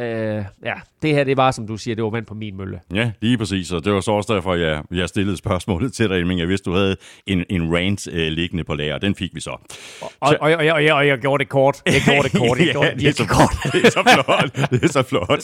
[0.00, 2.80] Øh, ja, det her, det var, som du siger, det var vand på min mølle.
[2.94, 6.26] Ja, lige præcis, og det var så også derfor, jeg, jeg stillede spørgsmålet til dig,
[6.26, 8.98] men jeg vidste, du havde en, en rant øh, liggende på lager.
[8.98, 9.50] Den fik vi så.
[10.00, 11.82] Og, og, og, og, og, og jeg gjorde det kort.
[11.86, 12.58] Jeg gjorde det kort.
[12.58, 13.72] Jeg gjorde ja, det, er så, kort.
[13.72, 14.70] det er så flot.
[14.70, 15.40] Det er så flot.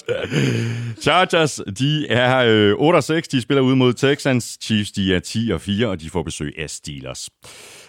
[1.03, 4.59] Chargers, de er øh, 8-6, de spiller ud mod Texans.
[4.62, 7.28] Chiefs, de er 10-4, og de får besøg af Steelers.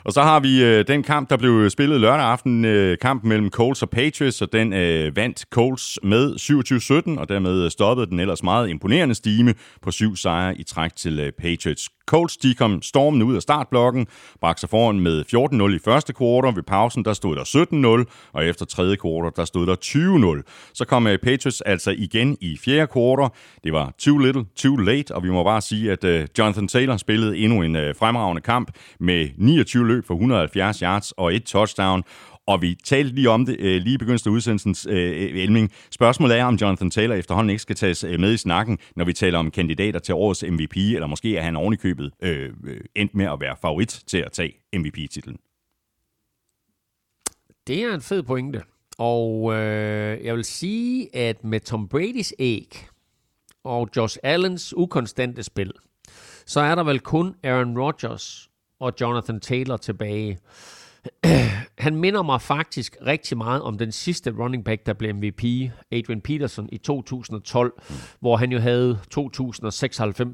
[0.06, 3.50] Og så har vi øh, den kamp, der blev spillet lørdag aften, øh, kampen mellem
[3.50, 6.36] Colts og Patriots, og den øh, vandt Colts med
[7.16, 10.96] 27-17, og dermed øh, stoppede den ellers meget imponerende stime på syv sejre i træk
[10.96, 11.90] til øh, Patriots.
[12.06, 14.08] Colts de kom stormen ud af startblokken,
[14.42, 15.24] brak sig foran med
[15.72, 16.56] 14-0 i første kvartal.
[16.56, 19.76] Ved pausen der stod der 17-0, og efter tredje kvartal der stod der
[20.44, 20.72] 20-0.
[20.74, 23.30] Så kom øh, Patriots altså igen i fjerde kvartal.
[23.64, 26.98] Det var too little, too late, og vi må bare sige, at øh, Jonathan Taylor
[26.98, 32.04] spillede endnu en øh, fremragende kamp med 29 løb for 170 yards og et touchdown.
[32.48, 35.72] Og vi talte lige om det øh, lige i begyndelsen af udsendelsens øh, Elming.
[35.92, 39.14] Spørgsmålet er, om Jonathan Taylor efterhånden ikke skal tages øh, med i snakken, når vi
[39.14, 43.26] taler om kandidater til årets MVP, eller måske er han ovenikøbet øh, øh, endt med
[43.26, 45.38] at være favorit til at tage MVP-titlen.
[47.68, 48.62] Det er en fed pointe.
[48.98, 52.88] Og øh, jeg vil sige, at med Tom Brady's æg
[53.64, 55.72] og Josh Allens ukonstante spil,
[56.46, 60.38] så er der vel kun Aaron Rodgers og Jonathan Taylor tilbage.
[61.78, 65.44] Han minder mig faktisk rigtig meget om den sidste running back, der blev MVP,
[65.92, 67.74] Adrian Peterson, i 2012,
[68.20, 69.20] hvor han jo havde 2.096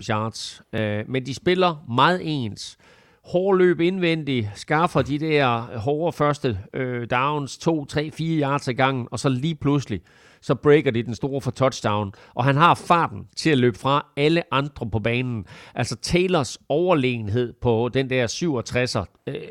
[0.10, 0.62] yards.
[0.74, 2.78] Øh, men de spiller meget ens
[3.24, 8.74] hård løb indvendigt, skaffer de der hårde første øh, downs, 2, 3, 4 yards ad
[8.74, 10.02] gangen, og så lige pludselig,
[10.42, 14.06] så breaker de den store for touchdown, og han har farten til at løbe fra
[14.18, 15.46] alle andre på banen.
[15.76, 19.42] Altså Taylors overlegenhed på den der 67'er øh,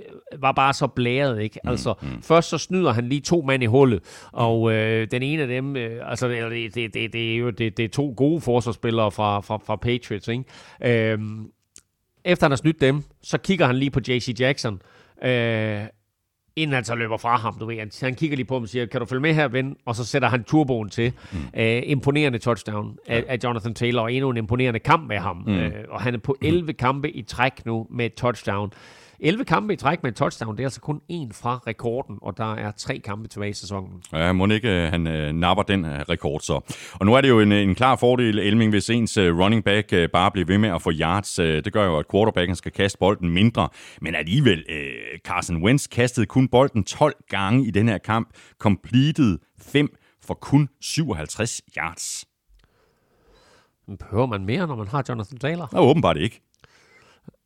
[0.41, 1.61] var bare så blæret, ikke?
[1.65, 2.23] Mm, altså mm.
[2.23, 5.77] først så snyder han lige to mand i hullet, og øh, den ene af dem,
[5.77, 9.41] øh, altså det, det, det, det er jo det, det er to gode forsvarsspillere fra,
[9.41, 10.45] fra, fra Patriots, ikke?
[11.13, 11.19] Øh,
[12.25, 14.83] efter han har snydt dem, så kigger han lige på JC Jackson,
[15.25, 15.83] øh,
[16.59, 17.79] inden han så løber fra ham, du ved.
[17.79, 19.77] Han, han kigger lige på ham og siger, kan du følge med her, ven?
[19.85, 21.13] Og så sætter han turboen til.
[21.33, 21.61] Mm.
[21.61, 25.43] Øh, imponerende touchdown af, af Jonathan Taylor, og endnu en imponerende kamp med ham.
[25.47, 25.55] Mm.
[25.55, 28.73] Øh, og han er på 11 kampe i træk nu med et touchdown.
[29.21, 32.37] 11 kampe i træk med en touchdown, det er altså kun en fra rekorden, og
[32.37, 34.03] der er tre kampe tilbage i sæsonen.
[34.13, 36.61] Ja, må ikke øh, han uh, napper den uh, rekord så.
[37.01, 39.93] Og nu er det jo en, en klar fordel, Elming, hvis ens uh, running back
[39.93, 41.39] uh, bare bliver ved med at få yards.
[41.39, 43.69] Uh, det gør jo, at quarterbacken skal kaste bolden mindre.
[44.01, 49.39] Men alligevel, uh, Carson Wentz kastede kun bolden 12 gange i den her kamp, completed
[49.61, 49.89] 5
[50.25, 52.25] for kun 57 yards.
[53.99, 55.69] Behøver man mere, når man har Jonathan Taylor?
[55.73, 56.43] Ja, åbenbart ikke.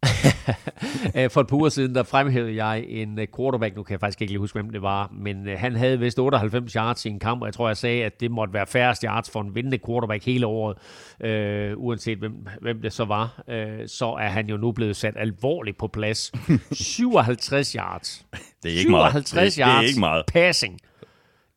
[1.16, 4.01] Øh, for et par uger siden, der fremhævede jeg en øh, quarterback, nu kan jeg
[4.01, 7.09] faktisk ikke lige huske, hvem det var, men øh, han havde vist 98 yards i
[7.09, 9.55] en kamp, og jeg tror, jeg sagde, at det måtte være færrest yards for en
[9.55, 10.78] vindende quarterback hele året,
[11.20, 13.43] øh, uanset hvem, hvem det så var.
[13.49, 16.33] Øh, så er han jo nu blevet sat alvorligt på plads.
[16.72, 18.26] 57 yards.
[18.62, 19.12] Det er ikke 57 meget.
[19.26, 20.24] 57 yards det er ikke meget.
[20.33, 20.78] passing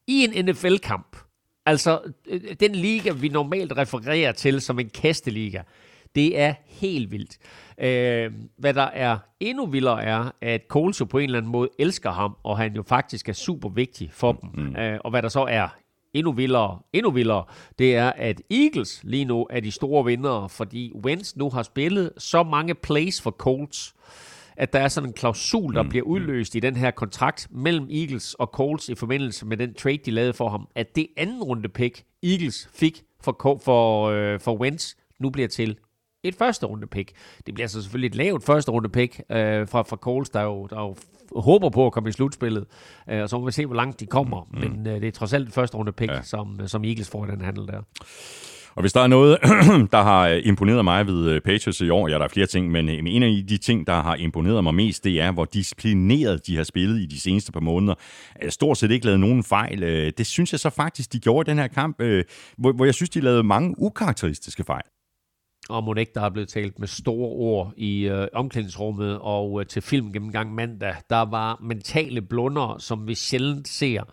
[0.08, 1.18] i en NFL-kamp.
[1.66, 2.00] Altså,
[2.60, 5.62] den liga, vi normalt refererer til som en kasteliga,
[6.16, 7.38] det er helt vildt.
[7.78, 11.70] Øh, hvad der er endnu vildere er, at Coles jo på en eller anden måde
[11.80, 14.50] elsker ham, og han jo faktisk er super vigtig for dem.
[14.54, 14.76] Mm.
[14.76, 15.68] Øh, og hvad der så er
[16.14, 17.44] endnu vildere, endnu vildere,
[17.80, 22.12] det er, at Eagles lige nu er de store vindere, fordi Wentz nu har spillet
[22.18, 23.96] så mange plays for Colts,
[24.58, 25.90] at der er sådan en klausul, der mm.
[25.90, 29.98] bliver udløst i den her kontrakt mellem Eagles og Colts i forbindelse med den trade,
[29.98, 34.56] de lavede for ham, at det anden runde pick, Eagles fik for, for, øh, for
[34.60, 35.78] Wentz, nu bliver til
[36.28, 37.12] et første runde pick.
[37.46, 40.68] Det bliver så selvfølgelig et lavt første runde pick øh, fra, fra Coles, der jo,
[40.68, 40.96] der jo
[41.36, 42.66] håber på at komme i slutspillet.
[43.10, 44.48] Øh, og så må vi se, hvor langt de kommer.
[44.52, 44.60] Mm.
[44.60, 46.22] Men øh, det er trods alt et første runde pick, ja.
[46.22, 47.82] som, som Eagles får i den handel der.
[48.76, 49.38] Og hvis der er noget,
[49.96, 52.90] der har imponeret mig ved øh, Patriots i år, ja, der er flere ting, men
[52.90, 56.58] øh, en af de ting, der har imponeret mig mest, det er, hvor disciplineret de
[56.58, 57.94] har spillet i de seneste par måneder.
[58.50, 59.84] Stort set ikke lavet nogen fejl.
[59.84, 62.02] Øh, det synes jeg så faktisk, de gjorde i den her kamp,
[62.58, 64.84] hvor jeg synes, de lavede mange ukarakteristiske fejl
[65.70, 69.82] og Monik, der er blevet talt med store ord i øh, omklædningsrummet og øh, til
[69.82, 70.96] film gennemgang mandag.
[71.10, 74.04] Der var mentale blunder, som vi sjældent ser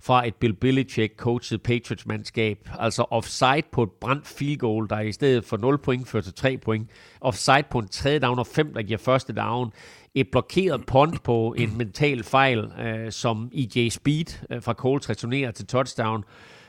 [0.00, 2.68] fra et Bill Belichick coachet Patriots-mandskab.
[2.78, 6.34] Altså offside på et brændt field goal, der i stedet for 0 point fører til
[6.34, 6.90] 3 point.
[7.20, 9.72] Offside på en tredje down og 5, der giver første down.
[10.14, 15.50] Et blokeret punt på en mental fejl, øh, som EJ Speed øh, fra Colts returnerer
[15.50, 16.24] til touchdown.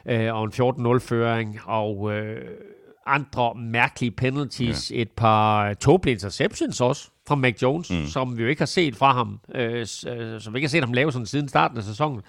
[0.05, 1.59] Øh, og en 14-0-føring.
[1.65, 2.13] Og...
[2.13, 2.45] Øh,
[3.07, 5.01] andre mærkelige penalties, ja.
[5.01, 8.05] et par tåbelige interceptions også fra Mac Jones, mm.
[8.05, 10.83] som vi jo ikke har set fra ham, øh, øh, som vi ikke har set
[10.83, 12.21] ham lave sådan siden starten af sæsonen.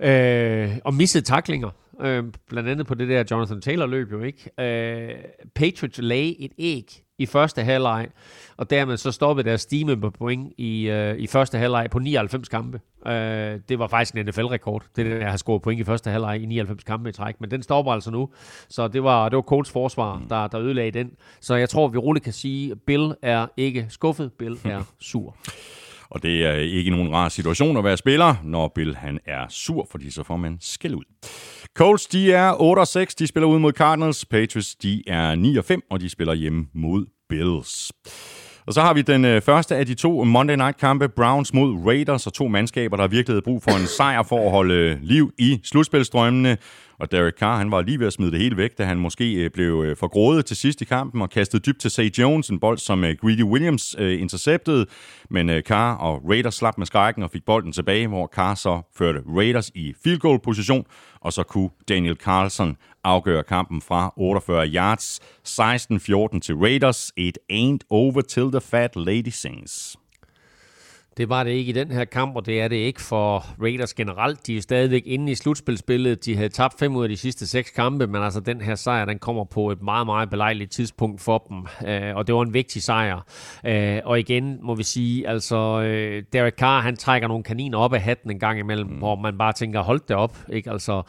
[0.00, 4.50] Øh, og missede taklinger, øh, blandt andet på det der Jonathan Taylor løb jo ikke.
[4.60, 5.14] Øh,
[5.54, 8.08] Patriots lagde et æg i første halvleg,
[8.56, 12.48] og dermed så stoppede deres stime på point i, øh, i første halvleg på 99
[12.48, 12.80] kampe.
[13.06, 16.42] Øh, det var faktisk en NFL-rekord, det der at have scoret point i første halvleg
[16.42, 18.28] i 99 kampe i træk, men den stopper altså nu.
[18.68, 20.28] Så det var, det var Colts forsvar, mm.
[20.28, 21.10] der, der ødelagde den.
[21.40, 25.36] Så jeg tror, vi roligt kan sige, Bill er ikke skuffet, Bill er sur.
[26.10, 29.86] Og det er ikke nogen rar situation at være spiller, når Bill han er sur,
[29.90, 31.04] fordi så får man skæld ud.
[31.74, 32.52] Colts, de er
[33.08, 34.24] 8-6, de spiller ud mod Cardinals.
[34.24, 35.34] Patriots, de er
[35.74, 37.92] 9-5, og de spiller hjemme mod Bills.
[38.66, 42.26] Og så har vi den øh, første af de to Monday Night-kampe, Browns mod Raiders,
[42.26, 45.32] og to mandskaber, der virkelig havde brug for en sejr for at holde øh, liv
[45.38, 46.56] i slutspilstrømmene.
[46.98, 49.34] Og Derek Carr, han var lige ved at smide det hele væk, da han måske
[49.34, 52.48] øh, blev øh, for grådet til sidst i kampen og kastede dybt til Say Jones,
[52.48, 54.86] en bold, som øh, Greedy Williams interceptede.
[55.30, 59.22] Men Carr og Raiders slap med skrækken og fik bolden tilbage, hvor Carr så førte
[59.26, 60.86] Raiders i field goal position,
[61.20, 67.12] og så kunne Daniel Carlson afgøre kampen fra 48 yards, 16-14 til Raiders.
[67.16, 69.96] It ain't over till the fat lady sings.
[71.18, 73.94] Det var det ikke i den her kamp, og det er det ikke for Raiders
[73.94, 74.46] generelt.
[74.46, 76.24] De er stadigvæk inde i slutspilsspillet.
[76.24, 79.04] De havde tabt fem ud af de sidste seks kampe, men altså den her sejr,
[79.04, 81.88] den kommer på et meget, meget belejligt tidspunkt for dem.
[81.88, 83.20] Øh, og det var en vigtig sejr.
[83.66, 87.94] Øh, og igen må vi sige, altså øh, Derek Carr, han trækker nogle kaniner op
[87.94, 88.96] af hatten en gang imellem, mm.
[88.96, 90.38] hvor man bare tænker, hold det op.
[90.52, 90.70] Ikke?
[90.70, 91.02] Altså,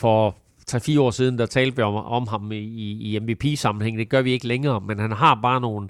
[0.00, 0.36] for
[0.70, 3.98] 3-4 år siden, der talte vi om, om ham i, i MVP-sammenhæng.
[3.98, 5.88] Det gør vi ikke længere, men han har bare nogle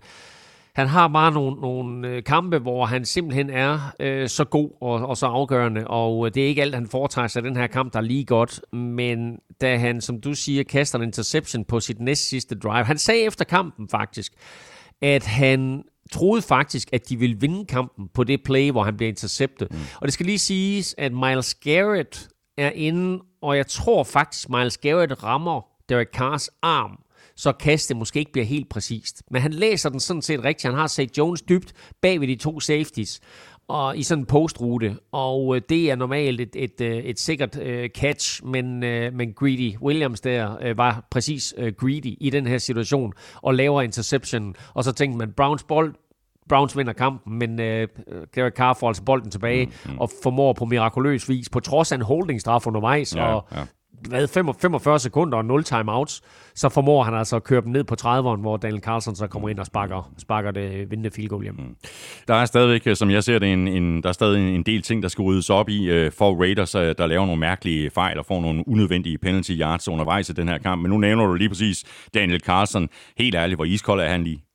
[0.76, 5.06] han har bare nogle, nogle øh, kampe, hvor han simpelthen er øh, så god og,
[5.06, 7.92] og så afgørende, og øh, det er ikke alt, han foretager sig den her kamp,
[7.92, 12.00] der er lige godt, men da han, som du siger, kaster en interception på sit
[12.00, 14.32] næst sidste drive, han sagde efter kampen faktisk,
[15.02, 19.08] at han troede faktisk, at de ville vinde kampen på det play, hvor han bliver
[19.08, 19.68] interceptet.
[19.70, 19.78] Mm.
[20.00, 24.78] Og det skal lige siges, at Miles Garrett er inde, og jeg tror faktisk, Miles
[24.78, 26.98] Garrett rammer Derek Carrs arm
[27.36, 29.22] så kastet måske ikke bliver helt præcist.
[29.30, 30.64] Men han læser den sådan set rigtigt.
[30.64, 31.72] Han har set Jones dybt
[32.02, 33.20] bag ved de to safeties
[33.68, 37.56] og i sådan en postrute, og øh, det er normalt et, et, øh, et sikkert
[37.56, 42.46] uh, catch, men, uh, men Greedy Williams der uh, var præcis uh, greedy i den
[42.46, 45.94] her situation, og laver interception, og så tænkte man, Browns bold,
[46.48, 47.66] Browns vinder kampen, men uh,
[48.34, 49.98] Derek Carr får altså bolden tilbage, mm, mm.
[49.98, 53.64] og formår på mirakuløs vis, på trods af en holdingstraf undervejs, ja, og ja
[54.08, 56.22] hvad, 45 sekunder og 0 timeouts,
[56.54, 59.48] så formår han altså at køre dem ned på 30'eren, hvor Daniel Carlson så kommer
[59.48, 61.54] ind og sparker, sparker det vindende field goal hjem.
[61.54, 61.76] Mm.
[62.28, 64.82] Der er stadigvæk, øh, som jeg ser det, en, en, der er stadig en del
[64.82, 68.18] ting, der skal ryddes op i øh, for Raiders, øh, der laver nogle mærkelige fejl
[68.18, 70.82] og får nogle unødvendige penalty yards undervejs i den her kamp.
[70.82, 71.84] Men nu nævner du lige præcis
[72.14, 72.88] Daniel Carlson.
[73.18, 74.45] Helt ærligt, hvor iskold er han lige?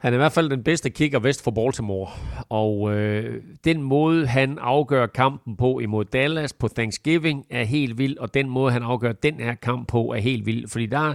[0.00, 2.10] Han er i hvert fald den bedste kicker vest for Baltimore,
[2.48, 8.18] og øh, den måde, han afgør kampen på imod Dallas på Thanksgiving er helt vild,
[8.18, 11.14] og den måde, han afgør den her kamp på er helt vild, fordi der,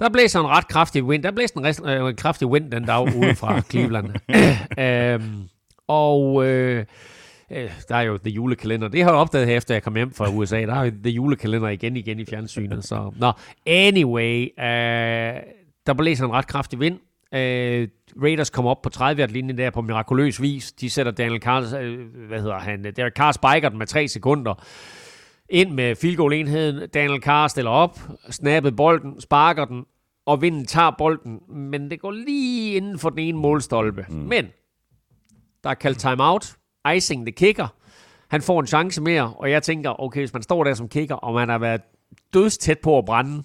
[0.00, 1.22] der blæser en ret kraftig vind.
[1.22, 4.08] Der blæser en ret øh, kraftig vind den dag ude fra Cleveland.
[4.84, 5.48] øhm,
[5.88, 6.46] og...
[6.46, 6.84] Øh,
[7.50, 8.88] øh, der er jo The Julekalender.
[8.88, 10.60] Det har jeg opdaget her, efter jeg kom hjem fra USA.
[10.60, 12.84] Der er jo The Julekalender igen igen i fjernsynet.
[12.84, 13.32] Så, nå,
[13.66, 15.40] anyway, øh,
[15.86, 16.98] der blæser en ret kraftig vind.
[17.34, 17.88] Øh,
[18.22, 20.72] Raiders kommer op på 30-yard-linjen der på mirakuløs vis.
[20.72, 21.98] De sætter Daniel Carr, øh,
[22.28, 24.54] hvad hedder han, Derek Carr spiker den med 3 sekunder.
[25.48, 26.88] Ind med field goal enheden.
[26.88, 27.98] Daniel Carr stiller op,
[28.30, 29.84] snappet bolden, sparker den,
[30.26, 34.06] og vinden tager bolden, men det går lige inden for den ene målstolpe.
[34.08, 34.14] Mm.
[34.14, 34.46] Men
[35.64, 36.56] der er kaldt timeout.
[36.94, 37.68] Icing the kicker.
[38.28, 41.14] Han får en chance mere, og jeg tænker, okay, hvis man står der som kicker,
[41.14, 41.80] og man har været
[42.34, 43.42] dødstæt på at brænde,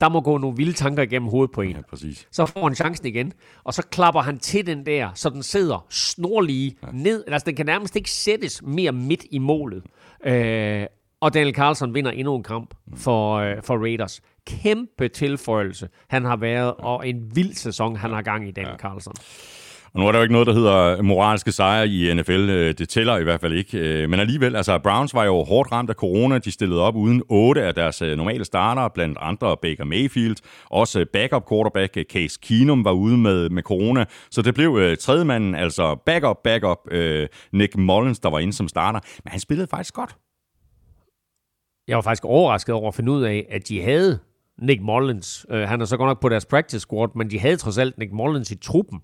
[0.00, 1.70] der må gå nogle vilde tanker igennem hovedet på en.
[1.70, 2.28] Ja, præcis.
[2.30, 3.32] Så får han chancen igen,
[3.64, 6.88] og så klapper han til den der, så den sidder snorlige ja.
[6.92, 7.24] ned.
[7.26, 9.82] Altså, den kan nærmest ikke sættes mere midt i målet.
[10.26, 10.86] Øh,
[11.20, 14.20] og Daniel Carlson vinder endnu en kamp for, øh, for Raiders.
[14.46, 18.76] Kæmpe tilføjelse han har været, og en vild sæson, han har gang i, Daniel ja.
[18.76, 19.14] Carlson.
[19.94, 22.50] Og nu er der jo ikke noget, der hedder moralske sejre i NFL.
[22.50, 23.78] Øh, det tæller i hvert fald ikke.
[23.78, 26.38] Øh, men alligevel, altså Browns var jo hårdt ramt af corona.
[26.38, 30.36] De stillede op uden otte af deres øh, normale starter, blandt andre Baker Mayfield.
[30.64, 34.04] Også backup quarterback Case Keenum var ude med, med corona.
[34.30, 36.78] Så det blev tredje manden, altså backup, backup
[37.52, 39.00] Nick Mullins, der var inde som starter.
[39.24, 40.16] Men han spillede faktisk godt.
[41.88, 44.18] Jeg var faktisk overrasket over at finde ud af, at de havde
[44.62, 45.46] Nick Mullins.
[45.50, 47.98] Uh, han er så godt nok på deres practice squad, men de havde trods alt
[47.98, 49.00] Nick Mullins i truppen.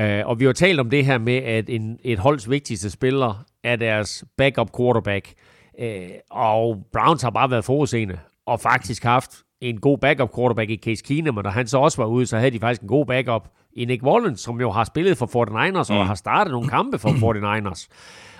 [0.00, 3.44] Uh, og vi har talt om det her med, at en, et holds vigtigste spiller
[3.64, 5.34] er deres backup quarterback.
[5.82, 5.86] Uh,
[6.30, 9.30] og Browns har bare været forudseende og faktisk haft
[9.60, 12.38] en god backup quarterback i Case Keenum, og da han så også var ude, så
[12.38, 15.92] havde de faktisk en god backup i Nick Mullins, som jo har spillet for 49ers
[15.92, 15.98] mm.
[15.98, 17.08] og har startet nogle kampe for
[17.70, 17.88] 49ers.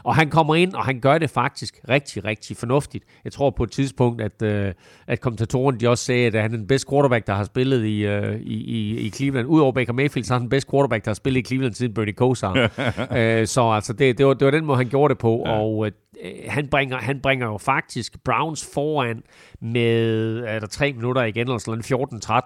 [0.04, 3.04] Og han kommer ind, og han gør det faktisk rigtig, rigtig fornuftigt.
[3.24, 4.74] Jeg tror på et tidspunkt, at, øh,
[5.06, 8.06] at kommentatoren de også sagde, at han er den bedste quarterback, der har spillet i,
[8.06, 9.48] øh, i, i, Cleveland.
[9.48, 11.94] Udover Baker Mayfield, så er han den bedste quarterback, der har spillet i Cleveland siden
[11.94, 12.52] Bernie Kosar.
[13.18, 15.42] øh, så altså, det, det, var, det var den måde, han gjorde det på.
[15.46, 15.52] Ja.
[15.52, 15.92] Og øh,
[16.48, 19.22] han, bringer, han bringer jo faktisk Browns foran
[19.60, 21.84] med er der tre minutter igen, eller sådan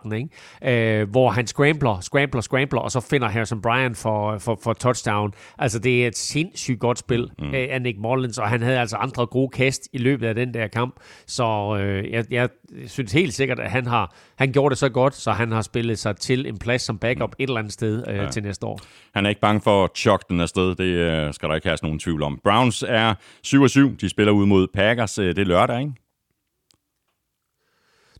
[0.08, 1.00] 14-13, ikke?
[1.00, 5.32] Øh, hvor han scrambler, scrambler, scrambler, og så finder Harrison Bryan for, for, for touchdown.
[5.58, 7.54] Altså, det er et sindssygt godt spil mm.
[7.54, 10.54] øh, af Nick Mullins, og han havde altså andre gode kast i løbet af den
[10.54, 10.94] der kamp.
[11.26, 12.48] Så øh, jeg, jeg
[12.86, 15.98] synes helt sikkert, at han har han gjorde det så godt, så han har spillet
[15.98, 17.42] sig til en plads som backup mm.
[17.42, 18.30] et eller andet sted øh, ja.
[18.30, 18.80] til næste år.
[19.14, 21.78] Han er ikke bange for at chokke den afsted, det øh, skal der ikke have
[21.82, 22.40] nogen tvivl om.
[22.44, 23.14] Browns er
[23.66, 25.92] 7-7, de spiller ud mod Packers, øh, det er lørdag, ikke?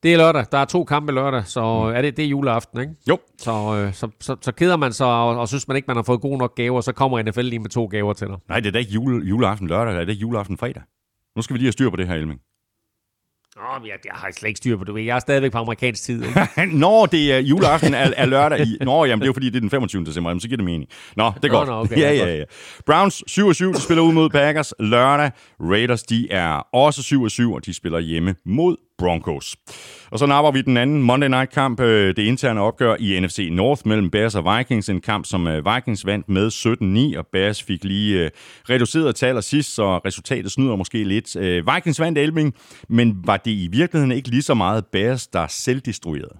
[0.03, 0.45] Det er lørdag.
[0.53, 1.97] Der er to kampe lørdag, så mm.
[1.97, 2.93] er det, det er juleaften, ikke?
[3.09, 3.19] Jo.
[3.39, 6.03] Så, øh, så, så, så keder man sig og, og synes man ikke, man har
[6.03, 8.37] fået gode nok gaver, så kommer NFL lige med to gaver til dig.
[8.49, 10.83] Nej, det er da ikke jule, juleaften lørdag, det er ikke juleaften fredag.
[11.37, 12.41] Nu skal vi lige have styr på det her, Elming.
[13.59, 15.07] Nå, jeg, jeg har slet ikke styr på det.
[15.07, 16.25] Jeg er stadigvæk på amerikansk tid.
[16.25, 16.67] Ikke?
[16.85, 18.79] Når det er juleaften er, er lørdag i...
[18.81, 20.05] Nå, jamen det er jo fordi, det er den 25.
[20.05, 20.91] december, jamen, så giver det mening.
[21.17, 21.69] Nå, det er Nå, godt.
[21.69, 22.45] nå, okay, ja, ja, ja, ja.
[22.87, 23.41] Browns 7-7,
[23.73, 25.31] de spiller ud mod Packers lørdag.
[25.61, 29.57] Raiders, de er også 7-7, og de spiller hjemme mod Broncos.
[30.11, 33.49] Og så napper vi den anden Monday Night kamp, øh, det interne opgør i NFC
[33.53, 34.89] North mellem Bears og Vikings.
[34.89, 38.31] En kamp, som øh, Vikings vandt med 17-9, og Bears fik lige øh,
[38.71, 41.37] reduceret tal sidst, så resultatet snyder måske lidt.
[41.75, 42.55] Vikings vandt Elming,
[42.89, 46.39] men var det i virkeligheden ikke lige så meget Bears, der selvdestruerede?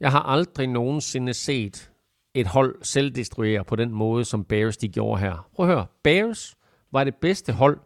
[0.00, 1.90] Jeg har aldrig nogensinde set
[2.34, 5.48] et hold selvdestruere på den måde, som Bears de gjorde her.
[5.54, 5.86] Prøv at høre.
[6.04, 6.56] Bears
[6.92, 7.78] var det bedste hold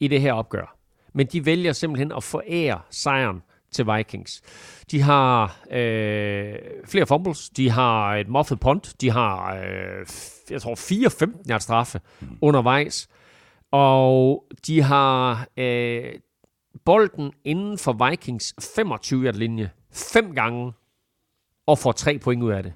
[0.00, 0.81] i det her opgør.
[1.12, 3.42] Men de vælger simpelthen at forære sejren
[3.72, 4.42] til Vikings.
[4.90, 6.54] De har øh,
[6.84, 10.06] flere fumbles, de har et muffet punt, de har, øh,
[10.50, 12.00] jeg tror, 4-15 yards straffe
[12.40, 13.08] undervejs,
[13.70, 16.12] og de har øh,
[16.84, 20.72] bolden inden for Vikings 25 yard linje fem gange,
[21.66, 22.72] og får tre point ud af det.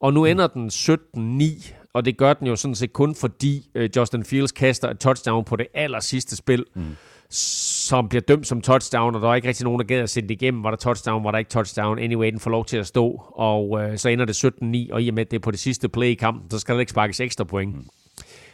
[0.00, 3.90] Og nu ender den 17-9, og det gør den jo sådan set kun fordi øh,
[3.96, 6.96] Justin Fields kaster et touchdown på det aller sidste spil, mm
[7.32, 10.28] som bliver dømt som touchdown, og der er ikke rigtig nogen, der gad at sende
[10.28, 10.64] det igennem.
[10.64, 11.98] Var der touchdown, var der ikke touchdown.
[11.98, 15.08] Anyway, den får lov til at stå, og øh, så ender det 17-9, og i
[15.08, 16.90] og med, at det er på det sidste play i kampen, så skal der ikke
[16.90, 17.76] sparkes ekstra point.
[17.76, 17.86] Mm.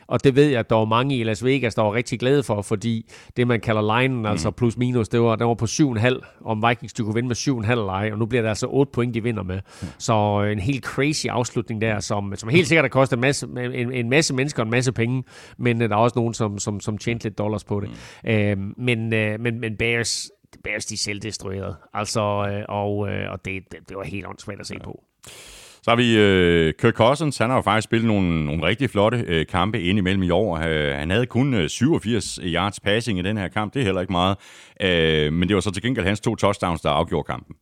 [0.09, 2.43] Og det ved jeg, at der var mange i Las Vegas, der var rigtig glade
[2.43, 4.27] for, fordi det, man kalder linen, mm.
[4.27, 7.37] altså plus minus, det var, det var på 7,5, om Vikings de kunne vinde med
[7.37, 9.61] 7,5 leje, og nu bliver det altså 8 point, de vinder med.
[9.83, 9.89] Mm.
[9.99, 13.47] Så øh, en helt crazy afslutning der, som, som helt sikkert har kostet en masse,
[13.47, 15.25] en, en masse mennesker en masse penge,
[15.59, 17.91] men øh, der er også nogen, som, som, som tjente lidt dollars på det.
[18.25, 18.31] Mm.
[18.31, 19.09] Øh, men,
[19.43, 20.31] men, men Bears,
[20.65, 21.77] Bears, de er selvdestrueret.
[21.95, 22.97] Altså, øh, og,
[23.31, 25.05] og det, det, det var helt åndssvagt at se på.
[25.83, 27.39] Så har vi øh, Kirk Cousins.
[27.39, 30.57] Han har jo faktisk spillet nogle, nogle rigtig flotte øh, kampe ind imellem i år.
[30.57, 33.75] Øh, han havde kun øh, 87 yards passing i den her kamp.
[33.75, 34.37] Det er heller ikke meget.
[34.83, 37.57] Øh, men det var så til gengæld hans to touchdowns, der afgjorde kampen.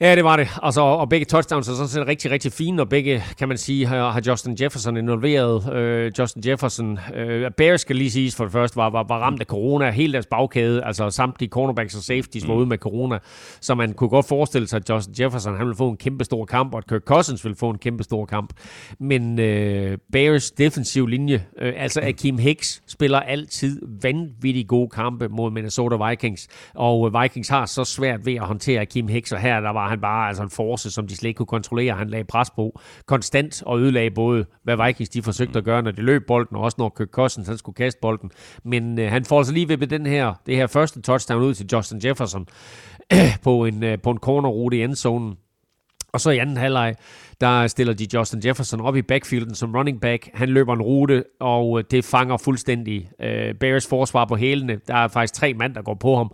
[0.00, 0.48] Ja, det var det.
[0.62, 3.86] Altså, og begge touchdowns er sådan set rigtig, rigtig fine, og begge, kan man sige,
[3.86, 5.72] har, har Justin Jefferson involveret.
[5.74, 9.40] Øh, Justin Jefferson, øh, Bears skal lige siges for det første, var, var, var ramt
[9.40, 13.18] af corona, hele deres bagkæde, altså samtlige cornerbacks og safeties var ude med corona,
[13.60, 16.44] så man kunne godt forestille sig, at Justin Jefferson, han ville få en kæmpe stor
[16.44, 18.52] kamp, og at Kirk Cousins ville få en kæmpe stor kamp.
[19.00, 25.50] Men øh, Bears defensiv linje, øh, altså Akeem Hicks, spiller altid vanvittigt gode kampe mod
[25.50, 29.70] Minnesota Vikings, og Vikings har så svært ved at håndtere Akeem Hicks, og her der
[29.70, 31.94] var han bare altså en force, som de slet ikke kunne kontrollere.
[31.94, 35.90] Han lagde pres på konstant og ødelagde både, hvad Vikings de forsøgte at gøre, når
[35.90, 38.30] de løb bolden, og også når Kirk Cousins han skulle kaste bolden.
[38.64, 41.66] Men øh, han får altså lige ved den her, det her første touchdown ud til
[41.72, 42.46] Justin Jefferson
[43.44, 45.36] på en, øh, på en cornerrute i endzonen.
[46.12, 46.94] Og så i anden halvleg,
[47.40, 50.28] der stiller de Justin Jefferson op i backfielden som running back.
[50.34, 54.80] Han løber en rute, og det fanger fuldstændig uh, Bears forsvar på hælene.
[54.88, 56.32] Der er faktisk tre mand, der går på ham.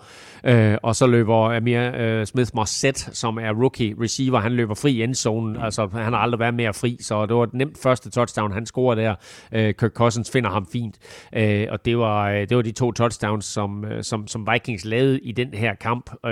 [0.48, 1.88] Uh, og så løber Amir
[2.20, 4.40] uh, Smith Marset, som er rookie receiver.
[4.40, 5.56] Han løber fri i endzonen.
[5.56, 8.66] Altså, han har aldrig været mere fri, så det var et nemt første touchdown, han
[8.66, 9.14] scorede der.
[9.52, 10.98] Uh, Kirk Cousins finder ham fint.
[11.36, 14.84] Uh, og det var, uh, det var de to touchdowns, som, uh, som, som Vikings
[14.84, 16.10] lavede i den her kamp.
[16.26, 16.30] Uh,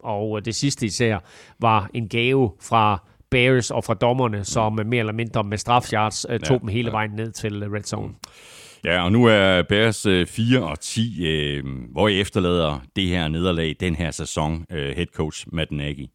[0.00, 1.18] og det sidste især
[1.60, 3.02] var en gave fra
[3.34, 6.92] Bears og fra dommerne, som mere eller mindre med strafjards uh, tog ja, dem hele
[6.92, 8.14] vejen ned til red zone.
[8.84, 13.28] Ja, og nu er Bears øh, 4 og 10, øh, hvor I efterlader det her
[13.28, 16.06] nederlag den her sæson, øh, head coach Matt Nagy.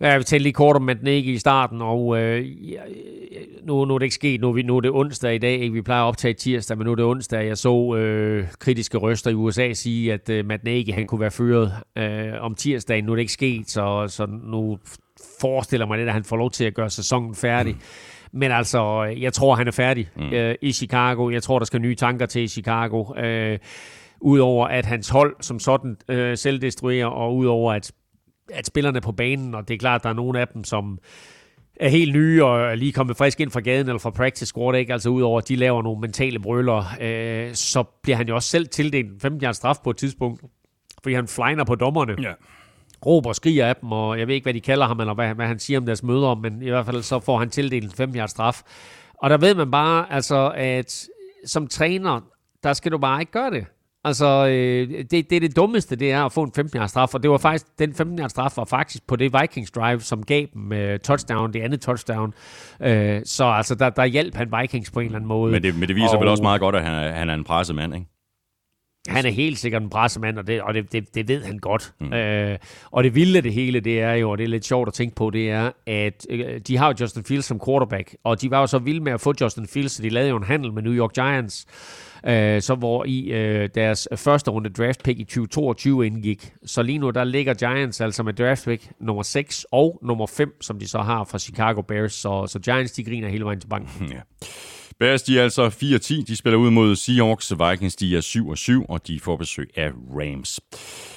[0.00, 2.80] Ja, vi talte lige kort om Matt Nagy i starten, og øh, ja,
[3.62, 4.40] nu, nu er det ikke sket.
[4.40, 5.60] Nu vi, nu er det onsdag i dag.
[5.60, 5.72] Ikke?
[5.72, 7.46] Vi plejer at optage tirsdag, men nu er det onsdag.
[7.46, 11.30] Jeg så øh, kritiske røster i USA sige, at øh, Matt Nagy han kunne være
[11.30, 13.04] fyret øh, om tirsdagen.
[13.04, 14.78] Nu er det ikke sket, så, så nu
[15.40, 17.74] forestiller mig lidt, at han får lov til at gøre sæsonen færdig.
[17.74, 17.80] Mm.
[18.32, 20.32] Men altså, jeg tror, han er færdig mm.
[20.32, 21.30] øh, i Chicago.
[21.30, 23.14] Jeg tror, der skal nye tanker til i Chicago.
[23.18, 23.58] Øh,
[24.20, 27.92] Udover at hans hold som sådan øh, selvdestruerer, og udover at,
[28.52, 30.98] at spillerne på banen, og det er klart, at der er nogle af dem, som
[31.76, 34.78] er helt nye og er lige kommet frisk ind fra gaden eller fra practice squad,
[34.78, 34.92] ikke?
[34.92, 38.68] altså udover at de laver nogle mentale brøller, øh, så bliver han jo også selv
[38.68, 40.42] tildelt en 15 straf på et tidspunkt,
[41.02, 42.16] fordi han flyner på dommerne.
[42.22, 42.32] Ja
[43.06, 45.34] råber og skriger af dem, og jeg ved ikke, hvad de kalder ham, eller hvad,
[45.34, 47.90] hvad han siger om deres møder, men i hvert fald så får han tildelt en
[47.90, 48.62] 5 straf.
[49.18, 51.08] Og der ved man bare, altså, at
[51.46, 52.20] som træner,
[52.62, 53.66] der skal du bare ikke gøre det.
[54.04, 57.22] Altså, øh, det, det er det dummeste, det er at få en 15 straf, og
[57.22, 60.72] det var faktisk, den 15 straf var faktisk på det Vikings drive, som gav dem
[60.72, 62.34] øh, touchdown, det andet touchdown.
[62.80, 65.52] Øh, så altså, der, der hjalp han Vikings på en eller anden måde.
[65.52, 67.34] Men det, men det viser og, vel også meget godt, at han er, han er
[67.34, 68.06] en presset mand, ikke?
[69.08, 71.92] Han er helt sikkert en brassemand, og det, og det, det, det ved han godt.
[72.00, 72.12] Mm.
[72.12, 72.58] Øh,
[72.90, 74.94] og det vilde af det hele, det er jo, og det er lidt sjovt at
[74.94, 78.50] tænke på, det er, at øh, de har jo Justin Fields som quarterback, og de
[78.50, 80.72] var jo så vilde med at få Justin Fields, så de lavede jo en handel
[80.72, 81.66] med New York Giants,
[82.26, 86.52] øh, så hvor i øh, deres første runde draft pick i 2022 indgik.
[86.64, 90.56] Så lige nu, der ligger Giants altså med draft pick nummer 6 og nummer 5,
[90.60, 93.68] som de så har fra Chicago Bears, så, så Giants, de griner hele vejen til
[93.68, 94.12] banken.
[94.12, 94.20] Ja.
[95.00, 96.24] Bears, de er altså 4-10.
[96.26, 97.52] De spiller ud mod Seahawks.
[97.52, 98.20] Vikings, de er
[98.82, 100.60] 7-7, og de får besøg af Rams.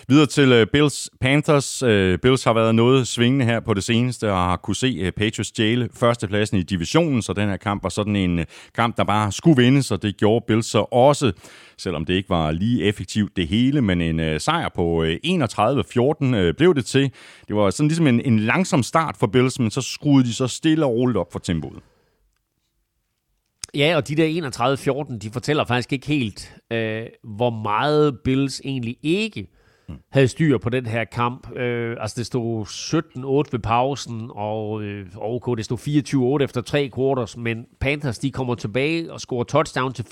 [0.07, 1.84] Videre til øh, Bills Panthers.
[1.84, 5.11] Øh, Bills har været noget svingende her på det seneste, og har kunne se øh,
[5.11, 9.31] Patriots stjæle førstepladsen i divisionen, så den her kamp var sådan en kamp, der bare
[9.31, 11.31] skulle vindes, og det gjorde Bills så også,
[11.77, 16.86] selvom det ikke var lige effektivt det hele, men en sejr på 31-14 blev det
[16.86, 17.11] til.
[17.47, 20.47] Det var sådan ligesom en, en langsom start for Bills, men så skruede de så
[20.47, 21.92] stille og roligt op for tempoet.
[23.76, 28.97] Ja, og de der 31-14, de fortæller faktisk ikke helt, øh, hvor meget Bills egentlig
[29.03, 29.47] ikke
[30.11, 31.57] havde styr på den her kamp.
[31.57, 36.91] Øh, altså det stod 17-8 ved pausen, og øh, OK, det stod 24-8 efter tre
[36.95, 40.05] quarters, men Panthers de kommer tilbage og scorer touchdown til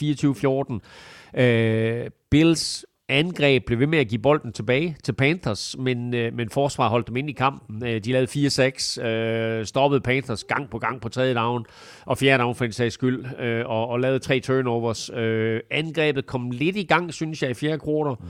[1.35, 1.41] 24-14.
[1.41, 6.49] Øh, Bills angreb blev ved med at give bolden tilbage til Panthers, men, øh, men
[6.49, 7.85] forsvar holdt dem ind i kampen.
[7.85, 11.65] Øh, de lavede 4-6, øh, stoppede Panthers gang på gang på tredje down,
[12.05, 15.09] og fjerde down for en sags skyld, øh, og, og lavede tre turnovers.
[15.13, 18.15] Øh, angrebet kom lidt i gang, synes jeg, i fjerde kvartal.
[18.19, 18.27] Mm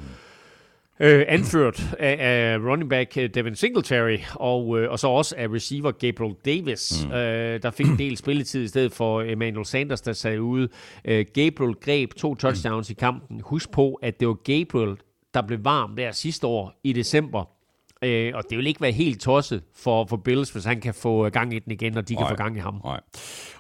[1.02, 5.47] øh, anført af, af running back øh, Devin Singletary, og, øh, og så også af
[5.47, 7.12] receiver Gabriel Davis, mm.
[7.12, 10.70] øh, der fik en del spilletid i stedet for Emmanuel Sanders, der sad ude.
[11.06, 12.91] Øh, Gabriel greb to touchdowns mm.
[12.91, 13.41] i kampen.
[13.43, 14.97] Husk på, at det var Gabriel,
[15.34, 17.61] der blev varm der sidste år i december,
[18.04, 21.30] Øh, og det vil ikke være helt tosset for, for Bills, hvis han kan få
[21.30, 22.82] gang i den igen, og de kan få gang i ham.
[22.84, 22.99] Nej.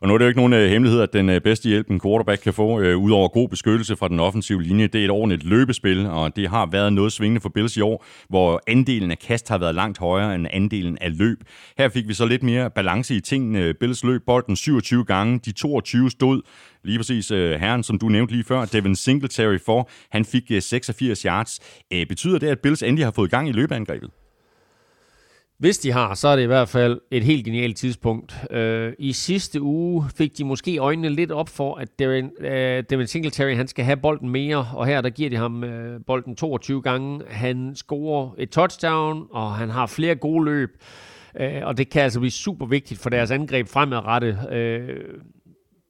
[0.01, 2.01] Og nu er det jo ikke nogen uh, hemmelighed, at den uh, bedste hjælp, en
[2.01, 5.43] quarterback kan få, uh, udover god beskyttelse fra den offensive linje, det er et ordentligt
[5.43, 9.49] løbespil, og det har været noget svingende for Bills i år, hvor andelen af kast
[9.49, 11.37] har været langt højere end andelen af løb.
[11.77, 13.73] Her fik vi så lidt mere balance i tingene.
[13.73, 16.41] Bills løb bolden 27 gange, de 22 stod
[16.83, 20.59] lige præcis uh, herren, som du nævnte lige før, Devin Singletary for, han fik uh,
[20.59, 21.59] 86 yards.
[21.95, 24.09] Uh, betyder det, at Bills endelig har fået gang i løbeangrebet?
[25.61, 28.35] Hvis de har, så er det i hvert fald et helt genialt tidspunkt.
[28.51, 33.07] Øh, I sidste uge fik de måske øjnene lidt op for, at Devin, øh, Devin
[33.07, 36.81] Singletary han skal have bolden mere, og her der giver de ham øh, bolden 22
[36.81, 37.21] gange.
[37.29, 40.69] Han scorer et touchdown, og han har flere gode løb,
[41.39, 44.51] øh, og det kan altså blive super vigtigt for deres angreb fremadrettet.
[44.51, 44.97] Øh,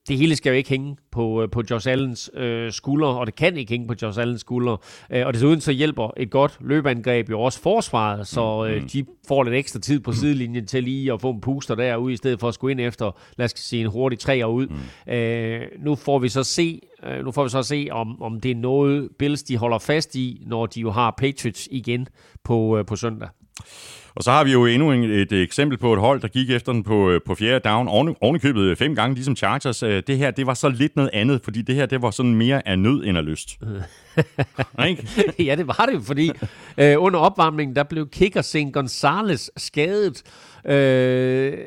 [0.07, 3.35] det hele skal jo ikke hænge på, øh, på Josh Allens øh, skuldre, og det
[3.35, 4.77] kan ikke hænge på Josh Allens skuldre.
[5.11, 8.89] Øh, og desuden så hjælper et godt løbeangreb jo også forsvaret, så øh, mm.
[8.89, 12.17] de får lidt ekstra tid på sidelinjen til lige at få en puster derude, i
[12.17, 14.67] stedet for at skulle ind efter, lad os sige, en hurtig træer ud.
[14.67, 15.13] Mm.
[15.13, 18.51] Øh, nu får vi så se, øh, nu får vi så se, om, om det
[18.51, 22.07] er noget, Bills de holder fast i, når de jo har Patriots igen
[22.43, 23.29] på, øh, på søndag.
[24.15, 26.83] Og så har vi jo endnu et, eksempel på et hold, der gik efter den
[26.83, 29.83] på, på fjerde down, oven, ovenikøbet fem gange, ligesom Chargers.
[29.83, 32.35] Øh, det her, det var så lidt noget andet, fordi det her, det var sådan
[32.35, 33.59] mere af nød end af lyst.
[35.47, 36.31] ja, det var det, fordi
[36.77, 38.57] øh, under opvarmningen, der blev kicker St.
[38.73, 40.23] Gonzales skadet.
[40.65, 41.57] Øh,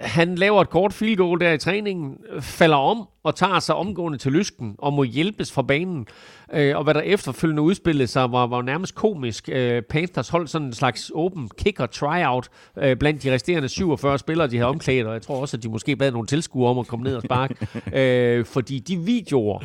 [0.00, 4.18] han laver et kort field goal der i træningen, falder om og tager sig omgående
[4.18, 6.06] til lysken og må hjælpes fra banen.
[6.52, 9.48] Øh, og hvad der efterfølgende udspillede sig, var, var nærmest komisk.
[9.52, 14.48] Øh, Panthers holdt sådan en slags åben kicker tryout øh, blandt de resterende 47 spillere,
[14.48, 16.86] de havde omklædt, og jeg tror også, at de måske bad nogle tilskuere om at
[16.86, 17.54] komme ned og sparke.
[18.00, 19.58] øh, fordi de videoer,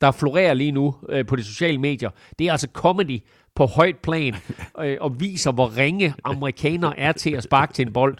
[0.00, 3.20] der florerer lige nu øh, på de sociale medier, det er altså comedy
[3.58, 4.34] på højt plan,
[4.84, 8.18] øh, og viser, hvor ringe amerikanere er til at sparke til en bold.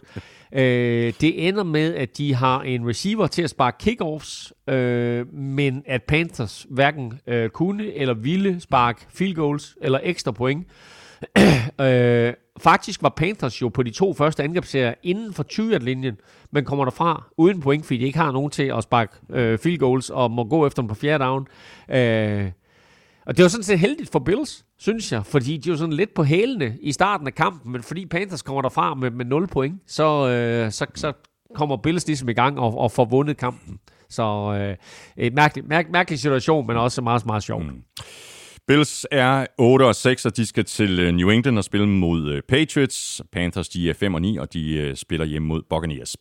[0.52, 5.82] Øh, det ender med, at de har en receiver til at sparke kickoffs, øh, men
[5.86, 10.66] at Panthers hverken øh, kunne eller ville sparke field goals eller ekstra point.
[11.80, 16.16] øh, faktisk var Panthers jo på de to første angrebsserier inden for 20-linjen,
[16.50, 19.78] men kommer derfra uden point, fordi de ikke har nogen til at sparke øh, field
[19.78, 21.46] goals og må gå efter dem på fjerde down.
[21.90, 22.50] Øh,
[23.28, 26.14] og det var sådan set heldigt for Bills, synes jeg, fordi de var sådan lidt
[26.14, 29.80] på hælene i starten af kampen, men fordi Panthers kommer derfra med, med 0 point,
[29.86, 31.12] så, øh, så, så
[31.54, 33.78] kommer Bills ligesom i gang og, og får vundet kampen.
[34.08, 34.22] Så
[34.60, 34.76] øh,
[35.16, 37.66] et mærkeligt, mærkelig situation, men også meget, meget sjovt.
[37.66, 37.82] Mm.
[38.68, 42.28] Bills er 8 og 6, og de skal til øh, New England og spille mod
[42.32, 43.22] øh, Patriots.
[43.32, 46.16] Panthers de er 5 og 9, og de øh, spiller hjemme mod Buccaneers.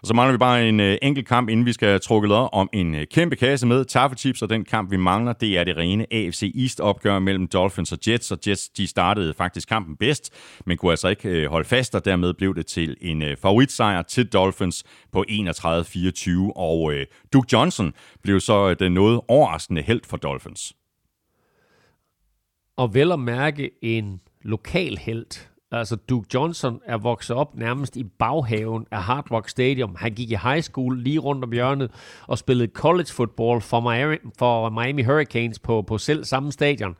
[0.00, 3.36] Og så mangler vi bare en enkelt kamp, inden vi skal trukke om en kæmpe
[3.36, 7.46] kasse med taffelchips, og den kamp, vi mangler, det er det rene AFC East-opgør mellem
[7.46, 10.32] Dolphins og Jets, og Jets de startede faktisk kampen bedst,
[10.66, 14.84] men kunne altså ikke holde fast, og dermed blev det til en favoritsejr til Dolphins
[15.12, 16.94] på 31-24, og
[17.32, 17.92] Duke Johnson
[18.22, 20.77] blev så den noget overraskende held for Dolphins
[22.78, 25.48] og vel at mærke en lokal held.
[25.72, 29.96] Altså Duke Johnson er vokset op nærmest i baghaven af Hard Rock Stadium.
[29.98, 31.90] Han gik i high school lige rundt om hjørnet
[32.26, 36.96] og spillede college football for Miami, for Miami Hurricanes på, på selv samme stadion.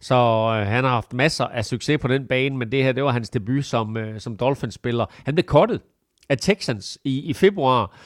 [0.00, 3.04] Så øh, han har haft masser af succes på den bane, men det her det
[3.04, 5.06] var hans debut som, øh, som Dolphins-spiller.
[5.24, 5.80] Han blev kottet
[6.28, 7.96] af Texans i, i februar.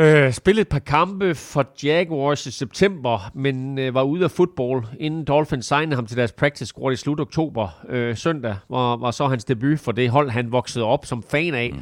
[0.00, 4.84] Øh, spillede et par kampe for Jaguars i september, men øh, var ude af fodbold,
[5.00, 7.68] inden Dolphins signede ham til deres practice squad i slut oktober.
[7.88, 11.54] Øh, søndag var, var så hans debut for det hold, han voksede op som fan
[11.54, 11.74] af,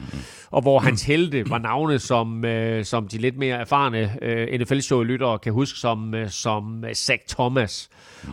[0.50, 5.38] og hvor hans helte var navne, som, øh, som de lidt mere erfarne øh, NFL-show-lyttere
[5.38, 7.88] kan huske, som, øh, som Zach Thomas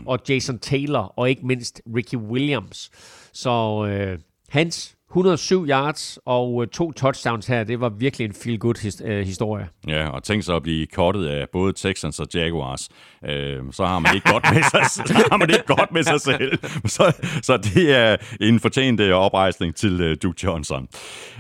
[0.06, 2.92] og Jason Taylor, og ikke mindst Ricky Williams.
[3.34, 4.20] Så øh,
[4.50, 9.68] hans 107 yards og øh, to touchdowns her, det var virkelig en feel-good øh, historie.
[9.88, 12.90] Ja, og tænk så at blive kortet af både Texans og Jaguars.
[13.30, 16.22] Øh, så har man ikke godt med sig, så har man ikke godt med sig
[16.22, 16.60] selv.
[16.86, 20.88] Så, så det er en fortjent øh, oprejsning til Duke Johnson.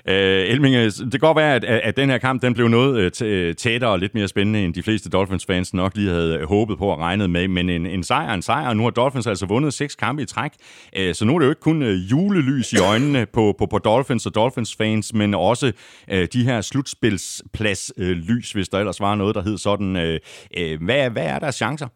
[0.07, 3.13] Øh, Elminge, det kan godt være, at, at den her kamp den blev noget
[3.57, 6.99] tættere og lidt mere spændende, end de fleste Dolphins-fans nok lige havde håbet på og
[6.99, 7.47] regnet med.
[7.47, 10.51] Men en, en sejr en sejr, nu har Dolphins altså vundet seks kampe i træk.
[10.95, 14.25] Øh, så nu er det jo ikke kun julelys i øjnene på, på, på Dolphins
[14.25, 15.71] og Dolphins-fans, men også
[16.07, 19.95] øh, de her slutspilsplads-lys, øh, hvis der ellers var noget, der hed sådan.
[19.95, 20.19] Øh,
[20.57, 21.87] øh, hvad, hvad er deres chancer?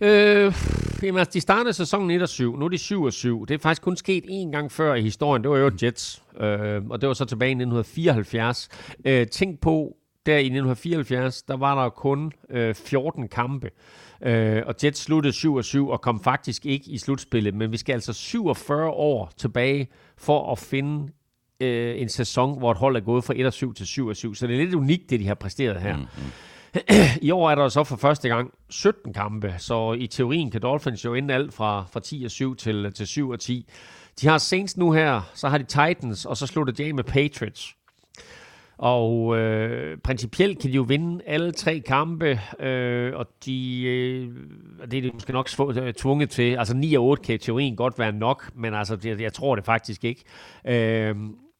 [0.00, 0.54] Øh,
[1.02, 2.56] jamen, altså, de startede sæsonen 1 og 7.
[2.56, 3.46] Nu er de 7 og 7.
[3.46, 5.42] Det er faktisk kun sket én gang før i historien.
[5.42, 6.22] Det var jo Jets.
[6.40, 8.68] Øh, og det var så tilbage i 1974.
[9.04, 13.70] Øh, tænk på, der i 1974, der var der kun øh, 14 kampe.
[14.22, 17.54] Øh, og Jets sluttede 7 og 7 og kom faktisk ikke i slutspillet.
[17.54, 19.88] Men vi skal altså 47 år tilbage
[20.18, 21.12] for at finde
[21.60, 24.16] øh, en sæson, hvor et hold er gået fra 1 og 7 til 7 og
[24.16, 24.34] 7.
[24.34, 25.96] Så det er lidt unikt, det de har præsteret her.
[25.96, 26.32] Mm-hmm.
[27.28, 31.04] I år er der så for første gang 17 kampe, så i teorien kan Dolphins
[31.04, 33.66] jo ende alt fra, fra 10 og 7 til, til 7 og 10.
[34.20, 37.04] De har Saints nu her, så har de Titans, og så slutter de af med
[37.04, 37.76] Patriots.
[38.78, 44.28] Og øh, principielt kan de jo vinde alle tre kampe, øh, og de, øh,
[44.90, 46.56] det er de måske nok øh, tvunget til.
[46.56, 49.54] Altså 9 og 8 kan i teorien godt være nok, men altså, jeg, jeg tror
[49.54, 50.24] det faktisk ikke.
[50.66, 51.16] Øh,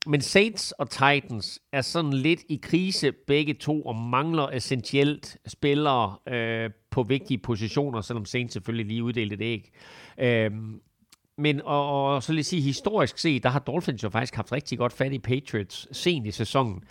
[0.07, 6.17] men Saints og Titans er sådan lidt i krise begge to, og mangler essentielt spillere
[6.29, 9.71] øh, på vigtige positioner, selvom Saints selvfølgelig lige uddelte det ikke.
[10.19, 10.51] Øh,
[11.39, 14.79] men og, og så lige sige, historisk set, der har Dolphins jo faktisk haft rigtig
[14.79, 16.83] godt fat i Patriots sent i sæsonen.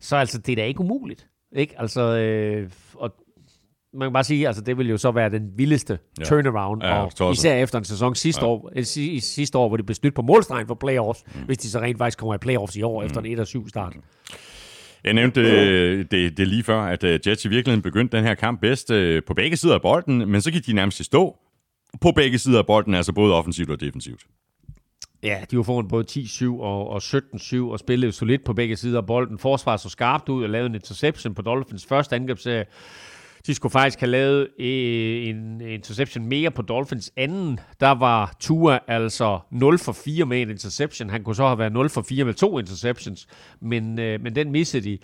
[0.00, 1.26] Så altså, det er da ikke umuligt.
[1.56, 1.74] Ikke?
[1.80, 3.14] Altså, øh, og
[3.94, 6.24] man kan bare sige, altså det vil jo så være den vildeste ja.
[6.24, 8.50] turnaround, ja, og især efter en sæson sidste, ja.
[8.50, 11.42] år, øh, sidste år, hvor de blev snydt på målstregen for playoffs, mm.
[11.46, 13.06] hvis de så rent faktisk kommer i playoffs i år, mm.
[13.06, 13.96] efter en 1-7 start.
[13.96, 14.02] Mm.
[15.04, 18.34] Jeg nævnte det, det, det lige før, at øh, Jets i virkeligheden begyndte den her
[18.34, 21.36] kamp bedst øh, på begge sider af bolden, men så gik de nærmest i stå
[22.00, 24.26] på begge sider af bolden, altså både offensivt og defensivt.
[25.22, 28.98] Ja, de var foran både 10-7 og, og 17-7 og spillede solidt på begge sider
[28.98, 29.38] af bolden.
[29.38, 32.64] Forsvaret så skarpt ud og lavede en interception på Dolphins første angrebsserie.
[33.46, 37.60] De skulle faktisk have lavet øh, en interception mere på Dolphins anden.
[37.80, 41.10] Der var Tua altså 0 for 4 med en interception.
[41.10, 43.26] Han kunne så have været 0 for 4 med to interceptions,
[43.60, 44.98] men, øh, men den missede de.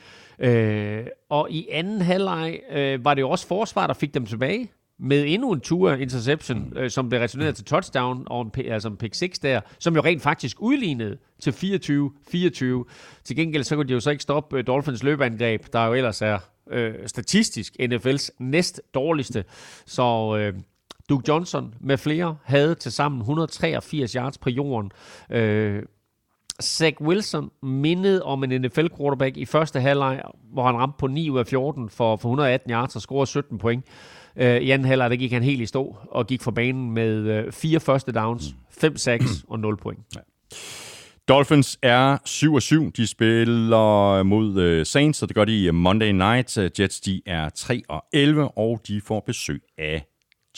[0.49, 4.71] Øh, og i anden halvleg øh, var det jo også forsvar, der fik dem tilbage
[4.99, 8.97] med endnu en tur interception, øh, som blev returneret til touchdown, og en, altså en
[8.97, 12.85] pick 6 der, som jo rent faktisk udlignede til 24-24.
[13.25, 16.23] Til gengæld så kunne de jo så ikke stoppe øh, Dolphins løbeangreb, der jo ellers
[16.23, 16.39] er
[16.71, 19.45] øh, statistisk NFL's næst dårligste.
[19.87, 20.55] Så øh,
[21.09, 24.91] Duke Johnson med flere havde til sammen 183 yards på jorden.
[25.31, 25.83] Øh,
[26.63, 30.23] Zach Wilson mindede om en NFL-quarterback i første halvleg,
[30.53, 33.59] hvor han ramte på 9 ud af 14 for, for 118 yards og scorede 17
[33.59, 33.85] point.
[33.87, 37.17] Øh, i anden halvleg, der gik han helt i stå og gik for banen med
[37.17, 40.01] øh, fire første downs, 5 sacks og 0 point.
[40.17, 40.21] Ja.
[41.29, 42.19] Dolphins er
[42.89, 42.91] 7-7.
[42.97, 46.81] De spiller mod uh, Saints, og det gør de i Monday Night.
[46.81, 47.49] Jets de er
[48.49, 50.05] 3-11, og de får besøg af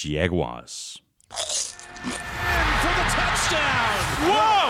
[0.04, 0.96] Jaguars.
[4.24, 4.60] Wow!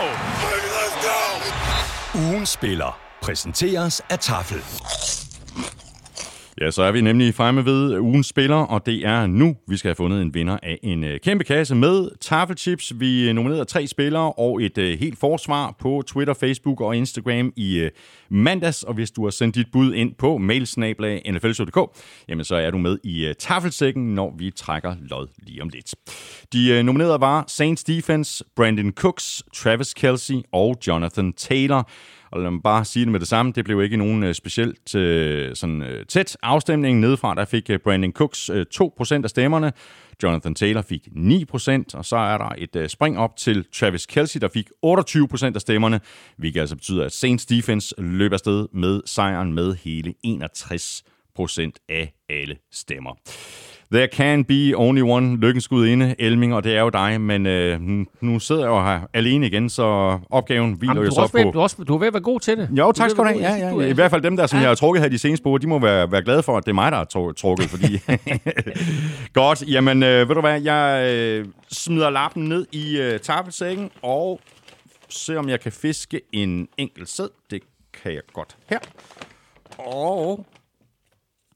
[2.31, 4.61] Ugen spiller præsenteres af Tafel.
[6.61, 9.89] Ja, så er vi nemlig fremme ved ugens spiller, og det er nu, vi skal
[9.89, 12.93] have fundet en vinder af en øh, kæmpe kasse med taffelchips.
[12.99, 17.53] Vi øh, nominerede tre spillere og et øh, helt forsvar på Twitter, Facebook og Instagram
[17.55, 17.91] i øh,
[18.29, 18.83] mandags.
[18.83, 21.97] Og hvis du har sendt dit bud ind på mailsnablag.nflshow.dk,
[22.29, 25.95] jamen så er du med i øh, taffelsækken, når vi trækker lod lige om lidt.
[26.53, 31.89] De nominerede var Saints Defense, Brandon Cooks, Travis Kelsey og Jonathan Taylor.
[32.31, 34.95] Og lad mig bare sige det med det samme, det blev ikke nogen øh, specielt
[34.95, 36.99] øh, sådan, øh, tæt afstemning.
[36.99, 39.73] Nedefra der fik øh, Brandon Cooks øh, 2% af stemmerne,
[40.23, 44.41] Jonathan Taylor fik 9%, og så er der et øh, spring op til Travis Kelsey,
[44.41, 45.99] der fik 28% af stemmerne,
[46.37, 52.57] hvilket altså betyder, at Saints defense løber afsted med sejren med hele 61% af alle
[52.71, 53.15] stemmer.
[53.93, 57.79] There can be only one lykkens inde, Elming, og det er jo dig, men øh,
[58.21, 59.83] nu sidder jeg jo her alene igen, så
[60.29, 61.51] opgaven hviler Jamen, jo så ved, på...
[61.51, 62.69] du, også, du er ved at være god til det.
[62.77, 63.39] Jo, tak skal du have.
[63.39, 63.65] Ja, ja.
[63.65, 65.67] er- I hvert fald dem der, som jeg har trukket her de seneste uger, de
[65.67, 67.97] må være, være glade for, at det er mig, der har tru- trukket, fordi...
[69.33, 74.39] Godt, jamen øh, ved du hvad, jeg øh, smider lappen ned i øh, tafelsækken, og
[75.09, 77.29] ser om jeg kan fiske en enkelt sæd.
[77.49, 77.61] Det
[78.03, 78.79] kan jeg godt her.
[79.77, 80.45] Og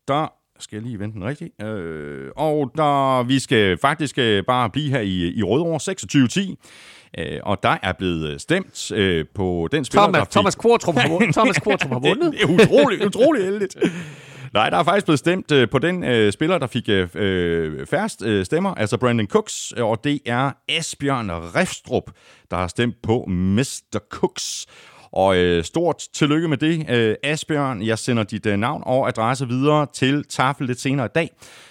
[0.08, 0.28] der
[0.60, 1.64] skal jeg lige vente den rigtigt.
[1.64, 6.56] Øh, og der, vi skal faktisk øh, bare blive her i, i Rødovre 26-10.
[7.18, 10.32] Øh, og der er blevet stemt øh, på den spiller, der Thomas, fik...
[10.32, 11.36] Thomas Kvartrup har vundet.
[11.38, 12.32] Thomas Kvartrup har vundet.
[12.32, 13.78] Det, det er utroligt, utroligt heldigt.
[14.54, 17.86] Nej, der er faktisk blevet stemt øh, på den øh, spiller, der fik øh, øh,
[17.86, 22.12] færrest øh, stemmer, altså Brandon Cooks, og det er Asbjørn Refstrup,
[22.52, 24.00] der har stemt på Mr.
[24.10, 24.66] Cooks.
[25.16, 27.82] Og øh, stort tillykke med det, øh, Asbjørn.
[27.82, 31.30] Jeg sender dit øh, navn og adresse videre til Tafel lidt senere i dag.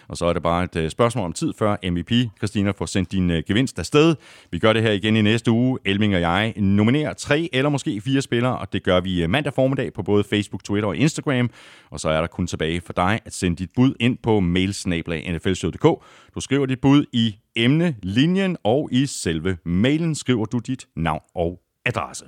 [0.09, 3.13] Og så er det bare et øh, spørgsmål om tid, før MVP Christina får sendt
[3.13, 4.17] din øh, gevinst afsted.
[4.51, 5.79] Vi gør det her igen i næste uge.
[5.85, 9.55] Elming og jeg nominerer tre eller måske fire spillere, og det gør vi øh, mandag
[9.55, 11.51] formiddag på både Facebook, Twitter og Instagram.
[11.91, 16.05] Og så er der kun tilbage for dig at sende dit bud ind på mailsnablag.nflshow.dk.
[16.35, 21.61] Du skriver dit bud i emnelinjen, og i selve mailen skriver du dit navn og
[21.87, 22.25] adresse.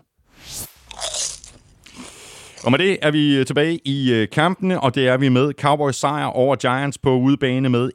[2.67, 5.53] Og med det er vi øh, tilbage i øh, kampene, og det er vi med
[5.53, 7.91] Cowboys sejr over Giants på udebane med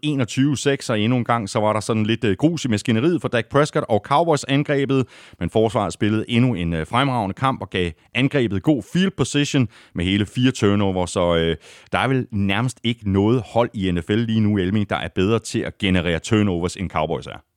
[0.86, 3.28] 21-6, og endnu en gang så var der sådan lidt øh, grus i maskineriet for
[3.28, 5.07] Dak Prescott og Cowboys angrebet,
[5.40, 10.26] men forsvaret spillede endnu en fremragende kamp og gav angrebet god field position med hele
[10.26, 11.56] fire turnover, så øh,
[11.91, 15.40] der er vel nærmest ikke noget hold i NFL lige nu, Elming, der er bedre
[15.40, 17.51] til at generere turnovers end Cowboys er.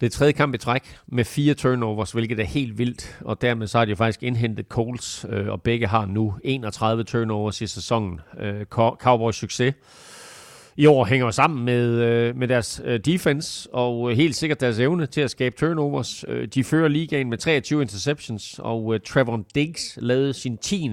[0.00, 3.18] Det er tredje kamp i træk med fire turnovers, hvilket er helt vildt.
[3.20, 7.04] Og dermed så har de jo faktisk indhentet Coles, øh, og begge har nu 31
[7.04, 8.20] turnovers i sæsonen.
[8.40, 8.64] Øh,
[8.98, 9.74] Cowboys succes
[10.76, 14.60] i år hænger jo sammen med, øh, med deres øh, defense, og øh, helt sikkert
[14.60, 16.24] deres evne til at skabe turnovers.
[16.28, 20.90] Øh, de fører ligaen med 23 interceptions, og øh, Trevor Diggs lavede sin 10.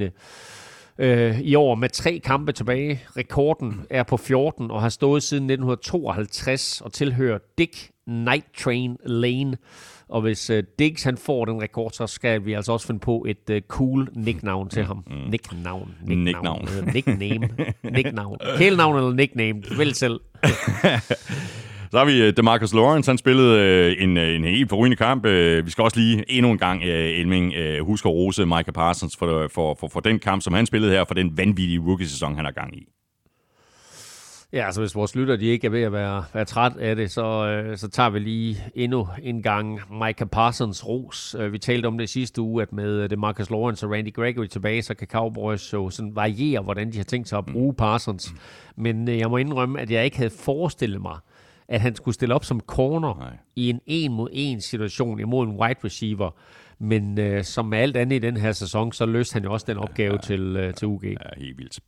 [0.98, 3.03] Øh, i år med tre kampe tilbage.
[3.18, 9.57] Rekorden er på 14 og har stået siden 1952 og tilhører Dick Night Train Lane.
[10.10, 13.26] Og hvis øh, Diggs han får den rekord, så skal vi altså også finde på
[13.28, 15.03] et øh, cool nicknavn til ham.
[15.07, 15.30] Mm.
[15.30, 15.95] Nicknavn.
[16.06, 16.68] Nicknavn.
[16.88, 17.49] Øh, Nickname.
[17.95, 18.38] Nicknavn.
[18.57, 19.64] Kælenavn eller nickname.
[19.78, 20.19] Vælg selv.
[21.91, 25.26] Så har vi øh, Demarcus Lawrence, han spillede øh, en, en helt forrygende kamp.
[25.26, 28.73] Øh, Vi skal også lige endnu en gang, øh, Elming, øh, huske at rose Micah
[28.73, 32.36] Parsons for, for, for, for den kamp, som han spillede her, for den vanvittige rookie-sæson,
[32.36, 32.88] han har gang i.
[34.53, 37.11] Ja, altså hvis vores lytter de ikke er ved at være, være træt af det,
[37.11, 41.36] så, øh, så tager vi lige endnu en gang Micah Parsons ros.
[41.40, 44.45] Øh, vi talte om det sidste uge, at med det Marcus Lawrence og Randy Gregory
[44.48, 48.34] tilbage, så kan Cowboys jo sådan variere, hvordan de har tænkt sig at bruge Parsons.
[48.76, 51.18] Men øh, jeg må indrømme, at jeg ikke havde forestillet mig,
[51.68, 53.38] at han skulle stille op som corner Nej.
[53.56, 56.32] i en en mod en situation imod en wide receiver.
[56.80, 59.65] Men øh, som med alt andet i den her sæson, så løste han jo også
[59.69, 61.03] den opgave til, øh, til UG.
[61.03, 61.80] Ja, helt vildt.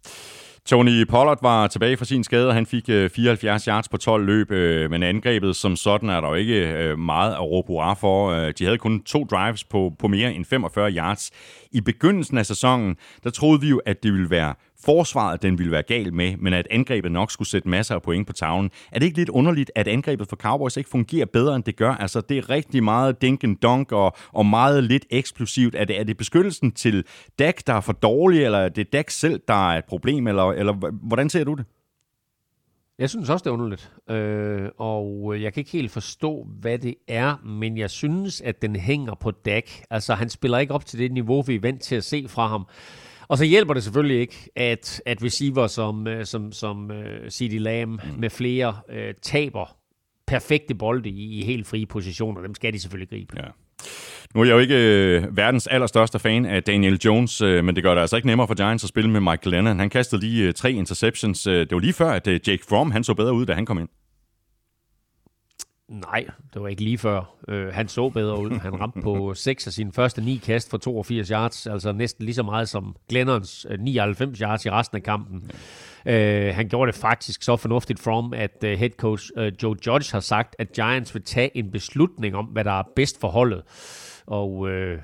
[0.65, 4.25] Tony Pollard var tilbage fra sin skade, og han fik øh, 74 yards på 12
[4.25, 7.93] løb, øh, men angrebet som sådan er der jo ikke øh, meget at råbe hurra
[7.93, 8.33] for.
[8.51, 11.31] De havde kun to drives på, på mere end 45 yards.
[11.71, 14.53] I begyndelsen af sæsonen, der troede vi jo, at det ville være
[14.85, 18.27] forsvaret, den ville være gal med, men at angrebet nok skulle sætte masser af point
[18.27, 18.71] på tavlen.
[18.91, 21.91] Er det ikke lidt underligt, at angrebet for Cowboys ikke fungerer bedre, end det gør?
[21.91, 25.75] Altså, det er rigtig meget dink and dunk og, og meget lidt eksplosivt.
[25.75, 27.05] Er det, er det beskyttelsen til
[27.39, 30.43] Dak, der er for dårlig, eller er det Dak selv, der er et problem, eller,
[30.43, 30.73] eller
[31.07, 31.65] hvordan ser du det?
[32.99, 33.91] Jeg synes også, det er underligt.
[34.09, 38.75] Øh, og jeg kan ikke helt forstå, hvad det er, men jeg synes, at den
[38.75, 39.69] hænger på Dak.
[39.89, 42.47] Altså, han spiller ikke op til det niveau, vi er vant til at se fra
[42.47, 42.65] ham.
[43.27, 47.59] Og så hjælper det selvfølgelig ikke, at, at receiver som, øh, som, som uh, C.D.
[47.59, 48.19] Lamb mm.
[48.19, 49.77] med flere uh, taber
[50.27, 52.41] perfekte bolde i, i helt frie positioner.
[52.41, 53.33] Dem skal de selvfølgelig gribe.
[53.37, 53.47] Ja.
[54.35, 57.83] Nu er jeg jo ikke øh, verdens allerstørste fan af Daniel Jones, øh, men det
[57.83, 59.79] gør det altså ikke nemmere for Giants at spille med Mike Lennon.
[59.79, 61.47] Han kastede lige øh, tre interceptions.
[61.47, 63.65] Øh, det var lige før, at øh, Jake Fromm han så bedre ud, da han
[63.65, 63.89] kom ind.
[65.93, 67.35] Nej, det var ikke lige før.
[67.47, 68.59] Øh, han så bedre ud.
[68.59, 72.35] Han ramte på 6 af sine første 9 kast for 82 yards, altså næsten lige
[72.35, 75.51] så meget som Glennons øh, 99 yards i resten af kampen.
[76.05, 80.11] Øh, han gjorde det faktisk så fornuftigt from, at øh, head coach øh, Joe Judge
[80.11, 83.61] har sagt, at Giants vil tage en beslutning om, hvad der er bedst for holdet.
[84.27, 84.99] Og øh,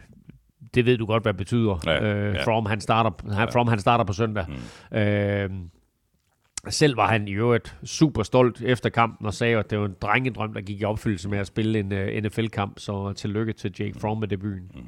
[0.74, 1.80] det ved du godt, hvad det betyder.
[1.86, 2.44] Ja, øh, ja.
[2.44, 4.46] From, han starter, han, from han starter på søndag.
[4.92, 4.98] Mm.
[4.98, 5.50] Øh,
[6.68, 9.96] selv var han i øvrigt super stolt efter kampen og sagde, at det var en
[10.02, 12.80] drengedrøm, der gik i opfyldelse med at spille en uh, NFL-kamp.
[12.80, 14.72] Så tillykke til Jake Fromm med debuten.
[14.74, 14.82] Mm.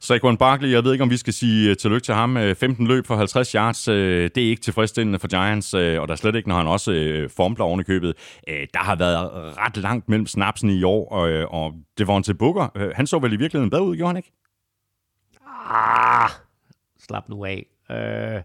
[0.00, 2.36] Saquon Barkley, jeg ved ikke, om vi skal sige uh, tillykke til ham.
[2.36, 6.16] Uh, 15 løb for 50 yards, det er ikke tilfredsstillende for Giants, og der er
[6.16, 8.14] slet ikke, når han også formler oven i købet.
[8.46, 12.34] Der har været ret langt mellem snapsen i år, og, og det var en til
[12.34, 12.92] Booker.
[12.94, 14.32] Han så vel i virkeligheden bedre ud, gjorde han ikke?
[15.70, 16.30] Ah,
[17.00, 17.66] slap nu af.
[17.90, 18.42] Øh,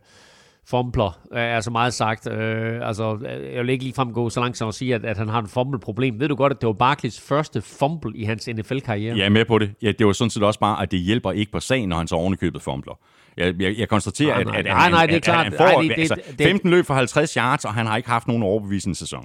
[0.70, 2.28] fumbler, øh, altså meget sagt.
[2.32, 5.18] Øh, altså, øh, jeg vil ikke ligefrem gå så langt som at sige, at, at
[5.18, 6.20] han har et fumble-problem.
[6.20, 9.18] Ved du godt, at det var Barkleys første fumble i hans NFL-karriere?
[9.18, 9.72] Jeg er med på det.
[9.82, 12.08] Ja, det var sådan set også bare, at det hjælper ikke på sagen, når han
[12.08, 13.00] så ovenikøbet fumbler.
[13.38, 14.56] Jeg, jeg, jeg konstaterer, Nej, at, nej.
[14.60, 15.46] at, at, Nej, nej, det er at, klart.
[15.46, 17.86] at han får Nej, det- det- altså, det- 15 løb for 50 yards, og han
[17.86, 19.24] har ikke haft nogen overbevisende sæson.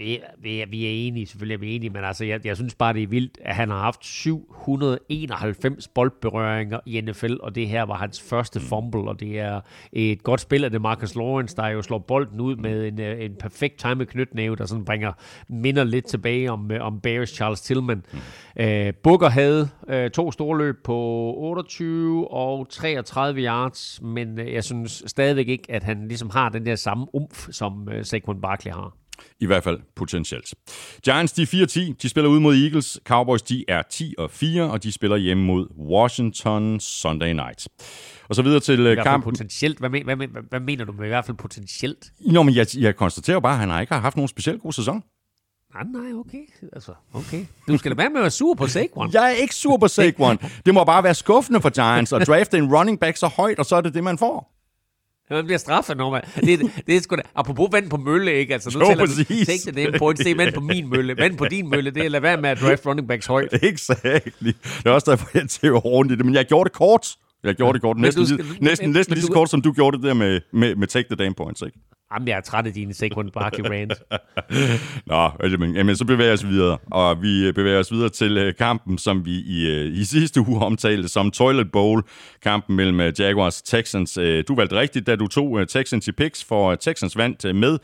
[0.00, 2.92] Vi, vi, vi er enige, selvfølgelig er vi enige, men altså, jeg, jeg synes bare,
[2.92, 7.94] det er vildt, at han har haft 791 boldberøringer i NFL, og det her var
[7.94, 9.60] hans første fumble, og det er
[9.92, 13.24] et godt spil af det Marcus Lawrence, der jo slår bolden ud med en, øh,
[13.24, 15.12] en perfekt time knytnæve, der sådan bringer
[15.48, 18.02] minder lidt tilbage om, øh, om Bears Charles Tillman.
[18.12, 18.62] Mm.
[18.62, 20.94] Øh, Booker havde øh, to store løb på
[21.36, 26.66] 28 og 33 yards, men øh, jeg synes stadigvæk ikke, at han ligesom har den
[26.66, 28.96] der samme umf, som øh, Saquon Barkley har.
[29.40, 30.54] I hvert fald potentielt.
[31.04, 31.94] Giants, de er 4-10.
[32.02, 33.00] De spiller ud mod Eagles.
[33.04, 37.68] Cowboys, de er 10 og 4, og de spiller hjemme mod Washington Sunday night.
[38.28, 39.32] Og så videre til øh, kampen.
[39.32, 39.78] potentielt.
[39.78, 42.12] Hvad, men, hvad, men, hvad mener du med i hvert fald potentielt?
[42.20, 45.02] Nå, men jeg, jeg konstaterer bare, at han har ikke haft nogen specielt god sæson.
[45.74, 46.70] Nej, nej, okay.
[46.72, 47.44] Altså, okay.
[47.68, 49.10] Du skal da være med at være sur på Saquon.
[49.14, 50.38] Jeg er ikke sur på Saquon.
[50.66, 53.66] Det må bare være skuffende for Giants at drafte en running back så højt, og
[53.66, 54.59] så er det det, man får.
[55.30, 56.22] Man bliver straffet, når man...
[56.36, 57.22] Det, det er sgu da...
[57.34, 58.54] Apropos vand på mølle, ikke?
[58.54, 59.48] Altså, nu Jo, tæller præcis.
[59.48, 61.16] Tænk dig det på er vand på min mølle.
[61.16, 63.48] Vand på din mølle, det er at lade være med at draft running backs højt.
[63.62, 64.52] Exactly.
[64.78, 65.80] Det er også derfor, jeg tæver
[66.12, 66.24] i det.
[66.26, 67.08] Men jeg gjorde det kort.
[67.44, 67.98] Jeg gjorde det kort.
[67.98, 70.86] Næsten, skal- næsten, næsten lige så kort, som du gjorde det der med, med, med
[70.86, 71.78] take the damn points, ikke?
[72.14, 73.92] Jamen, jeg er træt af dine Saquon Barkley rant.
[75.06, 76.78] Nå, jamen, jamen, så bevæger os videre.
[76.90, 80.40] Og vi øh, bevæger os videre til øh, kampen, som vi i, øh, i sidste
[80.40, 82.02] uge omtalte som Toilet Bowl.
[82.42, 84.18] Kampen mellem Jaguars og Texans.
[84.48, 87.78] Du valgte rigtigt, da du tog Texans i picks, for Texans vandt med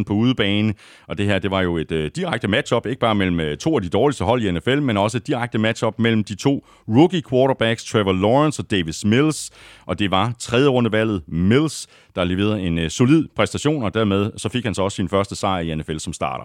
[0.00, 0.74] 30-16 på udebane.
[1.08, 3.88] Og det her, det var jo et direkte matchup, ikke bare mellem to af de
[3.88, 8.12] dårligste hold i NFL, men også et direkte matchup mellem de to rookie quarterbacks, Trevor
[8.12, 9.50] Lawrence og Davis Mills.
[9.86, 11.86] Og det var tredje rundevalget Mills,
[12.16, 15.36] der leverede en øh, solid præstation, og dermed så fik han så også sin første
[15.36, 16.44] sejr i NFL som starter.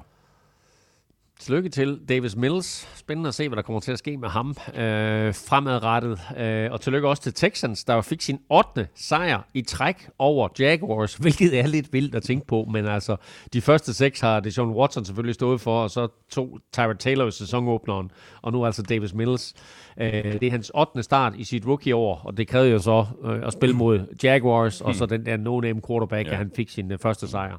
[1.41, 2.87] Tillykke til Davis Mills.
[2.95, 6.19] Spændende at se, hvad der kommer til at ske med ham øh, fremadrettet.
[6.37, 8.87] Øh, og tillykke også til Texans, der fik sin 8.
[8.95, 12.67] sejr i træk over Jaguars, hvilket er lidt vildt at tænke på.
[12.71, 13.15] Men altså,
[13.53, 17.31] de første seks har Deshaun Watson selvfølgelig stået for, og så to Tyrod Taylor i
[17.31, 18.11] sæsonåbneren,
[18.41, 19.53] og nu altså Davis Mills.
[19.97, 21.03] Øh, det er hans 8.
[21.03, 24.95] start i sit rookie-år, og det krævede jo så øh, at spille mod Jaguars, og
[24.95, 26.31] så den der no-name quarterback, ja.
[26.31, 27.57] at han fik sin øh, første sejr.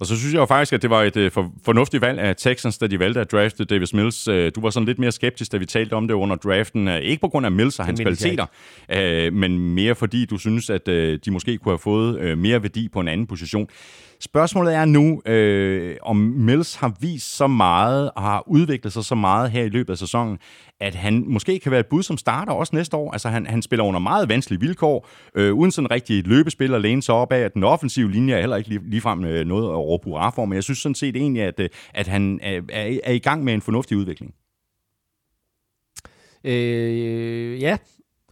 [0.00, 2.36] Og så synes jeg jo faktisk, at det var et øh, for, fornuftigt valg af
[2.36, 4.28] Texans, da de valgte at drafte Davis Mills.
[4.28, 6.88] Øh, Du var sådan lidt mere skeptisk, da vi talte om det under draften.
[6.88, 8.46] Øh, Ikke på grund af Mills og hans kvaliteter,
[8.92, 12.62] øh, men mere fordi du synes, at øh, de måske kunne have fået øh, mere
[12.62, 13.68] værdi på en anden position.
[14.22, 19.14] Spørgsmålet er nu, øh, om Mills har vist så meget og har udviklet sig så
[19.14, 20.38] meget her i løbet af sæsonen,
[20.80, 23.12] at han måske kan være et bud som starter også næste år.
[23.12, 27.02] Altså han, han spiller under meget vanskelige vilkår, øh, uden sådan rigtig løbespil at læne
[27.02, 27.50] sig op af.
[27.50, 30.54] Den offensive linje er heller ikke lige, ligefrem øh, noget at råbe hurra for, men
[30.54, 33.54] jeg synes sådan set egentlig, at, øh, at han er, er, er i gang med
[33.54, 34.34] en fornuftig udvikling.
[36.44, 37.76] Øh, ja.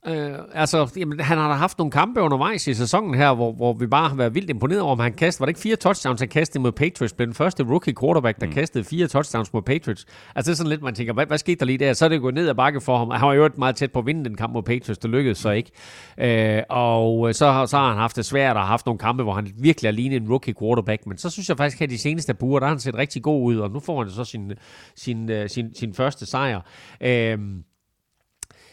[0.08, 3.72] Øh, altså, jamen, han har da haft nogle kampe undervejs i sæsonen her, hvor, hvor
[3.72, 5.40] vi bare har været vildt imponeret over, om han kastede.
[5.40, 7.12] Var det ikke fire touchdowns, han kastede mod Patriots?
[7.12, 8.52] Blev den første rookie quarterback, der mm.
[8.52, 10.06] kastede fire touchdowns mod Patriots.
[10.34, 11.92] Altså, det er sådan lidt, man tænker, hvad, hvad skete der lige der?
[11.92, 13.10] Så er det gået ned ad bakke for ham.
[13.10, 14.98] Han var jo meget tæt på at vinde den kamp mod Patriots.
[14.98, 15.70] Det lykkedes så ikke.
[16.18, 19.22] Øh, og så, har- så har han haft det svært og har haft nogle kampe,
[19.22, 21.06] hvor han virkelig har lignet en rookie quarterback.
[21.06, 23.22] Men så synes jeg faktisk, at de seneste par uger, der har han set rigtig
[23.22, 24.52] god ud, og nu får han så sin,
[24.96, 26.60] sin, øh, sin, sin første sejr.
[27.00, 27.38] Øh,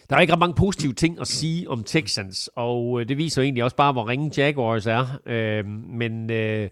[0.09, 3.41] der er ikke ret mange positive ting at sige om Texans, og øh, det viser
[3.41, 5.19] jo egentlig også bare, hvor ringe Jaguars er.
[5.25, 6.69] Øh, men øh,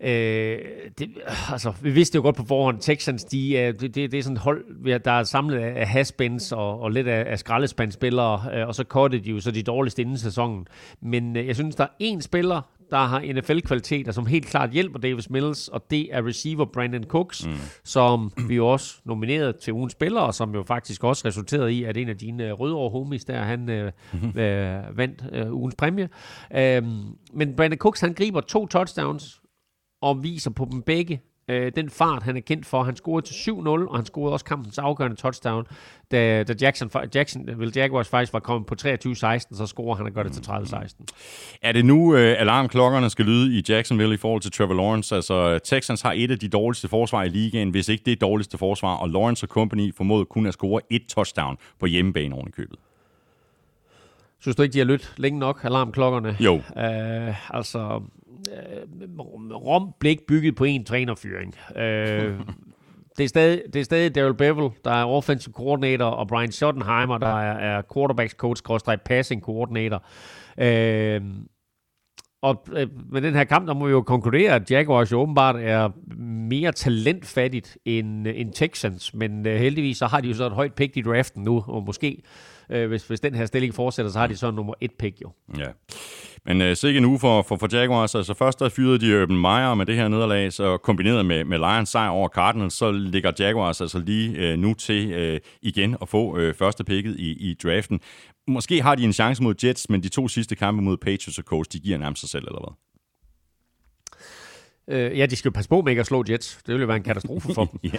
[0.00, 0.58] øh,
[0.98, 1.10] det,
[1.52, 4.42] altså, vi vidste jo godt på forhånd, Texans, de, det, det, det er sådan et
[4.42, 8.84] hold, der er samlet af haspens og, og lidt af, af skraldespandspillere, øh, og så
[8.84, 10.66] kottede de jo så de dårligste inden sæsonen.
[11.00, 12.62] Men øh, jeg synes, der er én spiller,
[12.92, 17.46] der har NFL-kvaliteter, som helt klart hjælper Davis Mills, og det er receiver Brandon Cooks,
[17.46, 17.52] mm.
[17.84, 21.84] som vi jo også nominerede til ugens spiller, og som jo faktisk også resulterede i,
[21.84, 23.92] at en af dine øh, rødovre homies der, han øh,
[24.24, 26.08] øh, vandt øh, ugens præmie.
[26.56, 27.02] Øhm,
[27.32, 29.42] men Brandon Cooks, han griber to touchdowns,
[30.02, 32.82] og viser på dem begge, øh, den fart, han er kendt for.
[32.82, 35.66] Han scorede til 7-0, og han scorede også kampens afgørende touchdown,
[36.12, 40.12] da, da Jackson, Jackson, vil Jaguars faktisk var kommet på 23-16, så scorer han og
[40.12, 41.04] gør det til 30-16.
[41.62, 45.14] Er det nu, øh, alarmklokkerne skal lyde i Jacksonville i forhold til Trevor Lawrence?
[45.14, 48.94] Altså, Texans har et af de dårligste forsvar i ligaen, hvis ikke det dårligste forsvar,
[48.94, 52.78] og Lawrence og company formåede kun at score et touchdown på hjemmebane oven i købet.
[54.40, 56.36] Synes du ikke, de har lyttet længe nok, alarmklokkerne?
[56.40, 56.54] Jo.
[56.56, 58.02] Øh, altså,
[59.52, 61.54] Rom blev ikke bygget på en trænerfyring.
[61.76, 62.40] Øh,
[63.16, 67.18] det er stadig, det er stadig Daryl Bevel, der er offensive coordinator, og Brian Schottenheimer,
[67.18, 68.62] der er, er quarterbacks coach,
[69.04, 70.04] passing coordinator.
[70.58, 71.20] Øh,
[72.42, 75.56] og øh, med den her kamp, der må vi jo konkludere, at Jaguars jo åbenbart
[75.56, 75.88] er
[76.48, 80.74] mere talentfattigt end, end Texans, men øh, heldigvis så har de jo så et højt
[80.74, 82.22] pick i draften nu, og måske,
[82.70, 85.32] øh, hvis, hvis den her stilling fortsætter, så har de så nummer et pick jo.
[85.58, 85.68] Ja.
[86.46, 88.14] Men øh, sikke en uge for, for, for Jaguars.
[88.14, 91.58] Altså først der fyrede de Urban Meyer med det her nederlag, så kombineret med, med
[91.58, 96.08] Lions sejr over Cardinals, så ligger Jaguars altså lige øh, nu til øh, igen at
[96.08, 98.00] få øh, første picket i, i draften.
[98.48, 101.44] Måske har de en chance mod Jets, men de to sidste kampe mod Patriots og
[101.44, 102.91] Colts, de giver nærmest sig selv, eller hvad?
[104.92, 106.56] Øh, ja, de skal jo passe på med ikke at slå Jets.
[106.56, 107.90] Det ville jo være en katastrofe for dem.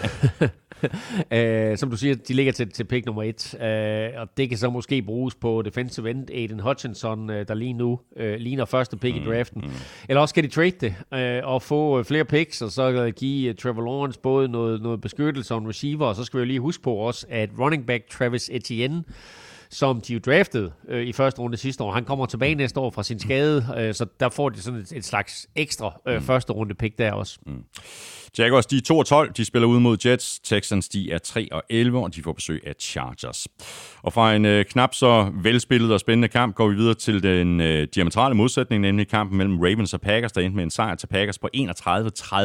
[1.40, 4.58] øh, som du siger, de ligger til, til pick nummer et, øh, og det kan
[4.58, 8.98] så måske bruges på defensive end Aiden Hutchinson, øh, der lige nu øh, ligner første
[8.98, 9.62] pick mm, i draften.
[9.62, 9.72] Mm.
[10.10, 13.50] Eller også skal de trade det øh, og få øh, flere picks, og så give
[13.50, 16.48] uh, Trevor Lawrence både noget, noget beskyttelse og en receiver, og så skal vi jo
[16.48, 19.04] lige huske på også, at running back Travis Etienne,
[19.74, 21.92] som de jo draftede øh, i første runde sidste år.
[21.92, 24.92] Han kommer tilbage næste år fra sin skade, øh, så der får de sådan et,
[24.92, 26.22] et slags ekstra øh, mm.
[26.22, 27.40] første runde pick der også.
[27.46, 27.64] Mm.
[28.38, 29.32] Jaguars, de er 2 og 12.
[29.34, 30.40] De spiller ud mod Jets.
[30.40, 33.48] Texans, de er 3 og 11, og de får besøg af Chargers.
[34.02, 37.62] Og fra en øh, knap så velspillet og spændende kamp går vi videre til den
[37.62, 41.08] øh, diametrale modsætning, nemlig kampen mellem Ravens og Packers, der endte med en sejr til
[41.08, 42.38] Packers på 31-30.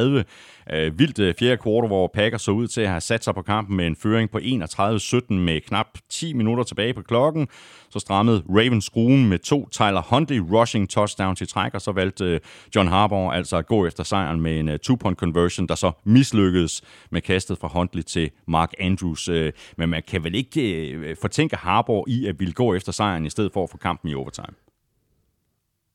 [0.72, 3.42] Øh, vildt øh, fjerde kvartal, hvor Packers så ud til at have sat sig på
[3.42, 7.48] kampen med en føring på 31-17 med knap 10 minutter tilbage på klokken.
[7.90, 12.24] Så strammede Ravens skruen med to Tyler Huntley rushing touchdown til træk, og så valgte
[12.24, 12.40] øh,
[12.74, 16.82] John Harbaugh altså at gå efter sejren med en uh, two-point conversion, der så mislykkedes
[17.10, 19.28] med kastet fra Huntley til Mark Andrews.
[19.28, 19.46] Uh,
[19.76, 23.52] men man kan vel ikke fortænke Harbaugh i at ville gå efter sejren i stedet
[23.52, 24.54] for at få kampen i overtime?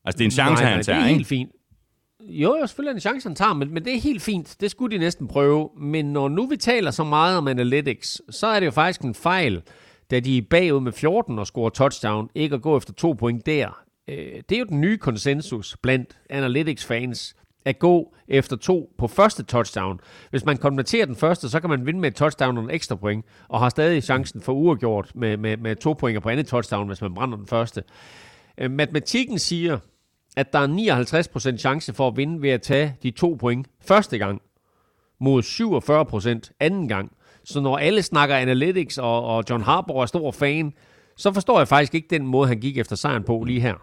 [0.06, 1.18] Altså, det er en chance, nej, han tager, det er ikke?
[1.18, 1.52] helt fint.
[2.30, 4.56] Jo, jo, selvfølgelig er det en chance, han tager, men, men det er helt fint.
[4.60, 5.70] Det skulle de næsten prøve.
[5.78, 9.16] Men når nu vi taler så meget om analytics, så er det jo faktisk en
[9.16, 9.62] fejl,
[10.14, 13.46] da de er bagud med 14 og scorer touchdown, ikke at gå efter to point
[13.46, 13.84] der.
[14.08, 17.36] Øh, det er jo den nye konsensus blandt analytics-fans,
[17.66, 20.00] at gå efter to på første touchdown.
[20.30, 22.96] Hvis man konverterer den første, så kan man vinde med et touchdown og en ekstra
[22.96, 26.88] point, og har stadig chancen for uafgjort med, med, med to point på andet touchdown,
[26.88, 27.84] hvis man brænder den første.
[28.58, 29.78] Øh, matematikken siger,
[30.38, 34.18] at der er 59% chance for at vinde ved at tage de to point første
[34.18, 34.42] gang,
[35.20, 35.44] mod
[36.50, 37.12] 47% anden gang.
[37.46, 40.74] Så når alle snakker analytics, og, og John Harbour er stor fan,
[41.18, 43.74] så forstår jeg faktisk ikke den måde, han gik efter sejren på lige her.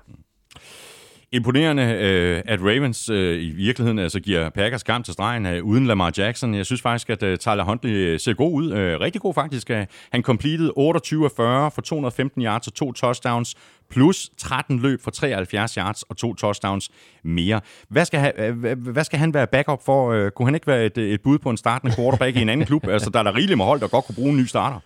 [1.32, 5.86] Imponerende, øh, at Ravens øh, i virkeligheden altså giver Packers kamp til stregen øh, uden
[5.86, 6.54] Lamar Jackson.
[6.54, 8.72] Jeg synes faktisk, at øh, Tyler Huntley øh, ser god ud.
[8.72, 9.70] Øh, rigtig god faktisk.
[9.70, 13.54] Øh, han completed 28 40 for 215 yards og to touchdowns,
[13.90, 16.90] plus 13 løb for 73 yards og to touchdowns
[17.24, 17.60] mere.
[17.88, 20.10] Hvad skal, han, øh, hvad skal han være backup for?
[20.12, 22.66] Øh, kunne han ikke være et, et bud på en startende quarterback i en anden
[22.66, 22.86] klub?
[22.88, 24.80] Altså, der er der rigeligt med hold, der godt kunne bruge en ny starter.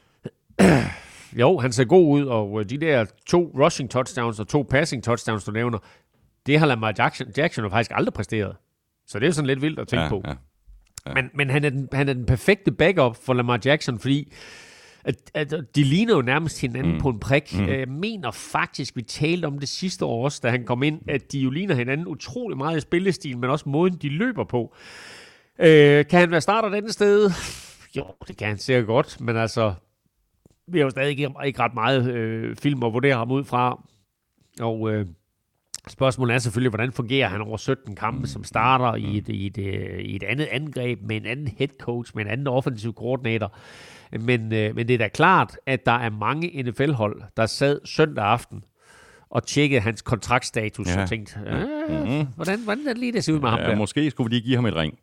[1.40, 5.44] Jo, han ser god ud, og de der to rushing touchdowns og to passing touchdowns,
[5.44, 5.78] du nævner,
[6.46, 8.56] det har Lamar Jackson, Jackson jo faktisk aldrig præsteret.
[9.06, 10.22] Så det er sådan lidt vildt at tænke Ja, på.
[10.24, 10.32] ja.
[11.06, 11.14] Ja.
[11.14, 14.32] Men, men han, er den, han er den perfekte backup for Lamar Jackson, fordi
[15.04, 17.00] at, at de ligner jo nærmest hinanden mm.
[17.00, 17.58] på en prik.
[17.58, 17.68] Mm.
[17.68, 21.32] Jeg mener faktisk, vi talte om det sidste år også, da han kom ind, at
[21.32, 24.74] de jo ligner hinanden utrolig meget i spillestil, men også måden, de løber på.
[25.58, 27.30] Øh, kan han være starter andet sted?
[27.96, 29.74] Jo, det kan han sikkert godt, men altså,
[30.66, 33.86] vi har jo stadig ikke, ikke ret meget øh, film at vurdere ham ud fra.
[34.60, 35.06] Og øh,
[35.88, 39.58] spørgsmålet er selvfølgelig, hvordan fungerer han over 17 kampe som starter i et, i et,
[39.58, 43.52] øh, i et andet angreb med en anden head coach, med en anden offensiv koordinator.
[44.20, 48.24] Men, øh, men det er da klart, at der er mange NFL-hold, der sad søndag
[48.24, 48.64] aften
[49.30, 51.02] og tjekkede hans kontraktstatus Ja.
[51.02, 53.76] og tænkte, øh, hvordan, hvordan er det lige, det ser ud med ham Ja, der?
[53.76, 54.94] måske skulle vi lige give ham et ring.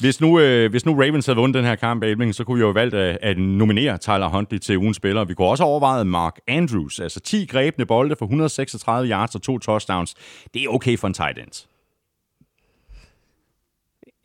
[0.00, 2.54] Hvis nu, øh, hvis nu Ravens havde vundet den her kamp af Elming, så kunne
[2.56, 5.24] vi jo have valgt at, at nominere Tyler Huntley til ugens spiller.
[5.24, 9.42] Vi kunne også have overvejet Mark Andrews, altså 10 grebne bolde for 136 yards og
[9.42, 10.14] to touchdowns.
[10.54, 11.66] Det er okay for en tight end.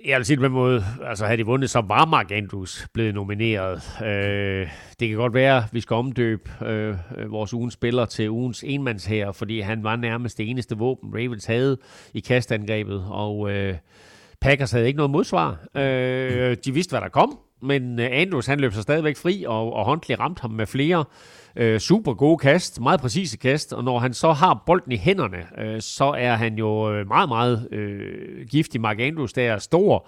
[0.05, 2.87] Jeg vil sige det på en måde, altså havde de vundet, så var Mark Andrews
[2.93, 3.81] blevet nomineret.
[4.03, 4.67] Øh,
[4.99, 6.95] det kan godt være, at vi skal omdøbe øh,
[7.31, 11.77] vores ugens spiller til ugens enmandsherre, fordi han var nærmest det eneste våben, Ravens havde
[12.13, 13.75] i kastangrebet, og øh,
[14.41, 15.57] Packers havde ikke noget modsvar.
[15.75, 19.73] Øh, de vidste, hvad der kom, men øh, Andrews han løb sig stadigvæk fri, og,
[19.73, 21.05] og Huntley ramte ham med flere øh,
[21.55, 25.37] Øh, super gode kast, meget præcise kast, og når han så har bolden i hænderne,
[25.57, 28.81] øh, så er han jo øh, meget, meget øh, giftig.
[28.81, 30.07] Mark Andrews, der er stor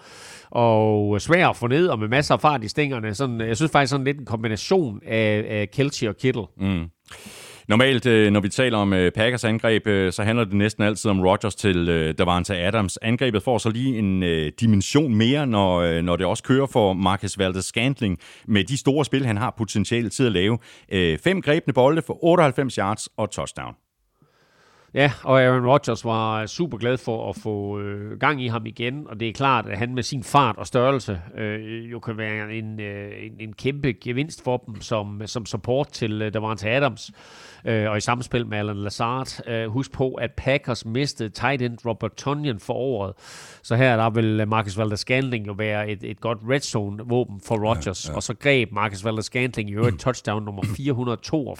[0.49, 3.13] og svær at få ned, og med masser af fart i stængerne.
[3.13, 6.45] Sådan, øh, jeg synes faktisk sådan lidt en kombination af, af Kelce og Kittle.
[6.57, 6.85] Mm.
[7.67, 11.11] Normalt, øh, når vi taler om øh, Packers angreb, øh, så handler det næsten altid
[11.11, 12.97] om Rodgers til Davante Adams.
[13.01, 14.23] Angrebet får så lige en
[14.59, 18.15] dimension mere, når, når det også kører for Marcus Valdes-Scantling
[18.47, 20.57] med de store spil, han har potentiale til at lave.
[21.23, 23.75] Fem grebne bolde for 98 yards og touchdown.
[24.95, 29.07] Ja, og Aaron Rodgers var super glad for at få øh, gang i ham igen,
[29.07, 32.53] og det er klart, at han med sin fart og størrelse øh, jo kan være
[32.53, 37.11] en, øh, en, en kæmpe gevinst for dem som, som support til øh, Davante Adams
[37.65, 39.47] øh, og i samspil med Alan Lazard.
[39.47, 43.13] Øh, husk på, at Packers mistede tight end Robert Tonyan for året,
[43.63, 47.69] så her der vil Marcus Valdes-Scantling jo være et, et godt red zone våben for
[47.69, 48.15] Rodgers, ja, ja.
[48.15, 51.55] og så greb Marcus Valdes-Scantling i øvrigt touchdown nummer 442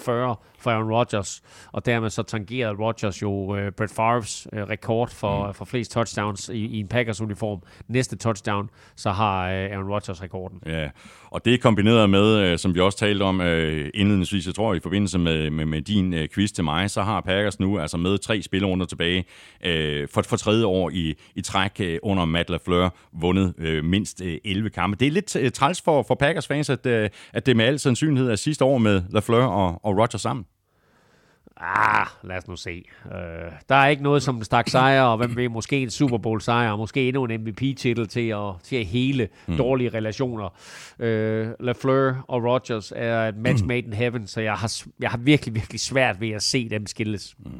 [0.59, 1.41] for Aaron Rodgers,
[1.71, 5.53] og dermed så tangerede Rodgers jo uh, Brett Favre's uh, rekord for, mm.
[5.53, 7.61] for flest touchdowns i, i en Packers-uniform.
[7.87, 10.61] Næste touchdown, så har uh, Aaron Rodgers rekorden.
[10.65, 10.89] Ja,
[11.35, 14.73] og det er kombineret med, øh, som vi også talte om øh, indledningsvis, jeg tror
[14.73, 17.97] i forbindelse med, med, med din øh, quiz til mig, så har Packers nu altså
[17.97, 19.25] med tre spillerunder tilbage
[19.65, 24.21] øh, for, for tredje år i, i træk øh, under Matt LaFleur vundet øh, mindst
[24.21, 24.97] øh, 11 kampe.
[24.99, 27.79] Det er lidt øh, træls for, for Packers fans, at, øh, at det med al
[27.79, 30.45] sandsynlighed er sidste år med LaFleur og, og Rodgers sammen.
[31.61, 32.83] Ah, lad os nu se.
[33.05, 33.11] Uh,
[33.69, 36.71] der er ikke noget som stak sejr, og hvem ved, måske en Super Bowl sejr,
[36.71, 39.57] og måske endnu en MVP-titel til at, til at hele mm.
[39.57, 40.45] dårlige relationer.
[40.99, 45.17] Uh, LaFleur og Rodgers er et match made in heaven, så jeg har, jeg har
[45.17, 47.35] virkelig, virkelig svært ved at se dem skilles.
[47.39, 47.51] Mm.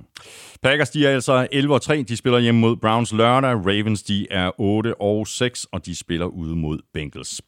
[0.64, 2.04] Packers, de er altså 11 og 3.
[2.04, 3.52] De spiller hjemme mod Browns lørdag.
[3.52, 7.42] Ravens, de er 8 og 6, og de spiller ude mod Bengals.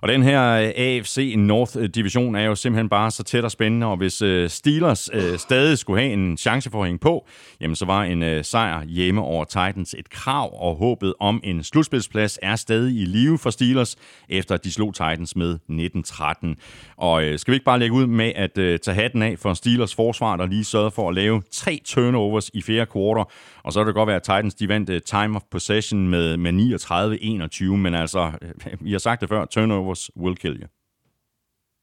[0.00, 3.86] Og den her øh, AFC North division er jo simpelthen bare så tæt og spændende,
[3.86, 4.22] og hvis
[4.52, 7.26] Steelers stadig skulle have en chance for at hænge på,
[7.60, 11.62] jamen så var en øh, sejr hjemme over Titans et krav, og håbet om en
[11.62, 13.96] slutspilsplads er stadig i live for Steelers,
[14.28, 16.94] efter de slog Titans med 19-13.
[16.96, 19.54] Og øh, skal vi ikke bare lægge ud med at øh, tage hatten af for
[19.54, 23.24] Steelers forsvar, der lige sørgede for at lave tre turnovers i fjerde kvartal,
[23.64, 26.36] og så kan det godt være, at Titans de vandt øh, time of possession med,
[26.36, 30.83] med 39-21, men altså, øh, vi har sagt det før, turnovers will kill you.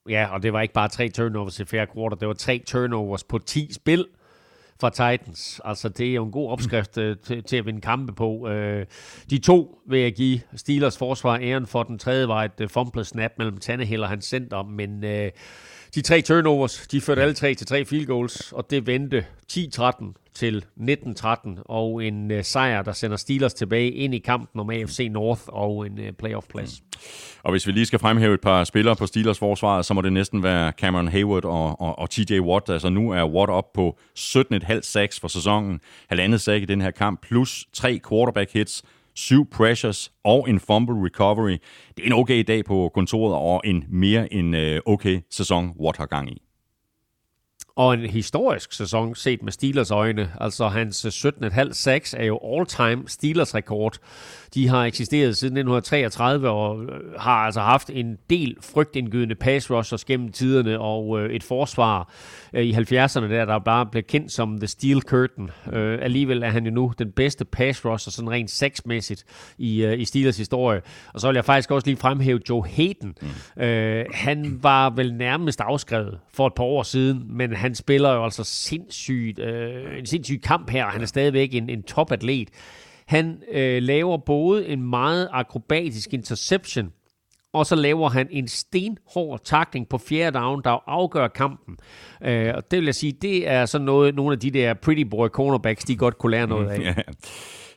[0.10, 3.24] Ja, og det var ikke bare tre turnovers i fjerde kvartal, det var tre turnovers
[3.24, 4.06] på 10 spil
[4.80, 5.62] for Titans.
[5.66, 8.30] Altså, det er jo en god opskrift uh, til, til at vinde kampe på.
[8.30, 8.82] Uh,
[9.30, 11.84] de to vil jeg give Steelers forsvar æren for.
[11.84, 15.32] Den tredje var et uh, snap mellem Tannehill og hans center, men øh,
[15.96, 20.32] de tre turnovers, de førte alle tre til tre field goals, og det vendte 10-13
[20.34, 25.08] til 19-13, og en øh, sejr, der sender Steelers tilbage ind i kampen om AFC
[25.12, 26.82] North og en øh, playoff plads.
[26.82, 26.98] Mm.
[27.44, 30.14] Og hvis vi lige skal fremhæve et par spillere på Steelers forsvar, så må det
[30.14, 32.70] næsten være Cameron Hayward og, og, og TJ Watt.
[32.70, 36.92] Altså nu er Watt op på 17,5 sacks for sæsonen, halvandet sack i den her
[36.92, 38.84] kamp, plus tre quarterback hits,
[39.16, 41.58] syv pressures og en fumble recovery.
[41.98, 45.98] Det er en okay dag på kontoret og en mere end øh, okay sæson, Watt
[45.98, 46.42] har gang i
[47.76, 50.32] og en historisk sæson set med Steelers øjne.
[50.40, 53.98] Altså hans 17,5 sacks er jo all-time Steelers rekord.
[54.54, 60.06] De har eksisteret siden 1933 og øh, har altså haft en del frygtindgydende pass rushers
[60.06, 62.14] gennem tiderne og øh, et forsvar
[62.54, 65.50] øh, i 70'erne der, der bare blev kendt som The Steel Curtain.
[66.02, 69.24] alligevel er han jo nu den bedste pass rusher sådan rent sexmæssigt
[69.58, 70.82] i, i Steelers historie.
[71.14, 73.16] Og så vil jeg faktisk også lige fremhæve Joe Hayden.
[73.22, 73.28] Mm.
[74.14, 78.44] han var vel nærmest afskrevet for et par år siden, men han spiller jo altså
[78.44, 82.50] sindssygt, øh, en sindssyg kamp her, og han er stadigvæk en, en topatlet.
[83.08, 86.92] Han øh, laver både en meget akrobatisk interception,
[87.54, 91.78] og så laver han en stenhård takling på fjerde down, der afgør kampen.
[92.24, 95.04] Øh, og det vil jeg sige, det er sådan noget, nogle af de der pretty
[95.04, 96.80] boy cornerbacks, de godt kunne lære noget af.
[96.86, 96.94] Ja.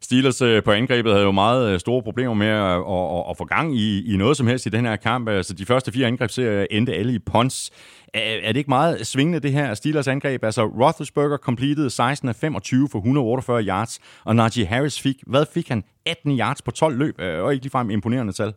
[0.04, 3.36] Steelers øh, på angrebet havde jo meget øh, store problemer med at, at, at, at
[3.36, 5.28] få gang i, i noget som helst i den her kamp.
[5.28, 7.70] Altså, de første fire angrebsserier endte alle i punts.
[8.14, 10.44] Er, er det ikke meget svingende, det her Steelers angreb?
[10.44, 15.68] Altså, Roethlisberger completed 16 af 25 for 148 yards, og Najee Harris fik, hvad fik
[15.68, 15.84] han?
[16.06, 18.52] 18 yards på 12 løb, øh, og ikke ligefrem imponerende tal.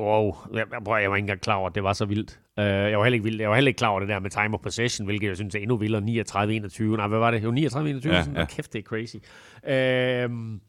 [0.00, 2.40] Wow, jeg, jeg, jeg var ikke engang klar over, at det var så vildt.
[2.56, 3.40] Uh, jeg, var heller ikke vild.
[3.40, 5.54] jeg var heller ikke klar over det der med time of possession, hvilket jeg synes
[5.54, 6.02] er endnu vildere.
[6.02, 6.82] 39-21.
[6.82, 7.44] Nej, hvad var det?
[7.44, 8.08] Jo, 39-21.
[8.08, 8.44] Ja, ja.
[8.44, 9.16] Kæft, det er crazy.
[9.62, 10.60] Uh,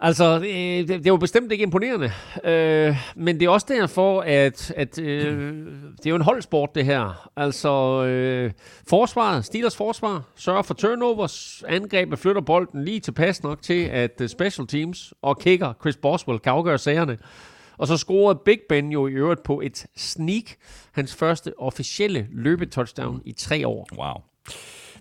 [0.00, 2.12] Altså, øh, det, det jo bestemt ikke imponerende,
[2.44, 5.54] øh, men det er også derfor, at, at øh,
[5.96, 7.30] det er jo en holdsport, det her.
[7.36, 8.50] Altså, øh,
[8.88, 14.26] forsvaret, Steelers forsvar, sørger for turnovers, angrebet flytter bolden lige tilpas nok til, at uh,
[14.26, 17.18] special teams og kicker Chris Boswell kan afgøre sagerne.
[17.78, 20.44] Og så scorede Big Ben jo i øvrigt på et sneak,
[20.92, 23.88] hans første officielle løbetouchdown i tre år.
[23.98, 24.22] Wow.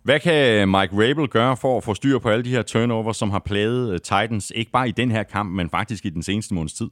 [0.04, 3.32] Hvad kan Mike Rabel gøre for at få styr på alle de her turnovers, som
[3.32, 6.54] har plaget øh, Titans, ikke bare i den her kamp, men faktisk i den seneste
[6.54, 6.90] måneds tid?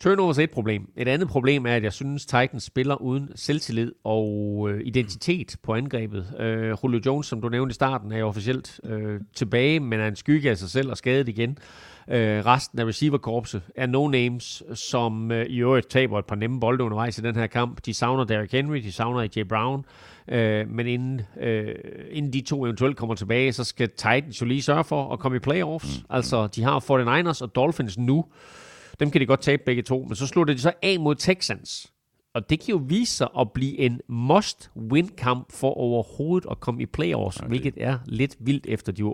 [0.00, 0.92] Turnovers er et problem.
[0.96, 5.74] Et andet problem er, at jeg synes, Titans spiller uden selvtillid og øh, identitet på
[5.74, 6.34] angrebet.
[6.38, 10.08] Øh, Julio Jones, som du nævnte i starten, er jo officielt øh, tilbage, men er
[10.08, 11.58] en skygge af sig selv og skadet igen.
[12.10, 16.84] Øh, resten af receiverkorpset er no-names, som øh, i øvrigt taber et par nemme bolde
[16.84, 17.86] undervejs i den her kamp.
[17.86, 19.84] De savner Derrick Henry, de savner AJ Brown,
[20.28, 21.74] øh, men inden, øh,
[22.10, 25.36] inden de to eventuelt kommer tilbage, så skal Titans jo lige sørge for at komme
[25.36, 25.98] i playoffs.
[25.98, 26.14] Mm.
[26.16, 28.24] Altså, de har 49ers og Dolphins nu.
[29.00, 31.92] Dem kan de godt tabe begge to, men så slutter de så af mod Texans.
[32.38, 36.86] Og det kan jo vise sig at blive en must-win-kamp for overhovedet at komme i
[36.86, 37.48] playoffs, okay.
[37.48, 39.10] hvilket er lidt vildt efter de var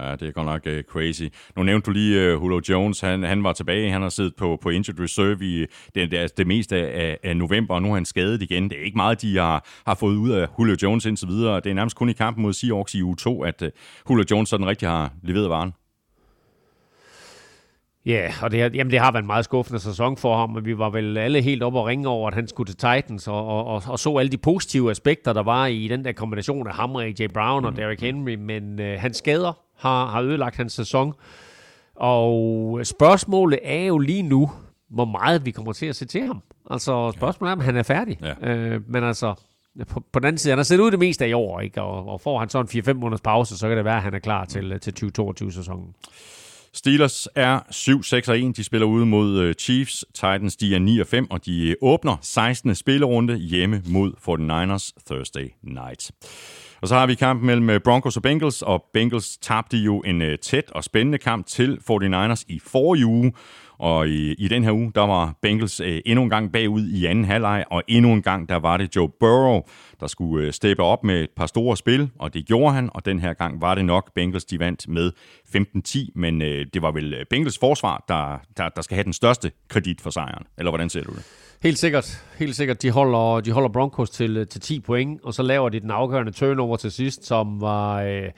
[0.00, 0.04] 8-2.
[0.04, 1.22] Ja, det er godt nok uh, crazy.
[1.56, 4.58] Nu nævnte du lige uh, Julio Jones, han, han var tilbage, han har siddet på,
[4.62, 8.04] på injured reserve i det, det, det meste af, af november, og nu er han
[8.04, 8.70] skadet igen.
[8.70, 11.56] Det er ikke meget, de har, har fået ud af Julio Jones indtil videre.
[11.60, 13.68] Det er nærmest kun i kampen mod Seahawks i uge 2, at uh,
[14.10, 15.72] Julio Jones sådan rigtig har leveret varen.
[18.06, 20.64] Ja, og det, har, jamen, det har været en meget skuffende sæson for ham, og
[20.64, 23.46] vi var vel alle helt oppe og ringe over, at han skulle til Titans, og,
[23.46, 26.74] og, og, og så alle de positive aspekter, der var i den der kombination af
[26.74, 27.76] ham og AJ Brown og mm.
[27.76, 31.14] Derrick Henry, men øh, hans skader har, har ødelagt hans sæson.
[31.96, 34.50] Og spørgsmålet er jo lige nu,
[34.90, 36.42] hvor meget vi kommer til at se til ham.
[36.70, 38.18] Altså spørgsmålet er, om han er færdig.
[38.22, 38.50] Ja.
[38.50, 39.34] Øh, men altså,
[39.88, 41.82] på, på den anden side, han har set ud det meste af i år, ikke?
[41.82, 44.14] Og, og får han så en 4-5 måneders pause, så kan det være, at han
[44.14, 45.94] er klar til, til 2022-sæsonen.
[46.76, 47.60] Steelers er
[48.50, 48.52] 7-6-1.
[48.52, 50.04] De spiller ude mod øh, Chiefs.
[50.14, 52.74] Titans de er 9-5, og de øh, åbner 16.
[52.74, 56.10] spillerunde hjemme mod 49ers Thursday night.
[56.80, 60.22] Og så har vi kampen mellem øh, Broncos og Bengals, og Bengals tabte jo en
[60.42, 63.32] tæt og spændende kamp til 49ers i forrige uge.
[63.78, 67.06] Og i, i den her uge, der var Bengals øh, endnu en gang bagud i
[67.06, 69.60] anden halvleg, og endnu en gang, der var det Joe Burrow,
[70.00, 73.04] der skulle øh, steppe op med et par store spil, og det gjorde han, og
[73.04, 74.14] den her gang var det nok.
[74.14, 75.12] Bengals, de vandt med
[75.56, 79.12] 15-10, men øh, det var vel øh, Bengals forsvar, der, der, der skal have den
[79.12, 80.46] største kredit for sejren.
[80.58, 81.22] Eller hvordan ser du det?
[81.62, 82.24] Helt sikkert.
[82.38, 82.82] Helt sikkert.
[82.82, 85.90] De holder, de holder Broncos til, øh, til 10 point, og så laver de den
[85.90, 88.02] afgørende turnover til sidst, som var...
[88.02, 88.30] Øh,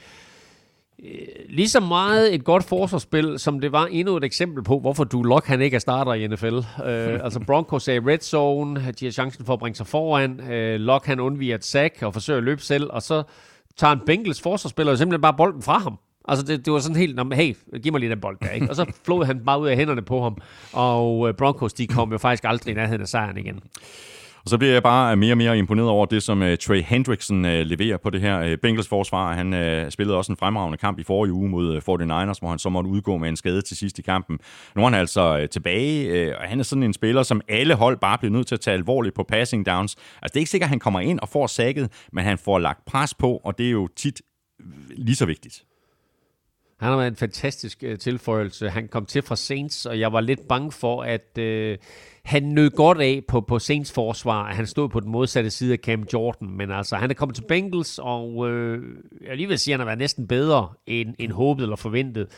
[1.04, 5.04] Øh, lige så meget et godt forsvarsspil, som det var endnu et eksempel på, hvorfor
[5.04, 6.54] du Lock han ikke er starter i NFL.
[6.54, 9.86] Uh, øh, altså Broncos er i red zone, de har chancen for at bringe sig
[9.86, 10.40] foran.
[10.50, 13.22] Øh, uh, Lock han undviger et sack og forsøger at løbe selv, og så
[13.76, 15.98] tager en Bengals forsvarsspiller simpelthen bare bolden fra ham.
[16.28, 18.70] Altså, det, det var sådan helt, hey, giv mig lige den bold der, ikke?
[18.70, 20.36] Og så flåede han bare ud af hænderne på ham,
[20.72, 23.60] og Broncos, de kom jo faktisk aldrig i nærheden af sejren igen.
[24.46, 27.44] Og så bliver jeg bare mere og mere imponeret over det, som uh, Trey Hendrickson
[27.44, 29.34] uh, leverer på det her uh, Bengals forsvar.
[29.34, 32.58] Han uh, spillede også en fremragende kamp i forrige uge mod uh, 49ers, hvor han
[32.58, 34.38] så måtte udgå med en skade til sidst i kampen.
[34.76, 37.74] Nu er han altså uh, tilbage, uh, og han er sådan en spiller, som alle
[37.74, 39.96] hold bare bliver nødt til at tage alvorligt på passing downs.
[40.22, 42.58] Altså det er ikke sikkert, at han kommer ind og får sækket, men han får
[42.58, 44.22] lagt pres på, og det er jo tit
[44.90, 45.62] lige så vigtigt.
[46.80, 48.70] Han har været en fantastisk uh, tilføjelse.
[48.70, 51.78] Han kom til fra Saints, og jeg var lidt bange for, at uh,
[52.24, 55.72] han nød godt af på, på Saints forsvar, at han stod på den modsatte side
[55.72, 56.50] af Cam Jordan.
[56.50, 58.78] Men altså, han er kommet til Bengals, og uh,
[59.26, 62.28] jeg lige vil sige, at han har været næsten bedre end, end håbet eller forventet.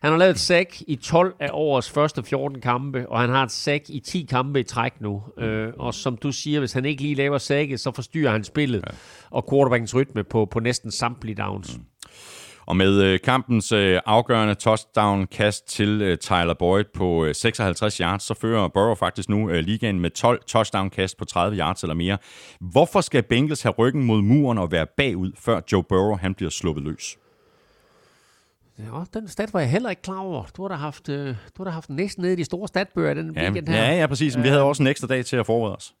[0.00, 3.42] Han har lavet et sack i 12 af årets første 14 kampe, og han har
[3.44, 5.22] et sack i 10 kampe i træk nu.
[5.38, 8.84] Øh, og som du siger, hvis han ikke lige laver sacket, så forstyrrer han spillet
[8.86, 8.94] ja.
[9.30, 11.78] og quarterbackens rytme på, på næsten samtlige downs.
[11.78, 11.84] Mm.
[12.70, 18.22] Og med øh, kampens øh, afgørende touchdown-kast til øh, Tyler Boyd på øh, 56 yards,
[18.22, 22.18] så fører Burrow faktisk nu øh, ligaen med 12 touchdown-kast på 30 yards eller mere.
[22.60, 26.50] Hvorfor skal Bengals have ryggen mod muren og være bagud, før Joe Burrow han bliver
[26.50, 27.16] sluppet løs?
[28.78, 28.84] Ja,
[29.14, 30.44] den stat var jeg heller ikke klar over.
[30.56, 33.14] Du har da haft, øh, du har da haft næsten nede i de store statbøger
[33.14, 33.82] den ja, weekend her.
[33.82, 34.36] Ja, ja, præcis.
[34.36, 35.94] Men vi havde også en ekstra dag til at forberede os.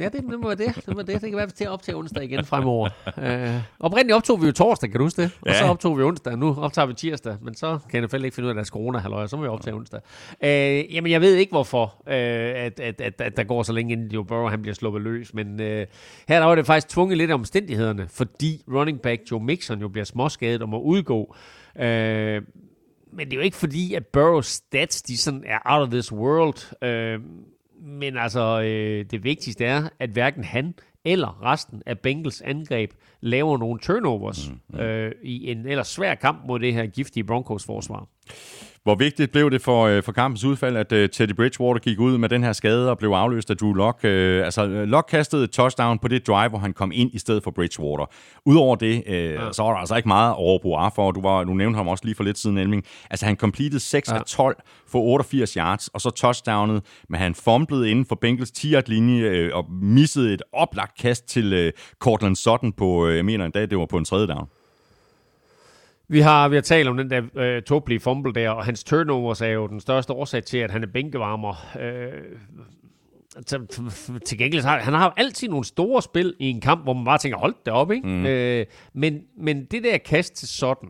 [0.00, 0.76] Ja, det, det må være det.
[0.86, 1.06] Det, må det.
[1.06, 2.88] det kan være, til at optage onsdag igen fremover.
[3.16, 5.30] Uh, oprindeligt optog vi jo torsdag, kan du huske det?
[5.40, 5.58] Og ja.
[5.58, 6.38] så optog vi onsdag.
[6.38, 9.26] Nu optager vi tirsdag, men så kan jeg ikke finde ud af deres corona halløj,
[9.26, 10.00] så må vi optage onsdag.
[10.42, 13.92] Uh, jamen, jeg ved ikke hvorfor, uh, at, at, at, at, der går så længe,
[13.92, 15.34] inden Joe Burrow han bliver sluppet løs.
[15.34, 15.86] Men uh, her
[16.28, 20.04] der var det faktisk tvunget lidt af omstændighederne, fordi running back Joe Mixon jo bliver
[20.04, 21.36] småskadet og må udgå.
[21.74, 22.42] Uh,
[23.12, 26.12] men det er jo ikke fordi, at Burrows stats de sådan er out of this
[26.12, 26.74] world.
[26.82, 27.24] Uh,
[27.82, 32.90] Men altså, øh, det vigtigste er, at hverken han eller resten af Bengals angreb
[33.20, 34.80] laver nogle turnovers mm, mm.
[34.80, 38.08] Øh, i en ellers svær kamp mod det her giftige Broncos forsvar.
[38.84, 42.18] Hvor vigtigt blev det for, øh, for kampens udfald, at uh, Teddy Bridgewater gik ud
[42.18, 43.96] med den her skade og blev afløst af Drew Lock?
[44.04, 47.42] Uh, altså, Lock kastede et touchdown på det drive, hvor han kom ind i stedet
[47.42, 48.06] for Bridgewater.
[48.46, 49.52] Udover det, ja.
[49.52, 51.10] så var der altså ikke meget over for.
[51.10, 52.84] Du, var, du nævnte ham også lige for lidt siden, Elming.
[53.10, 54.14] Altså, han completed 6 ja.
[54.14, 54.56] af 12
[54.88, 59.58] for 88 yards, og så touchdownet, men han fumblede inden for Bengals 10 linje uh,
[59.58, 63.78] og missede et oplagt kast til Cortland Sutton på, uh, jeg mener en dag, det
[63.78, 64.48] var på en tredje down.
[66.12, 69.40] Vi har, vi har talt om den der øh, tåbelige fumble der, og hans turnovers
[69.40, 71.66] er jo den største årsag til, at han er bænkevarmer.
[71.80, 72.12] Øh,
[73.46, 73.60] til,
[74.26, 77.18] til gengæld har han har altid nogle store spil i en kamp, hvor man bare
[77.18, 78.08] tænker, hold det op, ikke?
[78.08, 78.26] Mm.
[78.26, 80.88] Øh, men, men det der kast til sådan,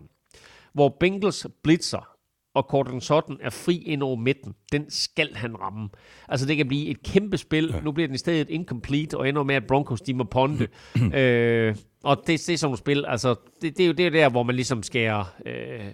[0.73, 2.12] hvor Bengals blitzer,
[2.55, 5.89] og Cortland Sutton er fri ind over midten, den skal han ramme.
[6.29, 7.71] Altså det kan blive et kæmpe spil.
[7.75, 7.81] Ja.
[7.81, 10.69] Nu bliver den i stedet incomplete, og ender med, at Broncos de må ponde.
[11.19, 14.11] øh, og det, det er sådan nogle spil, altså, det, det, er jo, det er
[14.11, 15.87] jo der, hvor man ligesom skærer, øh,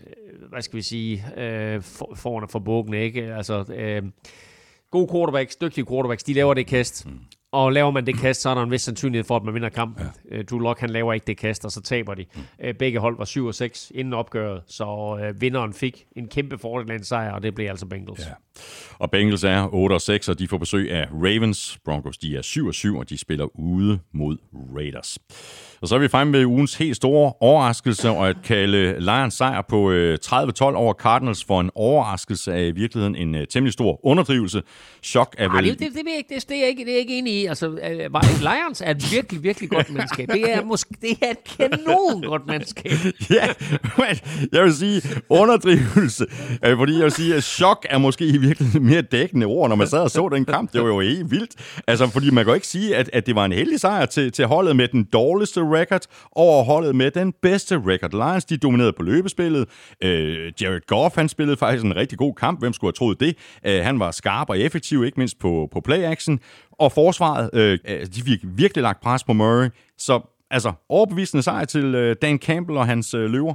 [0.48, 3.34] hvad skal vi sige, øh, for, forne for bukken, ikke?
[3.34, 4.02] Altså, øh,
[4.90, 7.06] gode quarterbacks, dygtige quarterbacks, de laver det kast.
[7.06, 7.18] Mm.
[7.52, 9.68] Og laver man det kast, så er der en vis sandsynlighed for, at man vinder
[9.68, 10.06] kampen.
[10.30, 10.38] Ja.
[10.38, 12.24] Uh, Drew Lock, han laver ikke det kast, og så taber de.
[12.34, 12.68] Mm.
[12.68, 16.58] Uh, begge hold var 7 og 6 inden opgøret, så uh, vinderen fik en kæmpe
[16.58, 18.20] fordel af en sejr, og det blev altså Bengals.
[18.20, 18.32] Ja.
[18.98, 21.78] Og Bengals er 8 og 6, og de får besøg af Ravens.
[21.84, 24.36] Broncos, de er 7 og 7, og de spiller ude mod
[24.76, 25.18] Raiders.
[25.80, 29.62] Og så er vi fremme med ugens helt store overraskelse, og at kalde Lions sejr
[29.62, 29.92] på
[30.24, 34.62] 30-12 over Cardinals for en overraskelse er i virkeligheden en temmelig stor underdrivelse.
[35.02, 35.56] Chok er vel...
[35.56, 37.37] Ej, det, det, det, det, det, det, er ikke, det er ikke enig i.
[37.46, 38.10] Altså, øh,
[38.40, 40.28] Lions er et virkelig, virkelig godt mandskab.
[40.28, 42.92] Det er, måske, det er et kanon godt mandskab.
[43.30, 43.46] ja,
[43.96, 44.16] men
[44.52, 46.26] jeg vil sige underdrivelse,
[46.64, 49.76] øh, fordi jeg vil sige, at chok er måske i virkeligheden mere dækkende ord, når
[49.76, 50.72] man sad og så den kamp.
[50.72, 51.80] Det var jo helt vildt.
[51.86, 54.32] Altså, fordi man kan jo ikke sige, at, at det var en heldig sejr til,
[54.32, 56.00] til holdet med den dårligste record
[56.32, 58.10] over holdet med den bedste record.
[58.10, 59.68] Lions, de dominerede på løbespillet.
[60.02, 62.60] Øh, Jared Goff, han spillede faktisk en rigtig god kamp.
[62.60, 63.36] Hvem skulle have troet det?
[63.66, 66.38] Øh, han var skarp og effektiv, ikke mindst på, på play-action.
[66.78, 69.68] Og forsvaret, øh, øh, de fik virkelig lagt pres på Murray.
[69.98, 73.54] Så altså, overbevisende sejr til øh, Dan Campbell og hans øh, løver.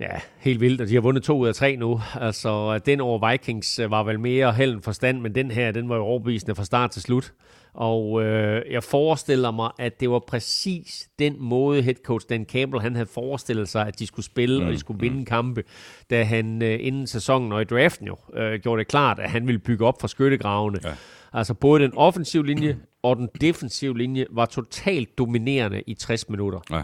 [0.00, 2.00] Ja, helt vildt, og de har vundet to ud af tre nu.
[2.14, 5.88] Altså, den over Vikings øh, var vel mere held end forstand, men den her, den
[5.88, 7.32] var jo overbevisende fra start til slut.
[7.74, 12.82] Og øh, jeg forestiller mig, at det var præcis den måde, head coach Dan Campbell
[12.82, 15.24] han havde forestillet sig, at de skulle spille, mm, og de skulle vinde mm.
[15.24, 15.64] kampe,
[16.10, 19.46] da han øh, inden sæsonen og i draften jo øh, gjorde det klart, at han
[19.46, 20.78] ville bygge op fra skyttegravene.
[20.84, 20.92] Ja.
[21.32, 26.60] Altså både den offensive linje og den defensive linje var totalt dominerende i 60 minutter.
[26.70, 26.82] Ja.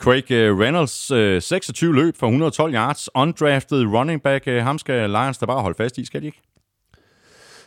[0.00, 4.48] Craig øh, Reynolds, 26 øh, løb for 112 yards, undrafted running back.
[4.48, 6.40] Øh, ham skal Lions da bare holde fast i, skal de ikke?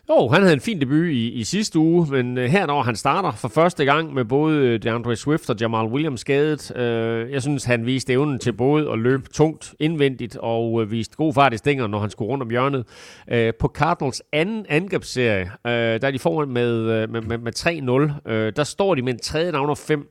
[0.10, 3.32] Jo, han havde en fin debut i, i sidste uge, men her når han starter
[3.32, 6.78] for første gang med både DeAndre Swift og Jamal Williams skadet.
[6.78, 11.16] Øh, jeg synes, han viste evnen til både at løbe tungt indvendigt og øh, viste
[11.16, 12.86] god fart i stænger, når han skulle rundt om hjørnet.
[13.32, 18.32] Øh, på Cardinals anden angrebsserie, øh, der er de foran med, med, med, med 3-0,
[18.32, 20.08] øh, der står de med en tredje navn og 5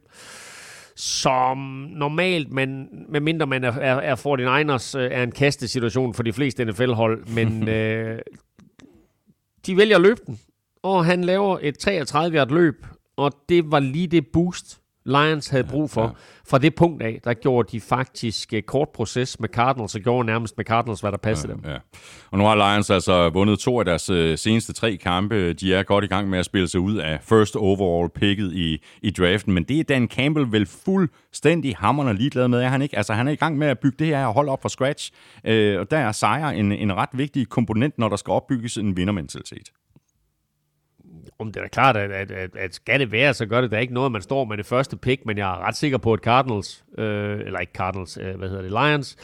[0.96, 1.58] som
[1.90, 6.64] normalt, men medmindre man er, er, er 49ers, øh, er en kastesituation for de fleste
[6.64, 8.18] NFL-hold, men øh,
[9.66, 10.40] de vælger at løbe den,
[10.82, 12.86] og han laver et 33-yard løb,
[13.16, 16.00] og det var lige det boost, Lions havde brug for.
[16.00, 16.12] Ja, ja.
[16.50, 20.26] Fra det punkt af, der gjorde de faktisk uh, kort proces med Cardinals, og gjorde
[20.26, 21.70] nærmest med Cardinals, hvad der passede ja, dem.
[21.70, 21.78] Ja.
[22.30, 25.52] Og nu har Lions altså vundet to af deres uh, seneste tre kampe.
[25.52, 28.82] De er godt i gang med at spille sig ud af first overall picket i,
[29.02, 32.96] i draften, men det er Dan Campbell vel fuldstændig hammerne ligeglad med, er han ikke?
[32.96, 35.12] Altså han er i gang med at bygge det her hold op fra scratch,
[35.44, 38.96] uh, og der er sejr en, en ret vigtig komponent, når der skal opbygges en
[38.96, 39.72] vindermentalitet.
[41.42, 43.70] Om det er da klart, at, at, at, at skal det være, så gør det
[43.70, 45.98] da ikke noget, at man står med det første pick, men jeg er ret sikker
[45.98, 49.16] på, at Cardinals, øh, eller ikke Cardinals, øh, hvad hedder det, Lions,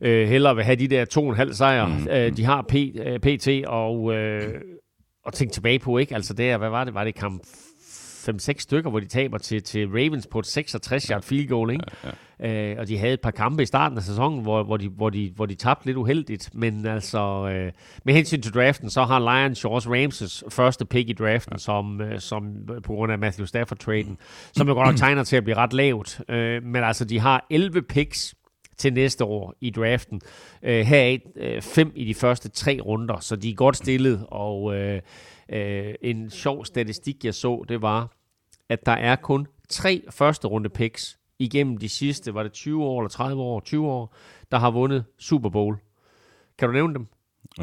[0.00, 2.08] øh, hellere vil have de der to og en halv sejre, mm.
[2.10, 4.54] øh, de har P, øh, PT, og, øh,
[5.24, 6.14] og tænke tilbage på, ikke?
[6.14, 6.94] Altså der, hvad var det?
[6.94, 7.42] Var det kamp
[8.28, 11.84] 5-6 stykker, hvor de taber til, til Ravens på et 66-yard field goal, ikke?
[12.04, 12.14] Ja, ja.
[12.40, 15.10] Øh, og de havde et par kampe i starten af sæsonen, hvor, hvor, de, hvor,
[15.10, 17.72] de, hvor de tabte lidt uheldigt, men altså, øh,
[18.04, 21.58] med hensyn til draften, så har Lions jo også Ramses første pick i draften, ja.
[21.58, 22.52] som, øh, som
[22.82, 24.18] på grund af Matthew Stafford-traden,
[24.52, 27.46] som jo godt nok tegner til at blive ret lavt, øh, men altså, de har
[27.50, 28.34] 11 picks
[28.78, 30.20] til næste år i draften.
[30.62, 34.74] Øh, heraf øh, fem i de første tre runder, så de er godt stillet, og
[34.74, 35.00] øh,
[35.52, 38.17] øh, en sjov statistik, jeg så, det var,
[38.68, 43.00] at der er kun tre første runde picks igennem de sidste, var det 20 år
[43.00, 44.14] eller 30 år, 20 år,
[44.50, 45.76] der har vundet Super Bowl.
[46.58, 47.06] Kan du nævne dem?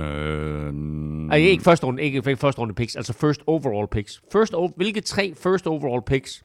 [0.04, 4.22] Øh, Ej, ikke første runde, ikke, ikke første runde picks, altså first overall picks.
[4.32, 6.44] First, o- hvilke tre first overall picks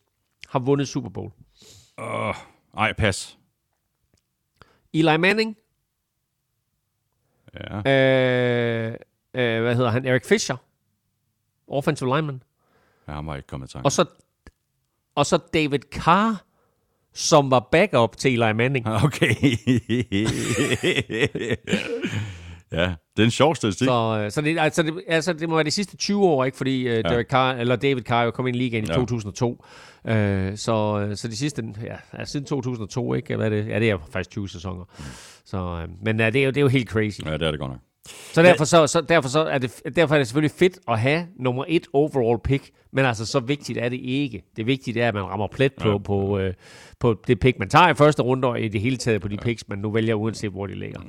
[0.49, 1.31] har vundet Super Bowl?
[2.01, 2.35] øh,
[2.77, 3.39] ej, pas.
[4.95, 5.57] Eli Manning,
[7.55, 7.77] Ja.
[7.77, 8.95] øh,
[9.35, 10.57] øh, hvad hedder han, Eric Fisher,
[11.69, 12.43] offensive lineman,
[13.09, 13.87] ja, han var ikke kommet i tanke.
[13.87, 14.05] og så,
[15.17, 16.45] og så David Carr,
[17.15, 18.87] som var backup til Eli Manning.
[19.05, 19.35] Okay.
[22.73, 23.87] ja, det er en sjov statistik.
[23.87, 26.57] Så, øh, så, det, altså, det, altså, det må være de sidste 20 år, ikke?
[26.57, 28.95] Fordi øh, Derek Carr, eller David Carr jo kom ind i ligaen i Ja.
[28.95, 29.65] 2002.
[30.07, 33.37] Øh, så, øh, så de sidste, ja, altså, siden 2002, ikke?
[33.37, 33.69] Hvad er det?
[33.69, 34.85] Ja, det er faktisk 20 sæsoner.
[35.45, 37.21] Så, øh, men øh, det, er jo, det er jo helt crazy.
[37.25, 37.81] Ja, det er det godt nok.
[38.09, 41.27] Så derfor, så, så, derfor, så er det, derfor er det selvfølgelig fedt at have
[41.39, 44.43] nummer et overall pick, men altså så vigtigt er det ikke.
[44.57, 45.99] Det vigtige er, at man rammer plet på, Ja.
[45.99, 46.55] på, øh,
[47.01, 49.37] på det pick, man tager i første runde, og i det hele taget på de
[49.37, 51.01] picks, man nu vælger, uanset hvor de ligger.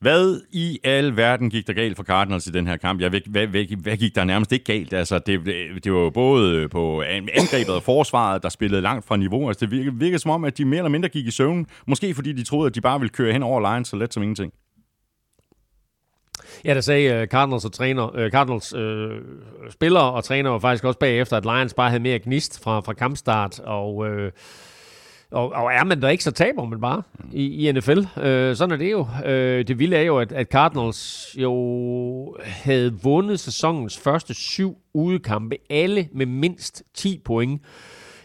[0.00, 3.00] Hvad i al verden gik der galt for Cardinals i den her kamp?
[3.00, 4.92] Ja, hvad, hvad, hvad, hvad gik der nærmest ikke galt?
[4.92, 5.40] Altså, det,
[5.84, 9.48] det var jo både på angrebet og forsvaret, der spillede langt fra niveau.
[9.48, 11.66] Altså, det virkede, virkede som om, at de mere eller mindre gik i søvn.
[11.86, 14.22] Måske fordi de troede, at de bare ville køre hen over Lions så let som
[14.22, 14.52] ingenting.
[16.64, 19.20] Ja, der sagde øh, Cardinals og træner, øh, Cardinals øh,
[19.70, 22.92] spillere og træner var faktisk også bagefter, at Lions bare havde mere gnist fra, fra
[22.92, 24.32] kampstart, og, Øh,
[25.32, 27.02] og, og er man der ikke, så taber man bare
[27.32, 28.20] i, i NFL.
[28.20, 29.06] Øh, sådan er det jo.
[29.24, 35.56] Øh, det vilde er jo, at, at Cardinals jo havde vundet sæsonens første syv udekampe,
[35.70, 37.62] alle med mindst 10 point.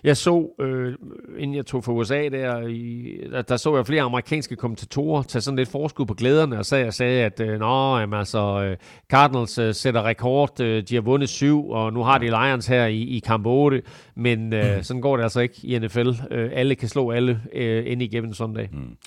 [0.04, 0.94] Jeg så, øh,
[1.38, 5.42] inden jeg tog for USA der, i, der, der så jeg flere amerikanske kommentatorer tage
[5.42, 8.78] sådan lidt forskud på glæderne og så jeg sagde at øh, Nå, jamen, altså, øh,
[9.10, 12.86] Cardinals øh, sætter rekord, øh, de har vundet syv, og nu har de Lions her
[12.86, 13.82] i, i kamp 8,
[14.16, 16.10] men øh, sådan går det altså ikke i NFL.
[16.32, 18.70] Øh, alle kan slå alle øh, ind igennem sådan en dag.
[18.72, 18.98] Mm.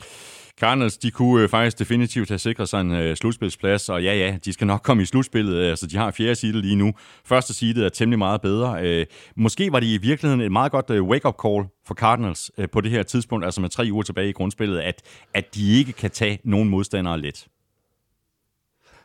[0.60, 4.36] Cardinals, de kunne øh, faktisk definitivt have sikret sig en øh, slutspilsplads, og ja, ja,
[4.44, 5.54] de skal nok komme i slutspillet.
[5.54, 6.92] Øh, altså, de har fjerde seedet lige nu.
[7.24, 8.82] Første seedet er temmelig meget bedre.
[8.82, 9.06] Øh,
[9.36, 12.80] måske var det i virkeligheden et meget godt øh, wake-up call for Cardinals øh, på
[12.80, 15.02] det her tidspunkt, altså med tre uger tilbage i grundspillet, at,
[15.34, 17.46] at de ikke kan tage nogen modstandere let.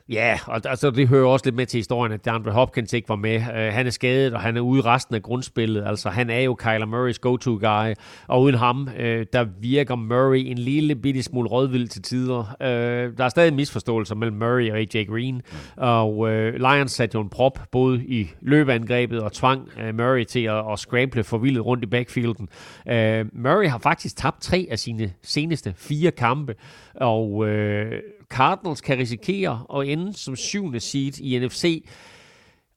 [0.09, 3.15] Ja, og altså, det hører også lidt med til historien, at DeAndre Hopkins ikke var
[3.15, 3.35] med.
[3.35, 5.83] Uh, han er skadet, og han er ude resten af grundspillet.
[5.87, 7.93] Altså, han er jo Kyler Murrays go-to-guy,
[8.27, 9.03] og uden ham, uh,
[9.33, 12.39] der virker Murray en lille bitte smule rådvild til tider.
[12.39, 15.41] Uh, der er stadig misforståelser mellem Murray og AJ Green,
[15.77, 20.43] og uh, Lions satte jo en prop både i løbeangrebet og tvang uh, Murray til
[20.43, 22.47] at, at scramble forvildet rundt i backfielden.
[22.85, 26.55] Uh, Murray har faktisk tabt tre af sine seneste fire kampe,
[26.95, 27.47] og uh,
[28.29, 31.85] Cardinals kan risikere at ende som syvende seed i NFC.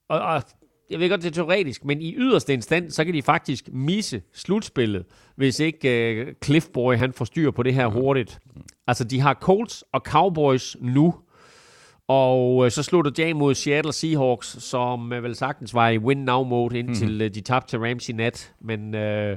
[0.08, 0.42] Og, og
[0.90, 4.22] jeg ved godt, det er teoretisk, men i yderste instans, så kan de faktisk misse
[4.34, 5.04] slutspillet,
[5.36, 8.38] hvis ikke uh, Cliff Boy han får styr på det her hurtigt.
[8.86, 11.14] Altså, de har Colts og Cowboys nu,
[12.08, 15.98] og uh, så slutter de af mod Seattle Seahawks, som uh, vel sagtens var i
[15.98, 17.24] win-now-mode, indtil mm-hmm.
[17.24, 18.54] uh, de tabte til Rams i nat.
[18.60, 19.36] Men uh,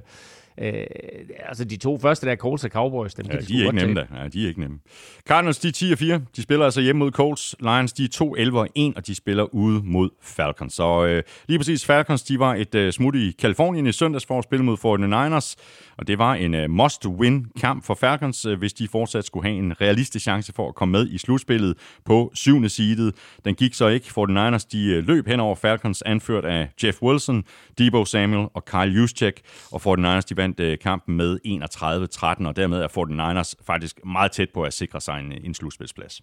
[0.62, 3.76] uh, altså, de to første der, Colts og Cowboys, dem Ja, de sgu er ikke
[3.76, 4.06] nemme da.
[4.16, 4.80] Ja, de er ikke nemme.
[5.28, 6.22] Cardinals, de er 10 og 4.
[6.36, 7.56] De spiller altså hjemme mod Colts.
[7.60, 10.74] Lions, de er 2 11 og 1, og de spiller ude mod Falcons.
[10.74, 14.38] Så øh, lige præcis Falcons, de var et øh, smut i Kalifornien i søndags for
[14.38, 15.56] at spille mod 49ers.
[15.98, 19.58] Og det var en øh, must-win kamp for Falcons, øh, hvis de fortsat skulle have
[19.58, 23.16] en realistisk chance for at komme med i slutspillet på syvende seedet.
[23.46, 24.06] Den gik så ikke.
[24.06, 27.44] 49ers, de øh, løb hen over Falcons, anført af Jeff Wilson,
[27.78, 29.42] Debo Samuel og Kyle Juszczyk.
[29.72, 34.50] Og 49ers, de vandt øh, kampen med 31-13, og dermed er 49ers faktisk meget tæt
[34.50, 36.22] på at sikre sig en, en slutspilsplads.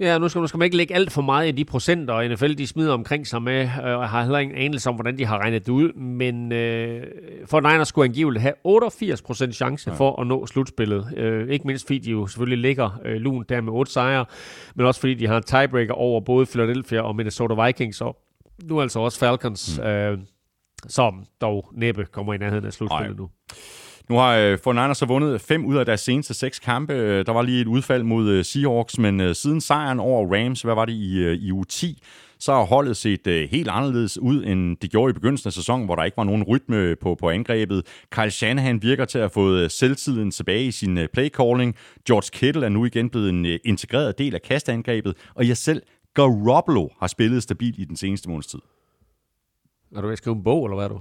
[0.00, 2.28] Ja, nu skal, nu skal man ikke lægge alt for meget i de procenter, og
[2.28, 5.18] NFL de smider omkring sig med, øh, og jeg har heller ingen anelse om, hvordan
[5.18, 7.04] de har regnet det ud, men øh,
[7.46, 9.96] for Niners skulle angiveligt have 88% chance ja.
[9.96, 11.12] for at nå slutspillet.
[11.16, 14.24] Øh, ikke mindst fordi de jo selvfølgelig ligger øh, lun der med 8 sejre,
[14.74, 18.16] men også fordi de har en tiebreaker over både Philadelphia og Minnesota Vikings, og
[18.64, 19.86] nu altså også Falcons, mm.
[19.86, 20.18] øh,
[20.88, 23.22] som dog næppe kommer i nærheden af slutspillet Nej.
[23.22, 23.30] nu.
[24.08, 26.92] Nu har øh, 49ers så vundet fem ud af deres seneste seks kampe.
[26.92, 30.62] Øh, Der var lige et udfald mod øh, Seahawks, men øh, siden sejren over Rams,
[30.62, 32.02] hvad var det i, øh, i uge 10,
[32.38, 35.84] så har holdet set øh, helt anderledes ud, end det gjorde i begyndelsen af sæsonen,
[35.84, 37.86] hvor der ikke var nogen rytme på, på angrebet.
[38.10, 41.74] Kyle Shanahan virker til at have fået selvtiden tilbage i sin øh, playcalling.
[42.06, 45.82] George Kittle er nu igen blevet en øh, integreret del af kastangrebet, og jeg selv,
[46.14, 48.58] Garoppolo har spillet stabilt i den seneste måneds tid.
[49.96, 51.00] Er du ved at skrive en bog, eller hvad er du?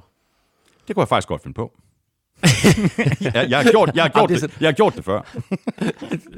[0.87, 1.71] Det kunne jeg faktisk godt finde på.
[3.21, 5.21] jeg, jeg, har gjort, jeg, har gjort det det, jeg har gjort det før.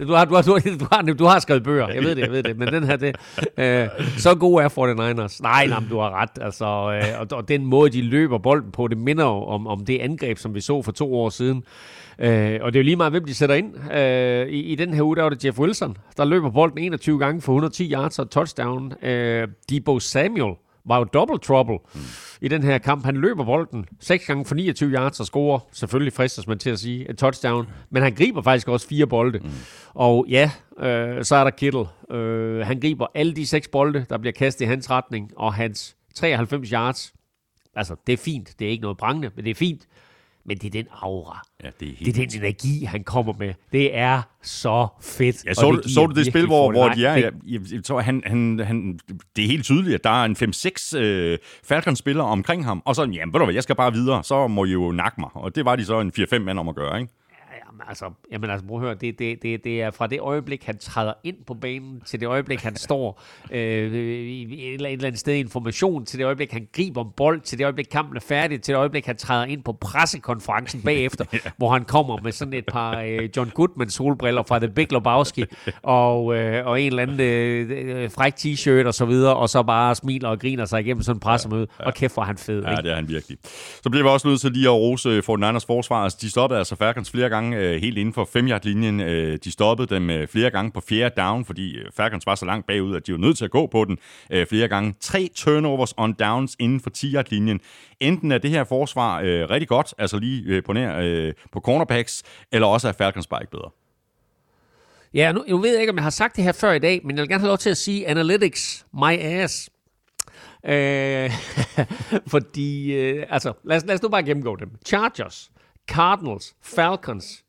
[0.08, 2.44] Du har, du, har, du, har, du, har, skrevet bøger, jeg ved det, jeg ved
[2.44, 3.16] det, men den her, det,
[3.58, 3.88] øh,
[4.18, 5.40] så god er 49ers.
[5.42, 8.88] Nej, nej, du har ret, altså, øh, og, og den måde, de løber bolden på,
[8.88, 11.64] det minder jo om, om det angreb, som vi så for to år siden.
[12.20, 13.92] Øh, og det er jo lige meget, hvem de sætter ind.
[13.94, 17.20] Øh, i, I den her uge, der var det Jeff Wilson, der løber bolden 21
[17.20, 18.94] gange for 110 yards og touchdown.
[19.06, 20.56] Øh, Debo Samuel
[20.86, 22.00] var jo double trouble mm.
[22.42, 23.06] I den her kamp.
[23.06, 26.80] Han løber bolden 6 gange for 29 yards og scorer, selvfølgelig fristes man til at
[26.80, 27.68] sige, et touchdown.
[27.90, 29.40] Men han griber faktisk også fire bolde.
[29.40, 29.50] Mm.
[29.94, 31.86] Og ja, øh, så er der Kittle.
[32.12, 35.96] Øh, han griber alle de seks bolde, der bliver kastet i hans retning, og hans
[36.16, 37.14] 93 yards.
[37.76, 38.60] Altså, det er fint.
[38.60, 39.88] Det er ikke noget prangende, men det er fint
[40.48, 41.42] men det er den aura.
[41.64, 43.54] Ja, det er, helt det er den energi, han kommer med.
[43.72, 45.46] Det er så fedt.
[45.46, 47.16] Ja, så, det så du det spil, hvor, hvor de er?
[47.16, 49.00] Jeg, jeg, jeg tror, han, han, han,
[49.36, 50.36] det er helt tydeligt, at der er en
[50.96, 54.24] 5-6 øh, Falcons-spillere omkring ham, og så, jamen, ved du hvad, jeg skal bare videre,
[54.24, 55.30] så må I jo nakke mig.
[55.34, 57.14] Og det var de så en 4-5 mand om at gøre, ikke?
[57.78, 60.64] Jamen altså, jamen altså prøv at høre, det, det, det, det er fra det øjeblik,
[60.64, 65.20] han træder ind på banen, til det øjeblik, han står øh, i et eller andet
[65.20, 68.22] sted i information, til det øjeblik, han griber en bold, til det øjeblik, kampen er
[68.22, 71.40] færdig, til det øjeblik, han træder ind på pressekonferencen bagefter, ja.
[71.58, 75.46] hvor han kommer med sådan et par øh, John Goodman solbriller fra The Big Lebowski,
[75.82, 79.96] og, øh, og en eller anden øh, fræk t-shirt og så videre, og så bare
[79.96, 81.88] smiler og griner sig igennem sådan en pressemøde, ja, ja.
[81.88, 82.64] og kæft hvor han fed.
[82.64, 82.84] Ja, ikke?
[82.84, 83.38] det er han virkelig.
[83.84, 86.04] Så bliver vi også nødt til lige at rose for Niners forsvar.
[86.04, 89.52] Altså, de stoppede altså Falcons flere gange øh, helt inden for 5 linjen øh, De
[89.52, 92.96] stoppede dem øh, flere gange på fjerde down, fordi øh, Falcons var så langt bagud,
[92.96, 93.98] at de var nødt til at gå på den
[94.32, 94.96] øh, flere gange.
[95.00, 97.60] Tre turnovers on downs inden for 10 linjen
[98.00, 101.60] Enten er det her forsvar øh, rigtig godt, altså lige øh, på, nær, øh, på
[101.60, 103.70] cornerbacks, eller også er Falcons bare ikke bedre.
[105.14, 107.16] Ja, nu, jeg ved ikke, om jeg har sagt det her før i dag, men
[107.16, 109.70] jeg vil gerne have lov til at sige analytics, my ass.
[110.66, 111.32] Øh,
[112.34, 114.70] fordi, øh, altså, lad os, lad os nu bare gennemgå dem.
[114.86, 115.52] Chargers,
[115.88, 117.44] Cardinals, Falcons,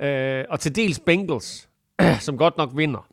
[0.00, 1.68] øh, og til dels Bengals,
[2.26, 3.06] som godt nok vinder.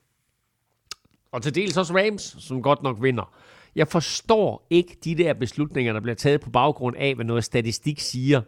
[1.32, 3.34] Og til dels også Rams, som godt nok vinder.
[3.76, 8.00] Jeg forstår ikke de der beslutninger, der bliver taget på baggrund af, hvad noget statistik
[8.00, 8.42] siger.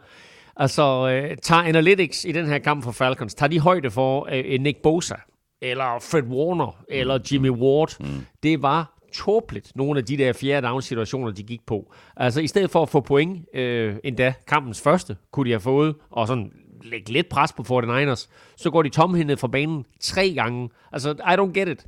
[0.56, 4.62] Altså, øh, tager Analytics i den her kamp for Falcons, tager de højde for øh,
[4.62, 5.16] Nick Bosa,
[5.62, 8.00] eller Fred Warner, eller Jimmy Ward.
[8.00, 8.26] Mm.
[8.44, 11.94] Det var tåbeligt, nogle af de der fjerde down situationer, de gik på.
[12.16, 15.96] Altså, i stedet for at få point, øh, endda kampens første, kunne de have fået,
[16.10, 16.52] og sådan
[16.84, 20.70] lægge lidt pres på 49ers, så går de tomhændet fra banen tre gange.
[20.92, 21.86] Altså, I don't get it.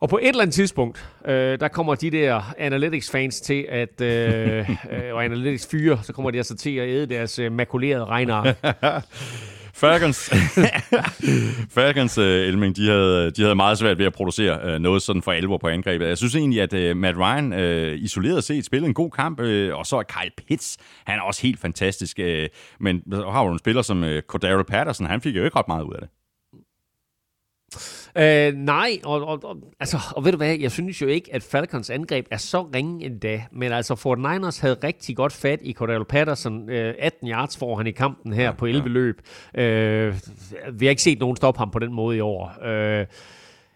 [0.00, 4.70] Og på et eller andet tidspunkt, øh, der kommer de der Analytics-fans til at, øh,
[4.90, 8.52] øh, og Analytics-fyre, så kommer de altså til at æde deres øh, makulerede regner.
[9.82, 10.30] Falcons,
[11.76, 15.22] Falcons uh, Elming, de havde, de havde meget svært ved at producere uh, noget sådan
[15.22, 16.08] for alvor på angrebet.
[16.08, 19.46] Jeg synes egentlig, at uh, Matt Ryan uh, isoleret set spillede en god kamp, uh,
[19.78, 20.76] og så er Kyle Pitts,
[21.06, 22.18] han er også helt fantastisk.
[22.22, 22.44] Uh,
[22.80, 25.82] men har du en spiller som uh, Cordero Patterson, han fik jo ikke ret meget
[25.82, 26.21] ud af det.
[28.16, 31.42] Øh, nej, og, og, og, altså, og ved du hvad, jeg synes jo ikke, at
[31.42, 35.72] Falcons angreb er så ringe endda, men altså Fort Niners havde rigtig godt fat i
[35.72, 36.70] Cordell Patterson.
[36.70, 39.22] Øh, 18 yards får han i kampen her på 11 løb.
[39.54, 40.14] Øh,
[40.72, 42.64] vi har ikke set nogen stoppe ham på den måde i år.
[42.64, 43.06] Øh,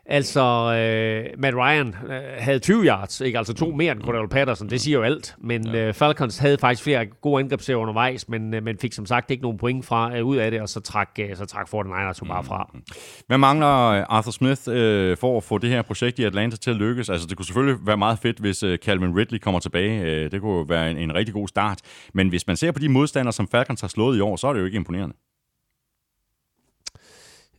[0.08, 3.38] Altså, øh, Matt Ryan øh, havde 20 yards, ikke?
[3.38, 5.34] altså to mere end Cordell Patterson, det siger jo alt.
[5.38, 5.88] Men ja.
[5.88, 9.42] øh, Falcons havde faktisk flere gode angrebsserier undervejs, men, øh, men fik som sagt ikke
[9.42, 12.44] nogen point fra øh, ud af det, og så trak, øh, så trak 49ers bare
[12.44, 12.70] fra.
[12.74, 12.82] Mm.
[13.26, 16.76] Hvad mangler Arthur Smith øh, for at få det her projekt i Atlanta til at
[16.76, 17.10] lykkes?
[17.10, 20.02] Altså, det kunne selvfølgelig være meget fedt, hvis øh, Calvin Ridley kommer tilbage.
[20.02, 21.78] Øh, det kunne være en, en rigtig god start.
[22.14, 24.52] Men hvis man ser på de modstandere, som Falcons har slået i år, så er
[24.52, 25.14] det jo ikke imponerende.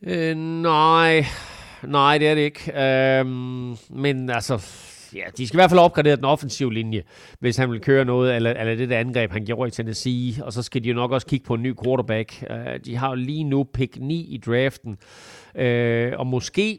[0.02, 1.24] Øh, nej,
[1.84, 2.82] nej, det er det ikke.
[2.82, 4.66] Øhm, men altså,
[5.14, 7.02] ja, de skal i hvert fald opgradere den offensive linje,
[7.40, 10.44] hvis han vil køre noget, eller, eller det der angreb, han gjorde i Tennessee.
[10.44, 12.44] Og så skal de jo nok også kigge på en ny quarterback.
[12.50, 14.98] Øh, de har jo lige nu pick 9 i draften.
[15.54, 16.78] øh, og måske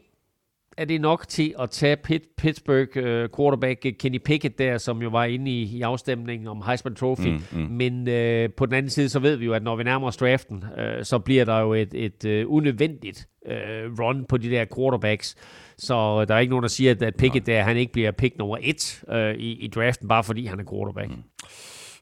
[0.78, 5.08] er det nok til at tage Pitt, Pittsburgh uh, quarterback Kenny Pickett der, som jo
[5.08, 7.28] var inde i, i afstemningen om Heisman Trophy.
[7.28, 7.58] Mm, mm.
[7.58, 10.16] Men uh, på den anden side, så ved vi jo, at når vi nærmer os
[10.16, 13.52] draften, uh, så bliver der jo et, et uh, unødvendigt uh,
[14.00, 15.36] run på de der quarterbacks.
[15.78, 18.58] Så der er ikke nogen, der siger, at, Pickett der, han ikke bliver pick nummer
[18.60, 21.10] et uh, i, i draften, bare fordi han er quarterback.
[21.10, 21.22] Mm.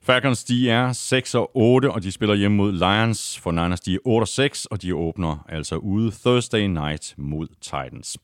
[0.03, 3.39] Falcons, de er 6 og 8, og de spiller hjemme mod Lions.
[3.39, 7.47] For Niners, de er 8 og 6, og de åbner altså ude Thursday night mod
[7.61, 8.17] Titans.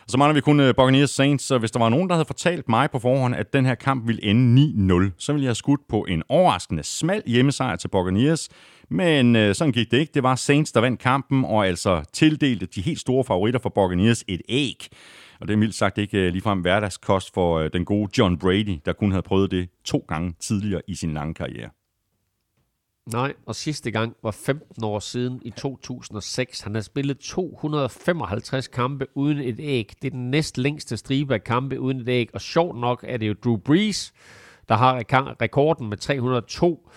[0.00, 2.26] Og så mangler vi kun øh, Buccaneers Saints, så hvis der var nogen, der havde
[2.26, 4.62] fortalt mig på forhånd, at den her kamp ville ende
[5.10, 8.48] 9-0, så ville jeg have skudt på en overraskende smal hjemmesejr til Buccaneers.
[8.90, 10.12] Men øh, sådan gik det ikke.
[10.14, 14.24] Det var Saints, der vandt kampen, og altså tildelte de helt store favoritter for Buccaneers
[14.28, 14.88] et æg.
[15.40, 18.80] Og det er mildt sagt ikke øh, ligefrem hverdagskost for øh, den gode John Brady,
[18.84, 21.70] der kun havde prøvet det to gange tidligere i sin lange karriere.
[23.12, 26.60] Nej, og sidste gang var 15 år siden i 2006.
[26.60, 29.92] Han har spillet 255 kampe uden et æg.
[30.02, 32.28] Det er den næst længste stribe af kampe uden et æg.
[32.34, 34.12] Og sjovt nok er det jo Drew Brees,
[34.68, 35.02] der har
[35.40, 36.90] rekorden med 302.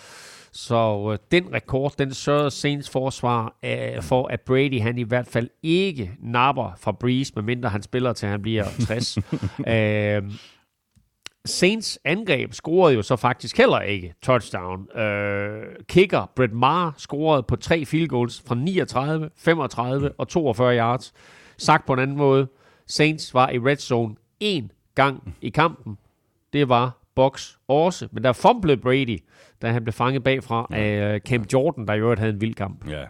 [0.53, 5.28] Så øh, den rekord, den sørgede Saints forsvar øh, for, at Brady han i hvert
[5.28, 9.18] fald ikke napper fra Breeze, medmindre han spiller til han bliver 60.
[9.68, 10.32] øh,
[11.45, 14.98] Saints angreb scorede jo så faktisk heller ikke touchdown.
[14.98, 21.14] Øh, kicker Brett Maher scorede på tre field goals fra 39, 35 og 42 yards.
[21.57, 22.48] Sagt på en anden måde,
[22.88, 25.98] Saints var i red zone én gang i kampen.
[26.53, 29.19] Det var box også, men der fumblede Brady,
[29.61, 32.53] da han blev fanget bagfra af øh, Cam Jordan, der i øvrigt havde en vild
[32.53, 32.89] kamp.
[32.89, 33.03] Ja.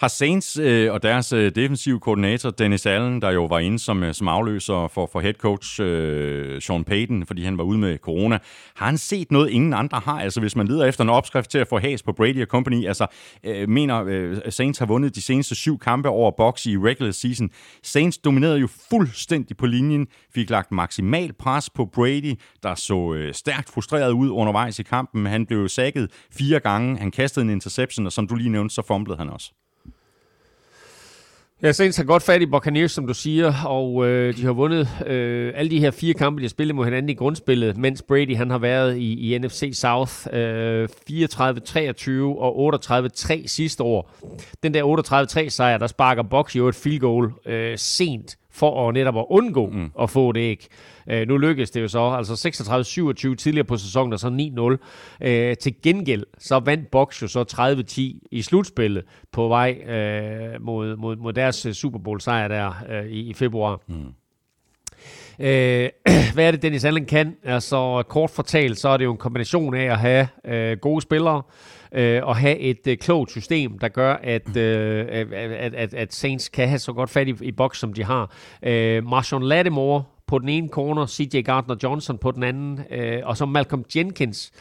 [0.00, 4.02] Har Saints øh, og deres øh, defensive koordinator, Dennis Allen, der jo var inde som,
[4.02, 7.98] øh, som afløser for, for head coach øh, Sean Payton, fordi han var ude med
[7.98, 8.38] corona,
[8.74, 10.20] har han set noget, ingen andre har?
[10.20, 12.86] Altså hvis man leder efter en opskrift til at få has på Brady og company,
[12.86, 13.06] altså
[13.44, 17.50] øh, mener øh, Saints har vundet de seneste syv kampe over box i regular season.
[17.82, 23.34] Saints dominerede jo fuldstændig på linjen, fik lagt maksimal pres på Brady, der så øh,
[23.34, 25.26] stærkt frustreret frustreret ud undervejs i kampen.
[25.26, 28.82] Han blev sækket fire gange, han kastede en interception, og som du lige nævnte, så
[28.82, 29.50] fumblede han også.
[31.62, 34.88] Ja, Saints har godt fat i Buccaneers, som du siger, og øh, de har vundet
[35.06, 38.36] øh, alle de her fire kampe, de har spillet mod hinanden i grundspillet, mens Brady
[38.36, 44.10] han har været i, i NFC South øh, 34-23 og 38-3 sidste år.
[44.62, 48.94] Den der 38-3 sejr, der sparker Bucks jo et field goal øh, sent for at
[48.94, 49.90] netop at undgå mm.
[50.00, 50.68] at få det ikke.
[51.10, 52.48] Øh, nu lykkedes det jo så, altså
[53.32, 54.78] 36-27 tidligere på sæsonen, og så
[55.20, 55.26] 9-0.
[55.26, 57.44] Øh, til gengæld, så vandt Box jo så
[58.22, 63.06] 30-10 i slutspillet på vej øh, mod, mod, mod deres Super Bowl sejr der øh,
[63.06, 63.80] i, i februar.
[63.86, 63.94] Mm.
[65.38, 65.88] Øh,
[66.34, 67.36] hvad er det, Dennis Allen kan?
[67.44, 71.36] Altså, kort fortalt, så er det jo en kombination af at have øh, gode spillere,
[71.36, 71.75] øh,
[72.22, 76.68] og have et øh, klogt system, der gør, at, øh, at, at, at Saints kan
[76.68, 78.34] have så godt fat i, i boks, som de har.
[78.62, 83.46] Øh, Marshawn Lattimore på den ene corner, CJ Gardner-Johnson på den anden, øh, og så
[83.46, 84.52] Malcolm Jenkins,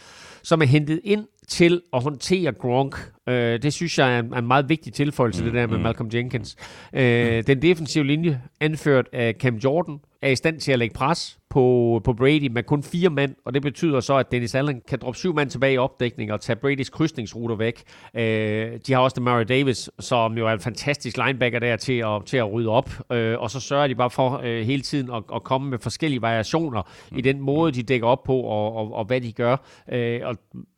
[0.44, 3.12] som er hentet ind til at håndtere Gronk.
[3.30, 5.84] Øh, det synes jeg er en, en meget vigtig tilføjelse, mm, det der med mm.
[5.84, 6.56] Malcolm Jenkins.
[6.94, 11.39] Øh, den defensive linje, anført af Cam Jordan, er i stand til at lægge pres
[11.49, 14.99] på, på Brady med kun fire mand, og det betyder så, at Dennis Allen kan
[14.99, 17.84] droppe syv mand tilbage i opdækning og tage Bradys krydsningsruter væk.
[18.15, 22.22] Øh, de har også Demario Davis, som jo er en fantastisk linebacker der til at,
[22.26, 25.23] til at rydde op, øh, og så sørger de bare for øh, hele tiden at,
[25.35, 26.81] at komme med forskellige variationer
[27.11, 27.18] mm.
[27.18, 29.57] i den måde, de dækker op på, og, og, og hvad de gør.
[29.91, 30.35] Øh, og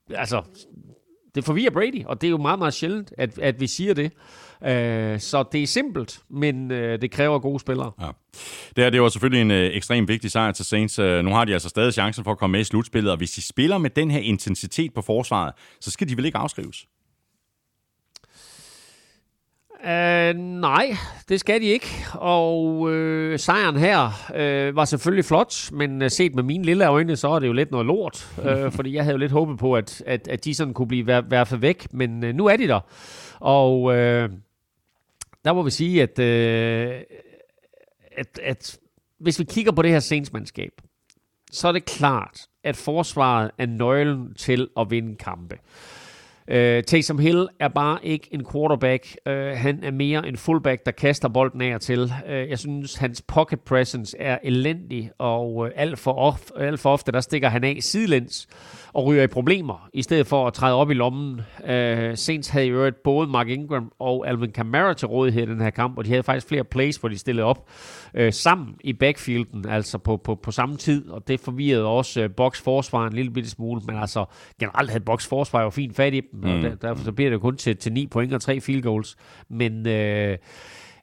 [0.09, 0.41] altså,
[1.35, 4.11] det forvirrer Brady, og det er jo meget, meget sjældent, at, at vi siger det.
[4.61, 7.91] Uh, så det er simpelt, men uh, det kræver gode spillere.
[8.01, 8.09] Ja.
[8.75, 10.99] Det her det var selvfølgelig en uh, ekstremt vigtig sejr til Saints.
[10.99, 13.31] Uh, nu har de altså stadig chancen for at komme med i slutspillet, og hvis
[13.31, 16.85] de spiller med den her intensitet på forsvaret, så skal de vel ikke afskrives?
[19.83, 20.97] Uh, nej,
[21.29, 21.87] det skal de ikke.
[22.13, 27.15] Og uh, sejren her uh, var selvfølgelig flot, men uh, set med mine lille øjne,
[27.15, 28.27] så er det jo lidt noget lort.
[28.37, 31.07] Uh, fordi jeg havde jo lidt håbet på, at, at, at de sådan kunne blive
[31.07, 32.79] værfet væk, men uh, nu er de der.
[33.39, 34.29] Og uh,
[35.47, 37.01] der må vi sige, at, øh,
[38.17, 38.79] at, at
[39.19, 40.71] hvis vi kigger på det her sensmandskab,
[41.51, 45.57] så er det klart, at forsvaret er nøglen til at vinde kampe.
[46.51, 49.15] Uh, Taysom Hill er bare ikke en quarterback.
[49.25, 52.03] Uh, han er mere en fullback, der kaster bolden af og til.
[52.03, 56.93] Uh, jeg synes, hans pocket presence er elendig, og uh, alt, for of, alt for
[56.93, 58.47] ofte, der stikker han af sidelæns
[58.97, 61.41] og ryger i problemer, i stedet for at træde op i lommen.
[61.59, 61.69] Uh,
[62.15, 65.97] Saints havde jo både Mark Ingram og Alvin Kamara til rådighed i den her kamp,
[65.97, 67.69] og de havde faktisk flere plays, hvor de stillede op
[68.19, 72.31] uh, sammen i backfielden, altså på, på, på samme tid, og det forvirrede også uh,
[72.31, 74.25] Box forsvar en lille bitte smule, men altså
[74.59, 76.49] generelt havde Box forsvar jo fint fat i dem, mm.
[76.49, 79.15] og der, derfor så bliver det kun til, til 9 point og 3 field goals,
[79.49, 79.85] men...
[79.87, 80.37] Uh,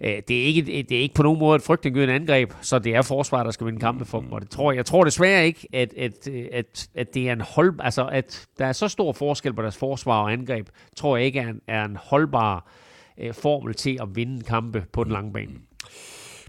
[0.01, 2.95] Øh, det er, ikke, det er ikke på nogen måde et frygtindgydende angreb, så det
[2.95, 4.33] er forsvaret, der skal vinde kampe for dem.
[4.33, 7.41] Og det tror jeg, jeg tror desværre ikke, at, at, at, at det er en
[7.41, 11.27] hold, altså at der er så stor forskel på deres forsvar og angreb, tror jeg
[11.27, 12.71] ikke er en, er en holdbar
[13.19, 15.53] øh, formel til at vinde kampe på den lange bane.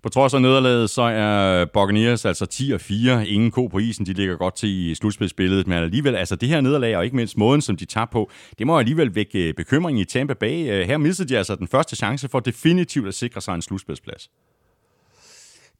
[0.06, 3.27] På trods af nederlaget, så er Buccaneers altså 10 og 4.
[3.27, 6.61] Ingen ko på isen, de ligger godt til i slutspilsbilledet, men alligevel, altså det her
[6.61, 9.99] nederlag, og ikke mindst måden, som de tager på, det må alligevel vække øh, bekymring
[9.99, 10.72] i Tampa Bay.
[10.72, 14.30] Øh, her mistede de altså den første chance for definitivt at sikre sig en slutspilsplads.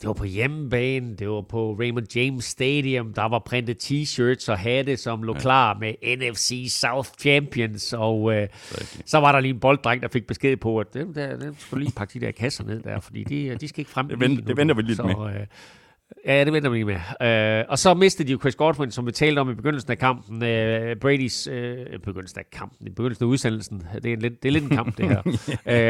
[0.06, 4.60] Det var på hjemmebane, det var på Raymond James Stadium, der var printet t-shirts og
[4.60, 5.40] hatte, som lå ja.
[5.40, 8.48] klar med NFC South Champions, og øh,
[9.06, 11.84] så var der lige en bolddreng, der fik besked på, at dem, der, dem skulle
[11.84, 14.08] lige pakke de der kasser ned der, fordi de, de skal ikke frem.
[14.08, 15.36] Det, vent, det venter vi lidt så, med.
[15.36, 15.48] Øh,
[16.26, 17.64] Ja, det venter vi lige med.
[17.64, 19.98] Uh, og så mistede de jo Chris Godwin, som vi talte om i begyndelsen af
[19.98, 20.36] kampen.
[20.36, 23.84] Uh, Brady's uh, begyndelsen af kampen, i begyndelsen af udsendelsen.
[24.04, 25.22] Det er, lidt, det er lidt en kamp, det her.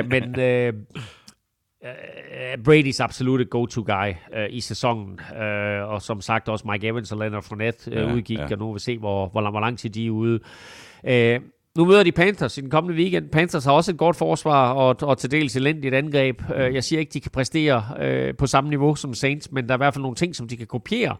[0.01, 0.81] uh, men uh,
[1.85, 5.19] uh, Brady's absolute go-to-guy uh, i sæsonen.
[5.31, 8.43] Uh, og som sagt også Mike Evans og Leonard Fournette uh, Ja, udgik, ja.
[8.51, 10.39] og nu vil vi se, hvor, hvor, hvor lang tid de er ude.
[11.03, 11.43] Uh,
[11.77, 13.29] nu møder de Panthers i den kommende weekend.
[13.29, 16.41] Panthers har også et godt forsvar og, og til dels elendigt angreb.
[16.55, 19.73] Øh, Jeg siger ikke, de kan præstere øh, på samme niveau som Saints, men der
[19.73, 21.15] er i hvert fald nogle ting, som de kan kopiere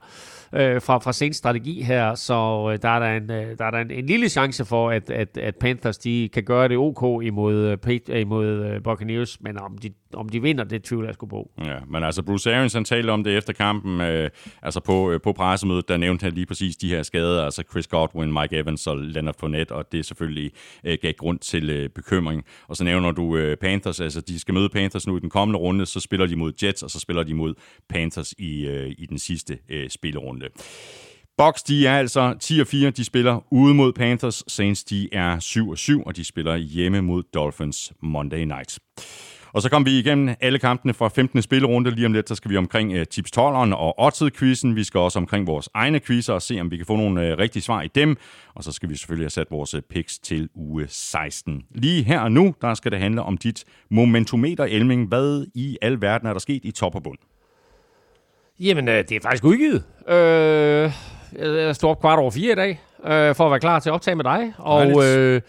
[0.54, 2.16] øh, fra, fra Saints strategi her.
[2.16, 4.90] Så øh, der er der en, øh, der er der en, en lille chance for,
[4.90, 9.60] at, at, at Panthers de kan gøre det ok imod, øh, imod øh, Buccaneers, men
[9.60, 11.52] om de, om de vinder, det tvivler jeg skulle på.
[11.66, 14.30] Ja, men altså Bruce Arians, han talte om det efter kampen, øh,
[14.62, 17.88] altså på, øh, på pressemødet, der nævnte han lige præcis de her skader, altså Chris
[17.88, 20.52] Godwin, Mike Evans og Leonard Fournette, og det selvfølgelig
[20.84, 22.44] øh, gav grund til øh, bekymring.
[22.68, 25.60] Og så nævner du øh, Panthers, altså de skal møde Panthers nu i den kommende
[25.60, 27.54] runde, så spiller de mod Jets, og så spiller de mod
[27.90, 30.46] Panthers i, øh, i den sidste øh, spillerunde.
[31.38, 34.44] Bucks, de er altså 10 og 4, de spiller ude mod Panthers.
[34.48, 38.80] Saints, de er 7 og 7, og de spiller hjemme mod Dolphins Monday Night.
[39.56, 41.42] Og så kom vi igennem alle kampene fra 15.
[41.42, 41.92] spillerunde.
[41.92, 44.76] Lige om lidt, så skal vi omkring uh, tips 12'eren og odds-quizzen.
[44.76, 47.40] Vi skal også omkring vores egne quizzer og se, om vi kan få nogle uh,
[47.40, 48.18] rigtige svar i dem.
[48.56, 51.64] Og så skal vi selvfølgelig have sat vores uh, picks til uge 16.
[51.76, 55.08] Lige her og nu, der skal det handle om dit momentometer, Elming.
[55.08, 57.18] Hvad i al verden er der sket i top og bund?
[58.60, 59.84] Jamen, øh, det er faktisk udgivet.
[60.08, 60.92] Øh,
[61.40, 63.94] jeg står op kvart over fire i dag, øh, for at være klar til at
[63.94, 64.54] optage med dig.
[64.58, 65.42] Og øh,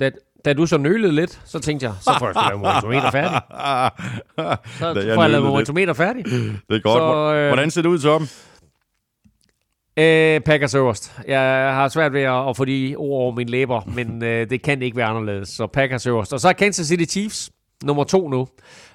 [0.00, 0.10] da,
[0.44, 3.40] da du så nølede lidt, så tænkte jeg, så får jeg sgu lave momentometer færdig.
[4.78, 6.24] Så Da jeg får jeg lavet momentometer færdig.
[6.68, 7.00] Det er godt.
[7.00, 8.28] Så, øh, Hvordan ser det ud toppen?
[9.96, 11.12] Øh, Packers øverst.
[11.28, 11.40] Jeg
[11.74, 14.82] har svært ved at, at få de ord over mine læber, men øh, det kan
[14.82, 15.48] ikke være anderledes.
[15.48, 16.32] Så Packers øverst.
[16.32, 17.50] Og så er Kansas City Chiefs
[17.84, 18.48] nummer to nu.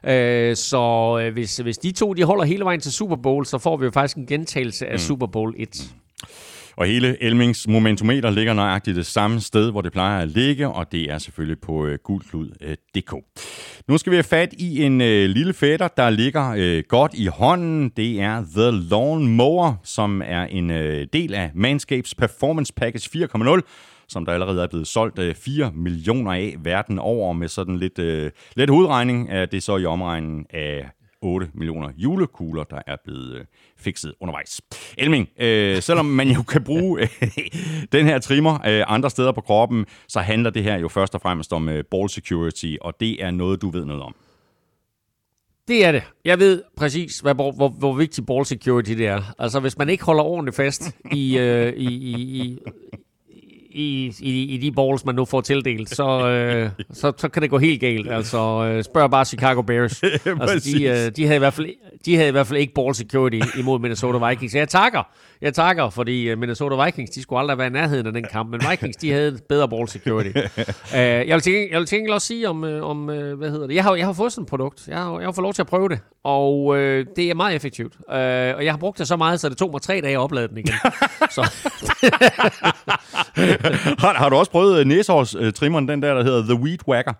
[0.03, 3.57] Øh, så øh, hvis, hvis de to de holder hele vejen til Super Bowl, så
[3.57, 4.98] får vi jo faktisk en gentagelse af mm.
[4.98, 5.91] Super Bowl 1.
[6.78, 10.91] Og hele Elmings momentometer ligger nøjagtigt det samme sted, hvor det plejer at ligge, og
[10.91, 13.14] det er selvfølgelig på øh, gulklud.dk.
[13.88, 17.26] Nu skal vi have fat i en øh, lille fætter, der ligger øh, godt i
[17.26, 17.90] hånden.
[17.90, 23.62] Det er The Lawn Mower, som er en øh, del af Manscapes Performance Package 4.0
[24.10, 27.99] som der allerede er blevet solgt øh, 4 millioner af verden over med sådan lidt,
[27.99, 29.30] øh, lidt hovedregning.
[29.32, 30.90] Er det så i omregnen af
[31.22, 33.45] 8 millioner julekugler, der er blevet øh,
[33.77, 34.61] fikset undervejs.
[34.98, 37.07] Elming, øh, selvom man jo kan bruge øh,
[37.91, 41.22] den her trimmer øh, andre steder på kroppen, så handler det her jo først og
[41.22, 44.15] fremmest om øh, ball security, og det er noget, du ved noget om.
[45.68, 46.03] Det er det.
[46.26, 49.22] Jeg ved præcis, hvad, hvor, hvor, hvor vigtig ball security det er.
[49.39, 52.60] Altså, hvis man ikke holder ordentligt fast i, øh, i, i, i,
[53.69, 57.49] i, i, i de balls, man nu får tildelt, så, øh, så, så kan det
[57.49, 58.11] gå helt galt.
[58.11, 60.03] Altså, øh, spørg bare Chicago Bears.
[60.41, 61.68] altså, de, øh, de, havde i hvert fald,
[62.06, 64.56] de havde i hvert fald ikke ball security imod Minnesota Vikings.
[64.56, 65.03] Jeg takker,
[65.41, 68.49] jeg takker, fordi øh, Minnesota Vikings, de skulle aldrig være i nærheden af den kamp,
[68.49, 70.30] men Vikings, de havde bedre ball security.
[70.30, 70.94] uh,
[71.27, 73.76] jeg vil tænke, jeg vil tænke også sige om, øh, om øh, hvad hedder det,
[73.76, 75.61] jeg har, jeg har fået sådan et produkt, jeg har, jeg har fået lov til
[75.61, 77.94] at prøve det, og øh, det er meget effektivt.
[78.07, 78.14] Uh,
[78.57, 80.48] og jeg har brugt det så meget, så det tog mig tre dage at oplade
[80.48, 80.73] den igen.
[81.30, 81.41] så,
[84.03, 87.14] har, har du også prøvet øh, næsehårstrimmeren, den der, der hedder The Weed Whacker?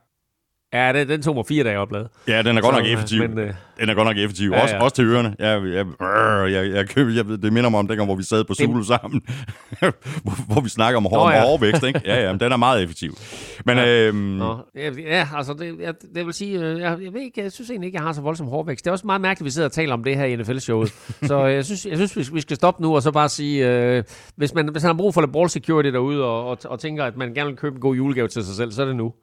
[0.74, 2.10] Ja, det, den tog mig fire dage at oplade.
[2.28, 3.22] Ja, den er godt Så, nok øh, effektiv.
[3.30, 4.50] men, øh, den er godt nok effektiv.
[4.52, 4.82] ja, Også, ja.
[4.84, 5.36] også til ørerne.
[5.40, 8.54] Jeg, jeg, jeg, jeg, jeg, jeg, det minder mig om dengang, hvor vi sad på
[8.54, 9.22] Zulu sammen,
[10.24, 11.42] hvor, hvor vi snakker om hår, Nå, ja.
[11.44, 11.84] hårvækst.
[11.84, 12.02] Ikke?
[12.06, 13.14] Ja, ja, men den er meget effektiv.
[13.66, 13.88] Men ja.
[14.08, 17.44] øhm, Nå, ja, ja, altså det, jeg, det vil sige, øh, jeg, jeg ved ikke,
[17.44, 18.86] jeg synes egentlig ikke, jeg har så voldsom hårvækst.
[18.86, 20.94] Det er også meget mærkeligt, at vi sidder og taler om det her i NFL-showet.
[21.24, 23.70] så øh, jeg synes, jeg synes vi- vi skal stoppe nu og så bare sige,
[23.70, 24.04] øh,
[24.36, 27.04] hvis, man, hvis man har brug for lidt ball security derude og, og, og tænker,
[27.06, 29.14] at man gerne vil købe en god julegave til sig selv, så er det nu.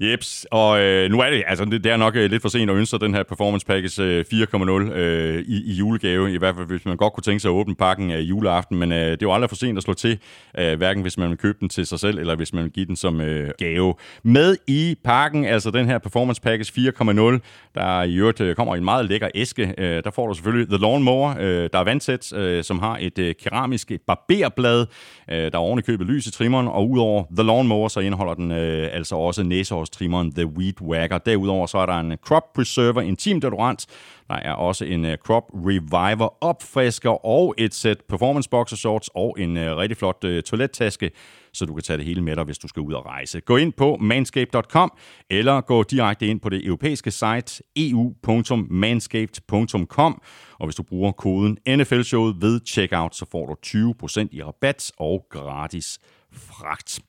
[0.00, 2.70] Jeps, og øh, nu er det, altså det, det er nok øh, lidt for sent
[2.70, 6.54] at ønske sig den her Performance Package øh, 4.0 øh, i, i julegave, i hvert
[6.54, 9.12] fald hvis man godt kunne tænke sig at åbne pakken øh, juleaften, men øh, det
[9.12, 10.18] er jo aldrig for sent at slå til,
[10.58, 12.86] øh, hverken hvis man vil købe den til sig selv, eller hvis man vil give
[12.86, 13.94] den som øh, gave.
[14.22, 17.38] Med i pakken, altså den her Performance Package 4.0,
[17.74, 20.68] der i øvrigt øh, kommer i en meget lækker æske, øh, der får du selvfølgelig
[20.68, 24.86] The Lawn Mower, øh, der er vandsæt, øh, som har et øh, keramisk barberblad,
[25.30, 28.00] øh, der er oven i købet lys i trimmeren, og udover The Lawn Mower, så
[28.00, 29.42] indeholder den øh, altså også
[29.86, 31.18] næsehårstrimmeren The Weed Whacker.
[31.18, 33.86] Derudover så er der en øh, Crop Preserver intim deodorant,
[34.28, 39.36] der er også en uh, Crop Reviver opfrisker og et sæt performance boxer shorts og
[39.38, 41.10] en uh, rigtig flot uh, toilettaske,
[41.52, 43.40] så du kan tage det hele med dig, hvis du skal ud og rejse.
[43.40, 44.92] Gå ind på manscaped.com
[45.30, 50.22] eller gå direkte ind på det europæiske site eu.manscaped.com
[50.58, 55.26] og hvis du bruger koden NFLshowet ved checkout, så får du 20% i rabat og
[55.30, 55.98] gratis
[56.32, 57.00] fragt.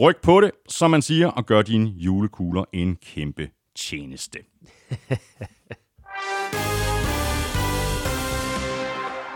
[0.00, 4.38] Ryk på det, som man siger, og gør dine julekugler en kæmpe tjeneste.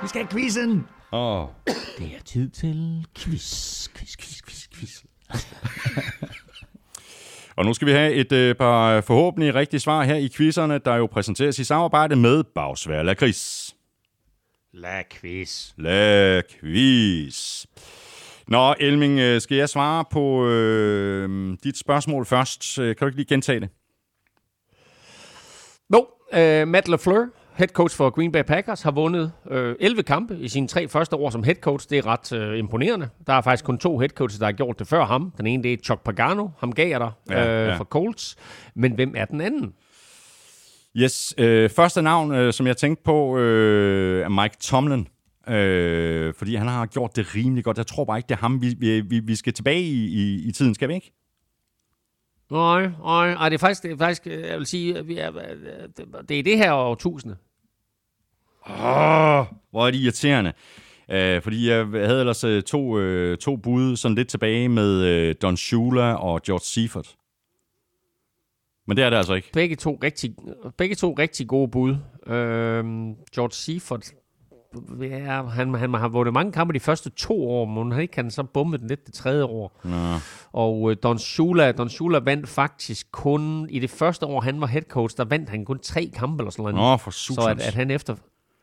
[0.02, 0.86] Vi skal have quizzen!
[1.12, 1.46] Åh,
[1.98, 5.02] Det er tid til quiz, quiz, quiz, quiz, quiz.
[7.56, 10.96] Og nu skal vi have et øh, par forhåbentlig rigtige svar her i quizzerne, der
[10.96, 13.74] jo præsenteres i samarbejde med Bagsvær Lakris.
[14.72, 15.72] La quiz.
[15.76, 17.66] La quiz.
[18.50, 22.78] Nå, Elming, øh, skal jeg svare på øh, dit spørgsmål først?
[22.78, 23.68] Øh, Kan du ikke lige gentage det?
[25.88, 25.98] No,
[26.32, 30.48] uh, Matt LaFleur, head coach for Green Bay Packers, har vundet uh, 11 kampe i
[30.48, 31.90] sine tre første år som head coach.
[31.90, 33.08] Det er ret uh, imponerende.
[33.26, 35.32] Der er faktisk kun to head coaches, der har gjort det før ham.
[35.38, 37.76] Den ene det er Chuck Pagano, ham gav jeg dig Ja, uh, ja.
[37.76, 38.36] for Colts.
[38.74, 39.72] Men hvem er den anden?
[40.96, 45.06] Yes, øh, første navn, øh, som jeg tænkte på, øh, er Mike Tomlin.
[45.48, 47.78] Øh, fordi han har gjort det rimelig godt.
[47.78, 50.48] Jeg tror bare ikke, det er ham, vi, vi, vi- vi skal tilbage i, i,
[50.48, 51.12] i tiden, skal vi ikke?
[52.50, 55.18] Nej, nej, nej, det er faktisk, det er faktisk øh, jeg vil sige, at vi
[55.18, 55.42] er, øh,
[55.96, 57.36] det- det er det her årtusinde.
[58.70, 60.52] Åh, hvor er det irriterende.
[61.10, 65.34] Øh, fordi jeg havde ellers øh, to, øh, to bud sådan lidt tilbage med øh,
[65.42, 67.16] Don Shula og George Seifert.
[68.86, 69.50] Men det er det altså ikke.
[69.52, 70.34] Begge to rigtig,
[70.78, 71.96] begge to rigtig gode bud.
[72.26, 74.12] Øhm, George Seifert,
[75.00, 78.30] ja, han, han har vundet mange kampe de første to år, men han ikke kan
[78.30, 79.80] så bumme den lidt det tredje år.
[79.84, 80.18] Nå.
[80.52, 84.66] Og øh, Don Shula, Don Shula vandt faktisk kun, i det første år, han var
[84.66, 86.74] head coach, der vandt han kun tre kampe eller sådan noget.
[86.74, 88.14] Nå, for så at, at, han efter,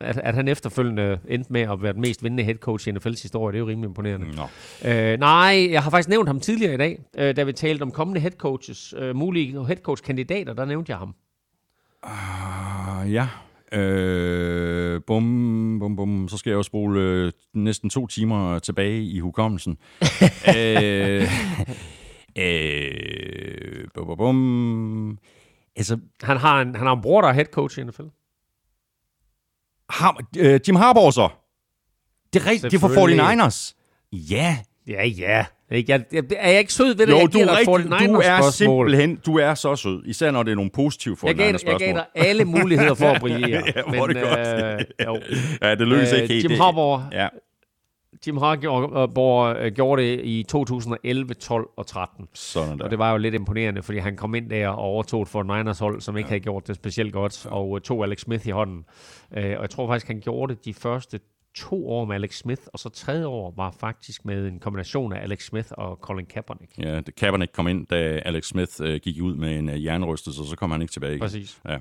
[0.01, 3.21] at, at han efterfølgende endte med at være den mest vindende head coach i NFL's
[3.21, 4.35] historie, det er jo rimelig imponerende.
[4.35, 4.43] Nå.
[4.89, 7.91] Øh, nej, jeg har faktisk nævnt ham tidligere i dag, øh, da vi talte om
[7.91, 11.15] kommende head coaches, øh, mulige head coach kandidater, der nævnte jeg ham.
[12.03, 13.27] Uh, ja.
[13.71, 16.27] Øh, bum, bum, bum.
[16.29, 19.77] Så skal jeg jo spole øh, næsten to timer tilbage i hukommelsen.
[20.57, 21.21] øh,
[22.37, 25.17] øh, bum, bum, bum.
[25.75, 28.03] Altså, Han har en, han har en bror, der er head coach i NFL.
[29.89, 31.29] har, øh, Jim Harbaugh så?
[32.33, 33.21] Det er rigtigt, det er for Selvfølgelig.
[33.21, 33.73] 49ers.
[34.11, 34.57] Ja,
[34.87, 35.45] Ja, ja.
[35.71, 35.91] Ikke?
[35.91, 37.11] Jeg, jeg, er jeg ikke sød ved det?
[37.13, 38.89] jo, jeg du er, dig rigtig, 49ers du er spørgsmål.
[38.89, 40.03] simpelthen, du er så sød.
[40.05, 41.79] Især når det er nogle positive Jeg gav, 49ers jeg spørgsmål.
[41.87, 43.49] gav dig alle muligheder for at brillere.
[43.49, 43.57] Ja,
[44.01, 44.79] er det godt.
[44.99, 45.19] øh, jo.
[45.61, 46.49] Ja, det lykkedes Øh, ikke helt.
[46.49, 47.27] Jim Harbaugh, Ja,
[48.27, 52.25] Jim Harbaugh øh, gjorde det i 2011, 12 og 13.
[52.33, 52.83] sådan der.
[52.85, 55.79] Og det var jo lidt imponerende, fordi han kom ind der og overtog et 49ers
[55.79, 58.85] hold, som ikke havde gjort det specielt godt, og øh, tog Alex Smith i hånden.
[59.37, 61.19] Øh, og jeg tror faktisk, han gjorde det de første
[61.57, 65.21] to år med Alex Smith, og så tredje år var faktisk med en kombination af
[65.21, 66.71] Alex Smith og Colin Kaepernick.
[66.77, 70.41] Ja, det Kaepernick kom ind, da Alex Smith øh, gik ud med en øh, jernrystelse,
[70.41, 71.19] og så kom han ikke tilbage.
[71.19, 71.59] Præcis.
[71.69, 71.77] Ja.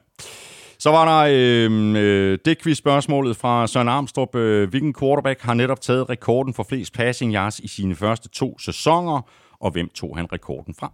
[0.78, 4.34] Så var der øh, øh, det quiz-spørgsmålet fra Søren Armstrong.
[4.34, 8.58] Øh, hvilken quarterback har netop taget rekorden for flest passing yards i sine første to
[8.58, 9.20] sæsoner,
[9.60, 10.92] og hvem tog han rekorden fra?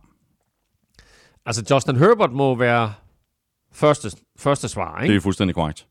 [1.47, 2.93] Altså, Justin Herbert må være
[3.73, 5.13] første, første svar, ikke?
[5.13, 5.87] Det er fuldstændig korrekt.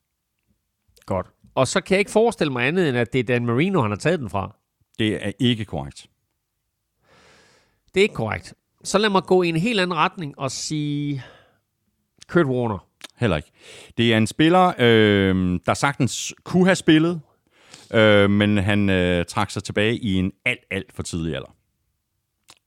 [1.05, 1.27] Godt.
[1.55, 3.91] Og så kan jeg ikke forestille mig andet, end at det er Dan Marino, han
[3.91, 4.55] har taget den fra.
[4.99, 6.07] Det er ikke korrekt.
[7.93, 8.53] Det er ikke korrekt.
[8.83, 11.23] Så lad mig gå i en helt anden retning og sige
[12.27, 12.87] Kurt Warner.
[13.17, 13.51] Heller ikke.
[13.97, 17.21] Det er en spiller, øh, der sagtens kunne have spillet,
[17.93, 21.55] øh, men han øh, trak sig tilbage i en alt, alt for tidlig alder.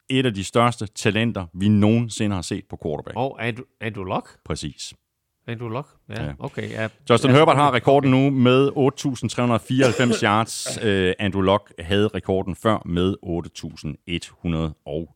[0.08, 3.16] Et af de største talenter, vi nogensinde har set på quarterback.
[3.16, 4.38] Og Andrew, Andrew Luck.
[4.44, 4.94] Præcis.
[5.48, 5.86] Andrew Luck?
[6.08, 6.30] Ja, Ja.
[6.38, 6.70] okay.
[6.70, 6.88] Ja.
[7.10, 10.78] Justin ja, Herbert har rekorden nu med 8.394 yards.
[10.84, 15.08] Uh, Andrew Luck havde rekorden før med 8.196 Og,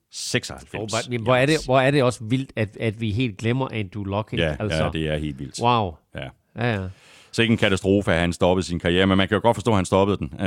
[0.88, 4.04] hvor, hvor, er det, hvor er det også vildt, at, at vi helt glemmer Andrew
[4.04, 4.32] Luck.
[4.32, 4.44] ikke?
[4.44, 4.84] Ja, altså.
[4.84, 5.60] ja, det er helt vildt.
[5.62, 5.94] Wow.
[6.14, 6.28] Ja.
[6.56, 6.88] Ja, ja.
[7.32, 9.70] Så ikke en katastrofe, at han stoppede sin karriere, men man kan jo godt forstå,
[9.70, 10.30] at han stoppede den.
[10.34, 10.46] Uh,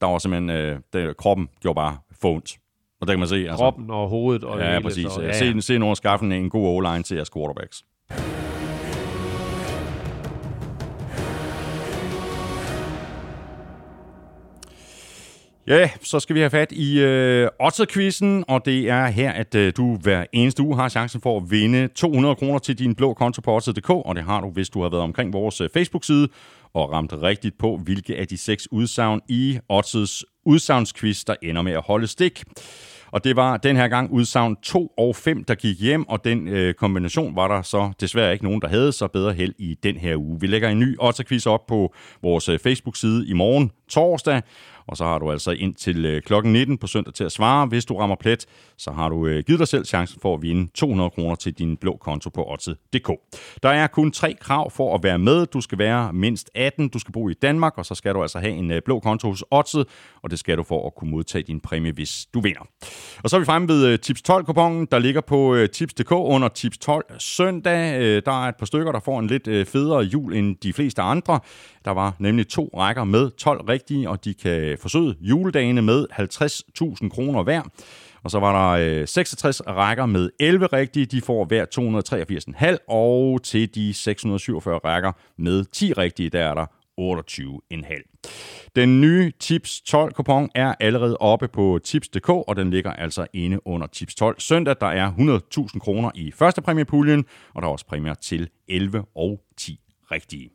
[0.00, 2.56] der var simpelthen, uh, det, kroppen gjorde bare for ondt.
[3.00, 4.82] Og der kan man se, altså, Kroppen og hovedet og det ja, hele.
[4.82, 5.12] præcis.
[5.12, 7.84] Så, Ja, Se, se nogen skaffe en, en god O-line til jeres quarterbacks.
[15.68, 19.72] Ja, så skal vi have fat i øh, Otter-quizzen, og det er her, at øh,
[19.76, 23.40] du hver eneste uge har chancen for at vinde 200 kroner til din blå konto
[23.40, 26.28] på Otter.dk, og det har du, hvis du har været omkring vores øh, Facebook-side
[26.74, 31.72] og ramt rigtigt på, hvilke af de seks udsagn i Otters udsagnsquiz, der ender med
[31.72, 32.44] at holde stik.
[33.10, 36.48] Og det var den her gang udsagn 2 og 5, der gik hjem, og den
[36.48, 39.96] øh, kombination var der så desværre ikke nogen, der havde, så bedre held i den
[39.96, 40.40] her uge.
[40.40, 44.42] Vi lægger en ny Otter-quiz op på vores øh, Facebook-side i morgen torsdag,
[44.88, 47.66] og så har du altså ind til øh, klokken 19 på søndag til at svare.
[47.66, 48.46] Hvis du rammer plet,
[48.76, 51.76] så har du øh, givet dig selv chancen for at vinde 200 kroner til din
[51.76, 53.10] blå konto på odds.dk.
[53.62, 55.46] Der er kun tre krav for at være med.
[55.46, 58.38] Du skal være mindst 18, du skal bo i Danmark, og så skal du altså
[58.38, 59.74] have en øh, blå konto hos Odds,
[60.22, 62.68] og det skal du for at kunne modtage din præmie, hvis du vinder.
[63.24, 67.04] Og så er vi fremme ved Tips 12-kupongen, der ligger på Tips.dk under Tips 12
[67.18, 68.02] søndag.
[68.24, 71.40] Der er et par stykker, der får en lidt federe jul end de fleste andre.
[71.84, 76.06] Der var nemlig to rækker med 12 rigtige rigtige, og de kan forsøge juledagene med
[76.12, 77.62] 50.000 kroner hver.
[78.22, 81.64] Og så var der øh, 66 rækker med 11 rigtige, de får hver
[82.74, 86.66] 283,5, og til de 647 rækker med 10 rigtige, der er der
[87.00, 88.72] 28,5.
[88.76, 93.66] Den nye Tips 12 kupon er allerede oppe på tips.dk, og den ligger altså inde
[93.66, 94.76] under Tips 12 søndag.
[94.80, 97.24] Der er 100.000 kroner i første præmiepuljen,
[97.54, 99.80] og der er også præmier til 11 og 10
[100.12, 100.50] rigtige.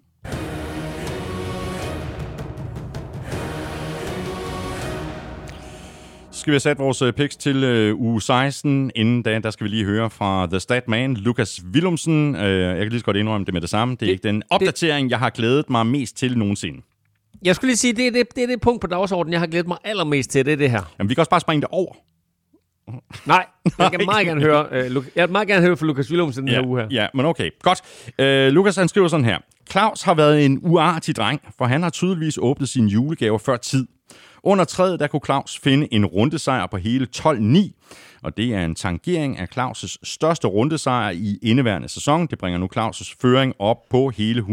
[6.43, 8.91] Skal vi have sat vores øh, picks til øh, uge 16.
[8.95, 12.35] Inden da, der skal vi lige høre fra The Stat Man, Lukas Willumsen.
[12.35, 13.91] Øh, jeg kan lige så godt indrømme det med det samme.
[13.95, 16.81] Det er Det- ikke den opdatering, jeg har glædet mig mest til nogensinde.
[17.43, 19.47] Jeg skulle lige sige, det er det, det er det punkt på dagsordenen, jeg har
[19.47, 20.93] glædet mig allermest til, det er det her.
[20.99, 21.93] Jamen, vi kan også bare springe det over.
[23.25, 23.45] Nej,
[23.79, 26.53] jeg kan meget gerne høre, Lu- jeg vil meget gerne høre fra Lukas Willumsen den
[26.55, 26.87] her uge her.
[26.91, 27.49] Ja, men okay.
[27.61, 27.81] Godt.
[28.19, 29.37] Øh, Lukas han skriver sådan her.
[29.71, 33.87] Claus har været en uartig dreng, for han har tydeligvis åbnet sine julegaver før tid.
[34.45, 38.75] Under træet, der kunne Claus finde en rundesejr på hele 12-9, og det er en
[38.75, 42.27] tangering af Claus' største rundesejr i indeværende sæson.
[42.27, 44.45] Det bringer nu Claus' føring op på hele 138-132,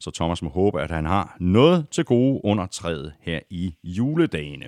[0.00, 4.66] så Thomas må håbe, at han har noget til gode under træet her i juledagene.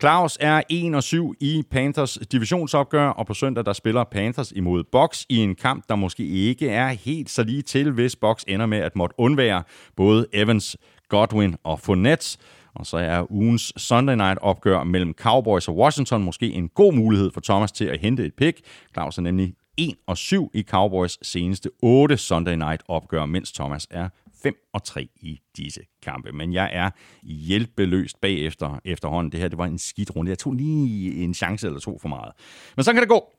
[0.00, 4.84] Claus er 1 og 7 i Panthers divisionsopgør, og på søndag der spiller Panthers imod
[4.92, 8.66] Box i en kamp, der måske ikke er helt så lige til, hvis Box ender
[8.66, 9.62] med at måtte undvære
[9.96, 10.76] både Evans,
[11.12, 12.38] Godwin og Fournette.
[12.74, 17.30] Og så er ugens Sunday Night opgør mellem Cowboys og Washington måske en god mulighed
[17.30, 18.60] for Thomas til at hente et pick.
[18.94, 23.86] Claus er nemlig 1 og 7 i Cowboys seneste 8 Sunday Night opgør, mens Thomas
[23.90, 24.08] er
[24.42, 26.32] 5 og 3 i disse kampe.
[26.32, 26.90] Men jeg er
[27.22, 29.32] hjælpeløst bagefter efterhånden.
[29.32, 30.30] Det her det var en skidt runde.
[30.30, 32.32] Jeg tog lige en chance eller to for meget.
[32.76, 33.34] Men så kan det gå.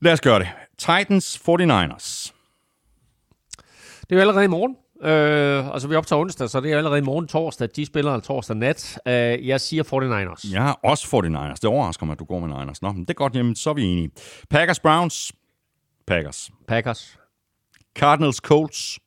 [0.00, 0.48] Lad os gøre det.
[0.78, 2.32] Titans 49ers.
[4.00, 4.76] Det er jo allerede i morgen.
[5.02, 7.68] Øh, altså, vi er op til onsdag, så det er allerede i morgen torsdag.
[7.76, 8.98] De spiller torsdag nat.
[9.06, 10.52] Øh, jeg siger 49ers.
[10.52, 11.54] Jeg har også 49ers.
[11.54, 12.82] Det overrasker mig, at du går med Niners.
[12.82, 14.10] Nå, men det er godt, jamen, så er vi enige.
[14.50, 15.32] Packers Browns.
[16.06, 16.50] Packers.
[16.68, 17.18] Packers.
[17.98, 18.98] Cardinals Colts.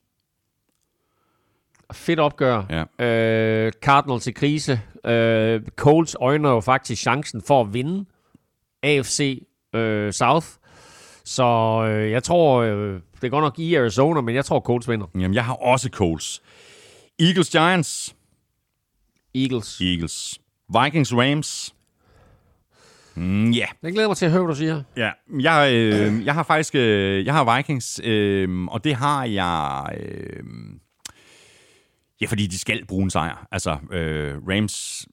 [1.93, 2.85] Fedt opgør.
[2.99, 3.05] Ja.
[3.05, 4.81] Øh, Cardinals i krise.
[5.05, 8.05] Øh, Colts øjner jo faktisk chancen for at vinde
[8.84, 10.47] AFC øh, South.
[11.28, 11.44] Så
[11.88, 15.08] øh, jeg tror, øh, det godt nok i Arizona, men jeg tror Colts vinder.
[15.16, 16.41] Jamen, jeg har også Colts.
[17.20, 18.16] Eagles Giants.
[19.36, 19.82] Eagles.
[19.82, 20.41] Eagles.
[20.84, 21.76] Vikings Rams.
[23.16, 23.66] Mm, ja.
[23.84, 24.84] Jeg glæder mig til at høre, hvad du siger.
[24.98, 29.86] Ja, jeg, øh, jeg har faktisk øh, jeg har Vikings, øh, og det har jeg...
[29.99, 30.44] Øh,
[32.22, 33.48] ja, fordi de skal bruge en sejr.
[33.52, 35.07] Altså, øh, Rams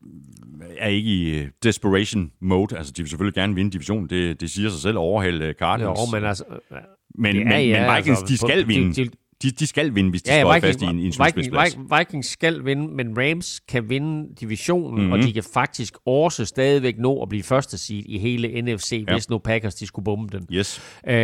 [0.78, 2.76] er ikke i øh, desperation mode.
[2.78, 4.10] Altså, de vil selvfølgelig gerne vinde divisionen.
[4.10, 5.98] Det, det siger sig selv at overhælde øh, Cardinals.
[6.00, 6.44] Jo, men altså...
[6.72, 6.78] øh,
[7.18, 8.94] men, ja, men, ja, men Vikings, altså, de skal de- vinde.
[8.94, 9.10] de- De,
[9.50, 11.76] de skal vinde, hvis de Ja, står ja, fast i en, i en Viking, slutspidsplads.
[11.76, 14.98] Viking, Vikings skal vinde, men Rams kan vinde divisionen, Mhm.
[15.00, 15.12] mm-hmm.
[15.12, 19.12] og de kan faktisk også stadigvæk nå at blive første seed i hele NFC, Ja.
[19.14, 20.46] hvis nu Packers de skulle bombe den.
[20.52, 20.82] Yes.
[21.08, 21.14] Øh,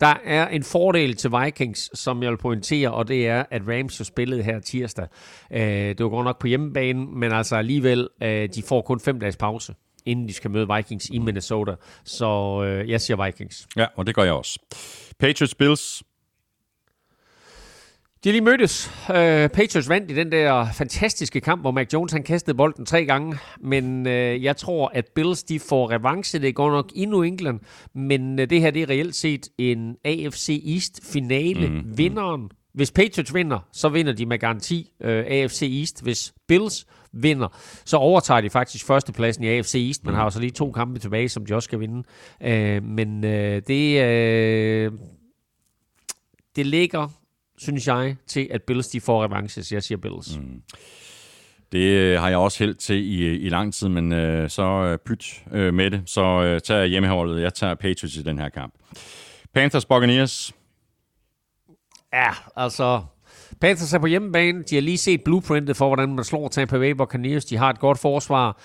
[0.00, 4.00] der er en fordel til Vikings, som jeg vil pointere, og det er, at Rams
[4.00, 5.06] jo spillede her tirsdag.
[5.52, 9.20] Øh, det var godt nok på hjemmebane, men altså alligevel, øh, de får kun fem
[9.20, 9.74] dages pause
[10.06, 11.72] inden de skal møde Vikings i Minnesota.
[12.04, 13.66] Så øh, jeg siger Vikings.
[13.76, 14.58] Ja, og det gør jeg også.
[15.20, 16.02] Patriots Bills.
[18.26, 18.90] De har lige mødtes.
[19.10, 23.04] Øh, Patriots vandt i den der fantastiske kamp, hvor Mac Jones han kastede bolden tre
[23.04, 23.38] gange.
[23.60, 26.38] Men øh, jeg tror, at Bills de får revanche.
[26.38, 27.60] Det går nok i New England.
[27.94, 31.68] Men øh, det her det er reelt set en AFC East finale.
[31.68, 31.98] Mm.
[31.98, 32.50] Vinderen.
[32.74, 36.02] Hvis Patriots vinder, så vinder de med garanti øh, AFC East.
[36.02, 37.48] Hvis Bills vinder,
[37.84, 40.04] så overtager de faktisk førstepladsen i AFC East.
[40.04, 42.02] Man har jo så lige to kampe tilbage, som de også skal vinde.
[42.42, 44.92] Øh, men øh, det, øh,
[46.56, 47.08] det ligger
[47.58, 50.38] synes jeg, til at Bills de får revanche, så jeg siger Bills.
[50.38, 50.62] Mm.
[51.72, 54.98] Det øh, har jeg også held til i, i lang tid, men øh, så øh,
[54.98, 56.02] pyt øh, med det.
[56.06, 57.42] Så øh, tager jeg hjemmeholdet.
[57.42, 58.74] Jeg tager Patriots i den her kamp.
[59.54, 60.54] Panthers Buccaneers.
[62.12, 63.02] Ja, altså...
[63.60, 64.62] Panthers er på hjemmebane.
[64.62, 67.44] De har lige set blueprintet for, hvordan man slår Tampa Bay Buccaneers.
[67.44, 68.60] De har et godt forsvar.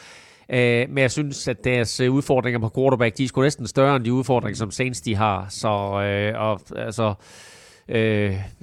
[0.50, 3.96] Øh, men jeg synes, at deres øh, udfordringer på quarterback, de er sgu næsten større
[3.96, 5.46] end de udfordringer, som Saints de har.
[5.50, 5.68] Så
[6.02, 7.16] øh, og, altså, øh,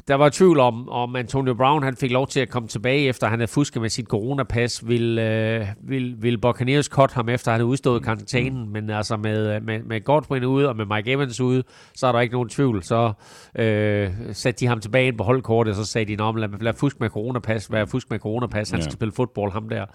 [0.09, 3.27] der var tvivl om, om Antonio Brown han fik lov til at komme tilbage, efter
[3.29, 4.89] han havde fusket med sit coronapas.
[4.89, 8.73] Vil, øh, vil, vil Buccaneers cut ham, efter han havde udstået karantænen.
[8.73, 11.63] Men altså med, med, med Godwin ude og med Mike Evans ude,
[11.95, 12.83] så er der ikke nogen tvivl.
[12.83, 13.13] Så
[13.59, 17.01] øh, satte de ham tilbage ind på holdkortet, og så sagde de, lad, lad fusk
[17.01, 18.85] med coronapas, være fusk med coronapas, han Ja.
[18.85, 19.87] skal spille fodbold, ham der.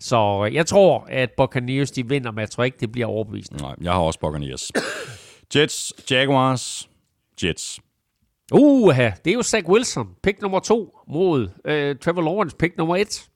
[0.00, 3.62] Så øh, jeg tror, at Buccaneers de vinder, men jeg tror ikke, det bliver overbevisende.
[3.62, 4.70] Nej, jeg har også Buccaneers.
[5.56, 6.88] Jets, Jaguars,
[7.44, 7.80] Jets.
[8.52, 12.96] Uh, det er jo Zach Wilson, pick nummer to, mod øh, Trevor Lawrence, pick nummer
[12.96, 13.26] et.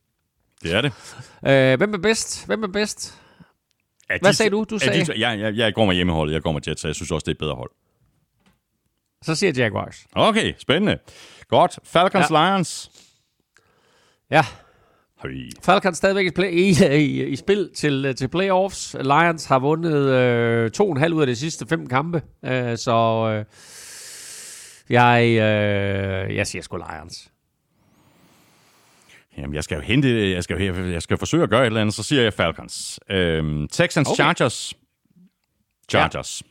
[0.62, 0.92] Det er det.
[1.46, 2.46] Øh, hvem er bedst?
[2.46, 3.20] Hvem er bedst?
[4.10, 4.64] Er Hvad de- sagde du?
[4.70, 6.94] Du sagde- De, jeg, jeg, jeg går med hjemmeholdet, jeg går med Jets, så jeg
[6.94, 7.70] synes også, det er et bedre hold.
[9.22, 10.06] Så siger Jaguars.
[10.12, 10.98] Okay, spændende.
[11.48, 11.78] Godt.
[11.84, 12.50] Falcons Ja.
[12.54, 12.90] Lions.
[14.30, 14.44] Ja,
[15.18, 15.30] Høj.
[15.62, 18.96] Falcons stadigvæk i, play, i, i, i spil til, øh, til playoffs.
[19.00, 22.22] Lions har vundet øh, to og en halv ud af de sidste fem kampe.
[22.44, 22.92] Øh, så
[23.38, 23.44] øh,
[24.88, 27.30] jeg, øh, jeg siger sgu Lions.
[29.38, 31.80] Jamen, jeg skal jo hente, jeg skal, jo, jeg skal forsøge at gøre et eller
[31.80, 33.00] andet, så siger jeg Falcons.
[33.10, 34.14] Øhm, Texans Okay.
[34.16, 34.74] Chargers.
[35.90, 36.42] Chargers.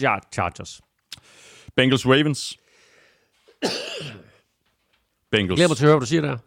[0.00, 0.80] Ja, Chargers.
[1.76, 2.58] Bengals Ravens.
[5.30, 5.56] Bengals.
[5.56, 6.38] Glæder mig til at høre, hvad du siger der.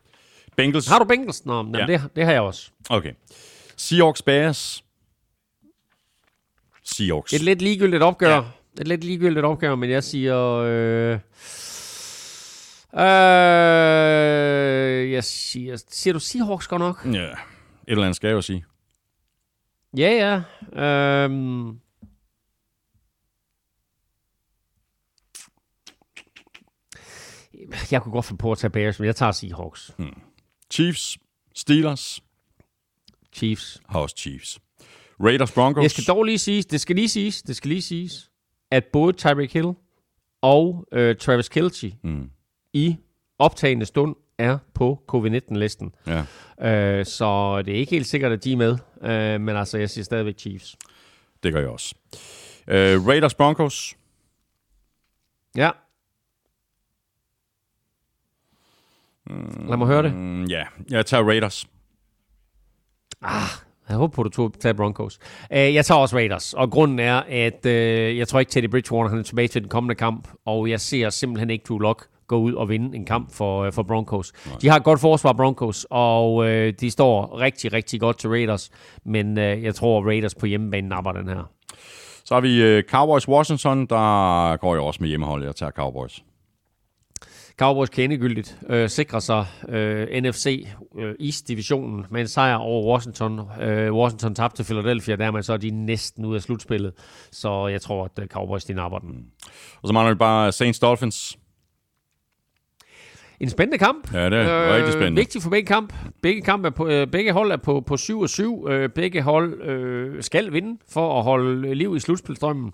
[0.58, 0.88] Bengals.
[0.88, 1.46] Har du Bengals?
[1.46, 1.86] Nå, men Ja.
[1.86, 2.72] det, det har jeg også.
[2.90, 3.14] Okay.
[3.78, 4.84] Seahawks Bears.
[6.84, 7.34] Seahawks.
[7.34, 8.36] Et lidt ligegyldigt opgør.
[8.36, 8.44] Ja.
[8.78, 8.82] Ja.
[8.82, 10.54] Et lidt ligegyldigt opgør, men jeg siger...
[10.54, 11.20] Øh,
[12.94, 15.84] øh, jeg siger...
[15.90, 17.06] Siger du Seahawks godt nok?
[17.06, 17.38] Ja, et
[17.88, 18.66] eller andet skal jeg jo sige.
[19.98, 20.42] Ja,
[20.76, 20.84] ja.
[20.84, 21.80] Øhm,
[27.92, 29.92] jeg kunne godt finde på at tage Bears, men jeg tager Seahawks.
[30.72, 31.18] Chiefs.
[31.56, 32.20] Steelers.
[33.34, 33.82] Chiefs.
[33.86, 34.60] House Chiefs.
[35.20, 35.82] Raiders Broncos.
[35.82, 38.32] Jeg skal dog lige sige, det skal lige siges, det skal lige siges,
[38.72, 39.74] at både Tyreek Hill
[40.42, 42.30] og øh, Travis Kelce Mm.
[42.74, 42.98] i
[43.40, 45.96] optagende stund er på covid-19-listen.
[46.08, 46.26] Ja.
[47.00, 48.78] Øh, så det er ikke helt sikkert, at de er med.
[49.02, 50.78] Øh, men altså, jeg siger stadigvæk Chiefs.
[51.44, 51.96] Det gør jeg også.
[52.68, 53.98] Uh, Raiders Broncos.
[55.56, 55.72] Ja.
[59.68, 60.14] Lad mig høre det.
[60.14, 61.68] Mm, ja, jeg tager Raiders.
[63.90, 65.20] Jeg håber på, at du tog tage Broncos.
[65.52, 69.10] Uh, jeg tager også Raiders, og grunden er, at uh, jeg tror ikke, Teddy Bridgewater
[69.10, 72.38] han er tilbage til den kommende kamp, og jeg ser simpelthen ikke Drew Lock gå
[72.38, 74.34] ud og vinde en kamp for, uh, for Broncos.
[74.46, 74.56] Nej.
[74.62, 76.48] De har et godt forsvar, Broncos, og uh,
[76.80, 78.72] de står rigtig, rigtig godt til Raiders,
[79.06, 81.50] men uh, jeg tror, Raiders på hjemmebane napper den her.
[82.26, 83.86] Så har vi uh, Cowboys Washington.
[83.86, 85.44] Der går jeg også med hjemmehold.
[85.44, 86.24] Jeg tager Cowboys.
[87.58, 90.68] Cowboys kan endegyldigt øh, sikre sig øh, NFC
[91.00, 93.40] øh, East-divisionen med en sejr over Washington.
[93.62, 96.94] Øh, Washington tabte til Philadelphia, dermed så er de næsten ude af slutspillet.
[97.32, 99.26] Så jeg tror, at øh, Cowboys de napper den.
[99.82, 101.38] Og så mangler vi bare Saints Dolphins.
[103.40, 104.14] En spændende kamp.
[104.14, 105.20] Ja, det er rigtig spændende.
[105.20, 105.94] Vigtigt for begge kamp.
[106.22, 108.68] Begge, kamp er på, øh, begge hold er på, på 7 og 7.
[108.70, 112.74] Øh, begge hold øh, skal vinde for at holde liv i slutspilstrømmen.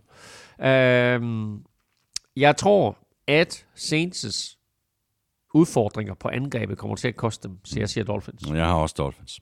[0.61, 1.21] Øh,
[2.37, 2.97] jeg tror,
[3.27, 4.59] at Saints'
[5.53, 8.41] udfordringer på angrebet kommer til at koste dem, så jeg siger Dolphins.
[8.47, 9.39] Jeg har også Dolphins.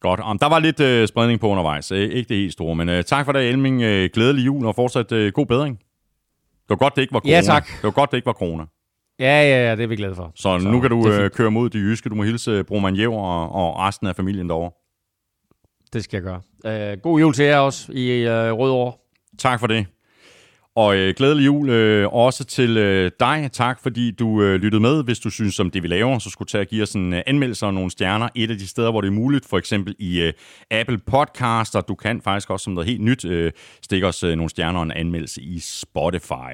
[0.00, 0.20] Godt.
[0.30, 1.92] Um, der var lidt uh, spredning på undervejs.
[1.92, 3.76] Uh, ikke det helt store, men uh, tak for det, Elming.
[3.76, 5.78] Uh, glædelig jul og fortsat uh, god bedring.
[5.78, 7.34] Det var godt, det ikke var corona.
[7.36, 7.66] Ja, tak.
[7.66, 8.64] Det var godt, det ikke var corona.
[9.18, 10.32] Ja, ja, ja, det er vi glade for.
[10.34, 11.32] Så, så nu kan du fint.
[11.32, 12.08] køre mod de jyske.
[12.08, 14.70] Du må hilse uh, Broman Jæver og, og resten af familien derovre.
[15.92, 16.92] det skal jeg gøre.
[16.94, 18.92] Uh, god jul til jer også i uh, Rødovre.
[19.38, 19.86] Tak for det.
[20.76, 23.50] Og øh, glædelig jul øh, også til øh, dig.
[23.52, 25.04] Tak fordi du øh, lyttede med.
[25.04, 27.12] Hvis du synes om det, vi laver, så skulle du tage og give os en
[27.12, 28.28] øh, anmeldelse og nogle stjerner.
[28.34, 30.32] Et af de steder, hvor det er muligt, for eksempel i øh,
[30.70, 31.80] Apple Podcaster.
[31.80, 33.52] Du kan faktisk også som noget helt nyt øh,
[33.82, 36.52] stikke os øh, nogle stjerner og en anmeldelse i Spotify.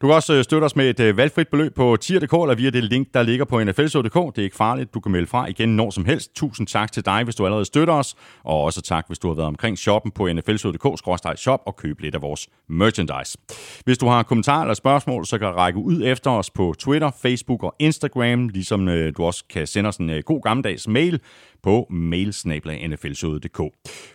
[0.00, 2.70] Du kan også øh, støtte os med et øh, valgfrit beløb på tier.dk eller via
[2.70, 4.36] det link, der ligger på nflshow.dk.
[4.36, 4.94] Det er ikke farligt.
[4.94, 6.34] Du kan melde fra igen når som helst.
[6.34, 8.14] Tusind tak til dig, hvis du allerede støtter os.
[8.44, 12.22] Og også tak, hvis du har været omkring shoppen på nflshow.dk-shop og købe lidt af
[12.22, 13.38] vores merchandise.
[13.84, 17.10] Hvis du har kommentarer eller spørgsmål, så kan du række ud efter os på Twitter,
[17.22, 21.20] Facebook og Instagram, ligesom øh, du også kan sende os en øh, god gammeldags mail
[21.62, 23.60] på mailsnablag.nflshowet.dk.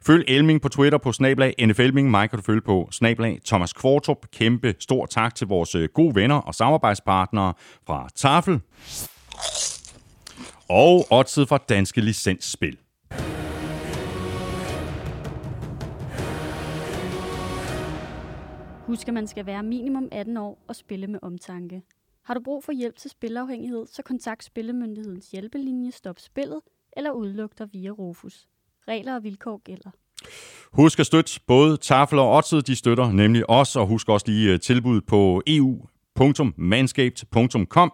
[0.06, 2.12] Følg Elming på Twitter på snablag NFLming.
[2.12, 4.18] Mig kan du følge på snablag Thomas Kvartrup.
[4.34, 7.54] Kæmpe stor tak til vores øh, gode venner og samarbejdspartnere
[7.88, 8.62] fra Tafel
[10.70, 12.78] og Odset fra Danske Licensspil.
[18.86, 21.82] Husk, at man skal være minimum 18 år og spille med omtanke.
[22.24, 26.60] Har du brug for hjælp til spilafhængighed, så kontakt Spillemyndighedens hjælpelinje Stop Spillet
[26.98, 28.48] eller udluk dig via Rufus.
[28.88, 29.90] Regler og vilkår gælder.
[30.74, 34.54] Husk at støtte både Tafel og Odset, de støtter nemlig os, og husk også lige
[34.54, 37.92] øh, tilbud på eu.manscaped.com.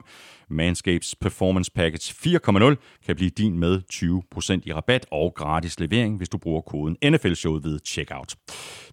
[0.51, 2.75] Manscapes Performance Package 4.0
[3.05, 7.63] kan blive din med 20% i rabat og gratis levering, hvis du bruger koden NFL-showet
[7.63, 8.35] ved checkout.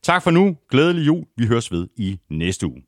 [0.02, 0.56] Tak for nu.
[0.70, 1.24] Glædelig jul.
[1.36, 2.82] Vi høres ved i næste uge.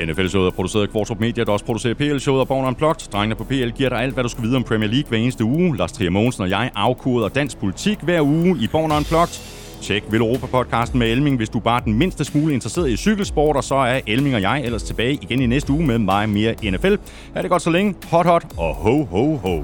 [0.00, 3.10] NFL-showet er produceret af Kvartrup Media, der også producerer PL-showet og Born Unplugged.
[3.12, 5.44] Drengene på PL giver dig alt, hvad du skal vide om Premier League hver eneste
[5.44, 5.76] uge.
[5.76, 9.55] Lars Trier Mogensen og jeg afkoder dansk politik hver uge i Born Unplugged.
[9.82, 13.56] Tjek Vel Europa-podcasten med Elming, hvis du bare er den mindste smule interesseret i cykelsport,
[13.56, 16.54] og så er Elming og jeg ellers tilbage igen i næste uge med mig mere
[16.70, 16.94] NFL.
[17.34, 17.94] Er det godt så længe.
[18.10, 19.62] Hot, hot og ho, ho, ho.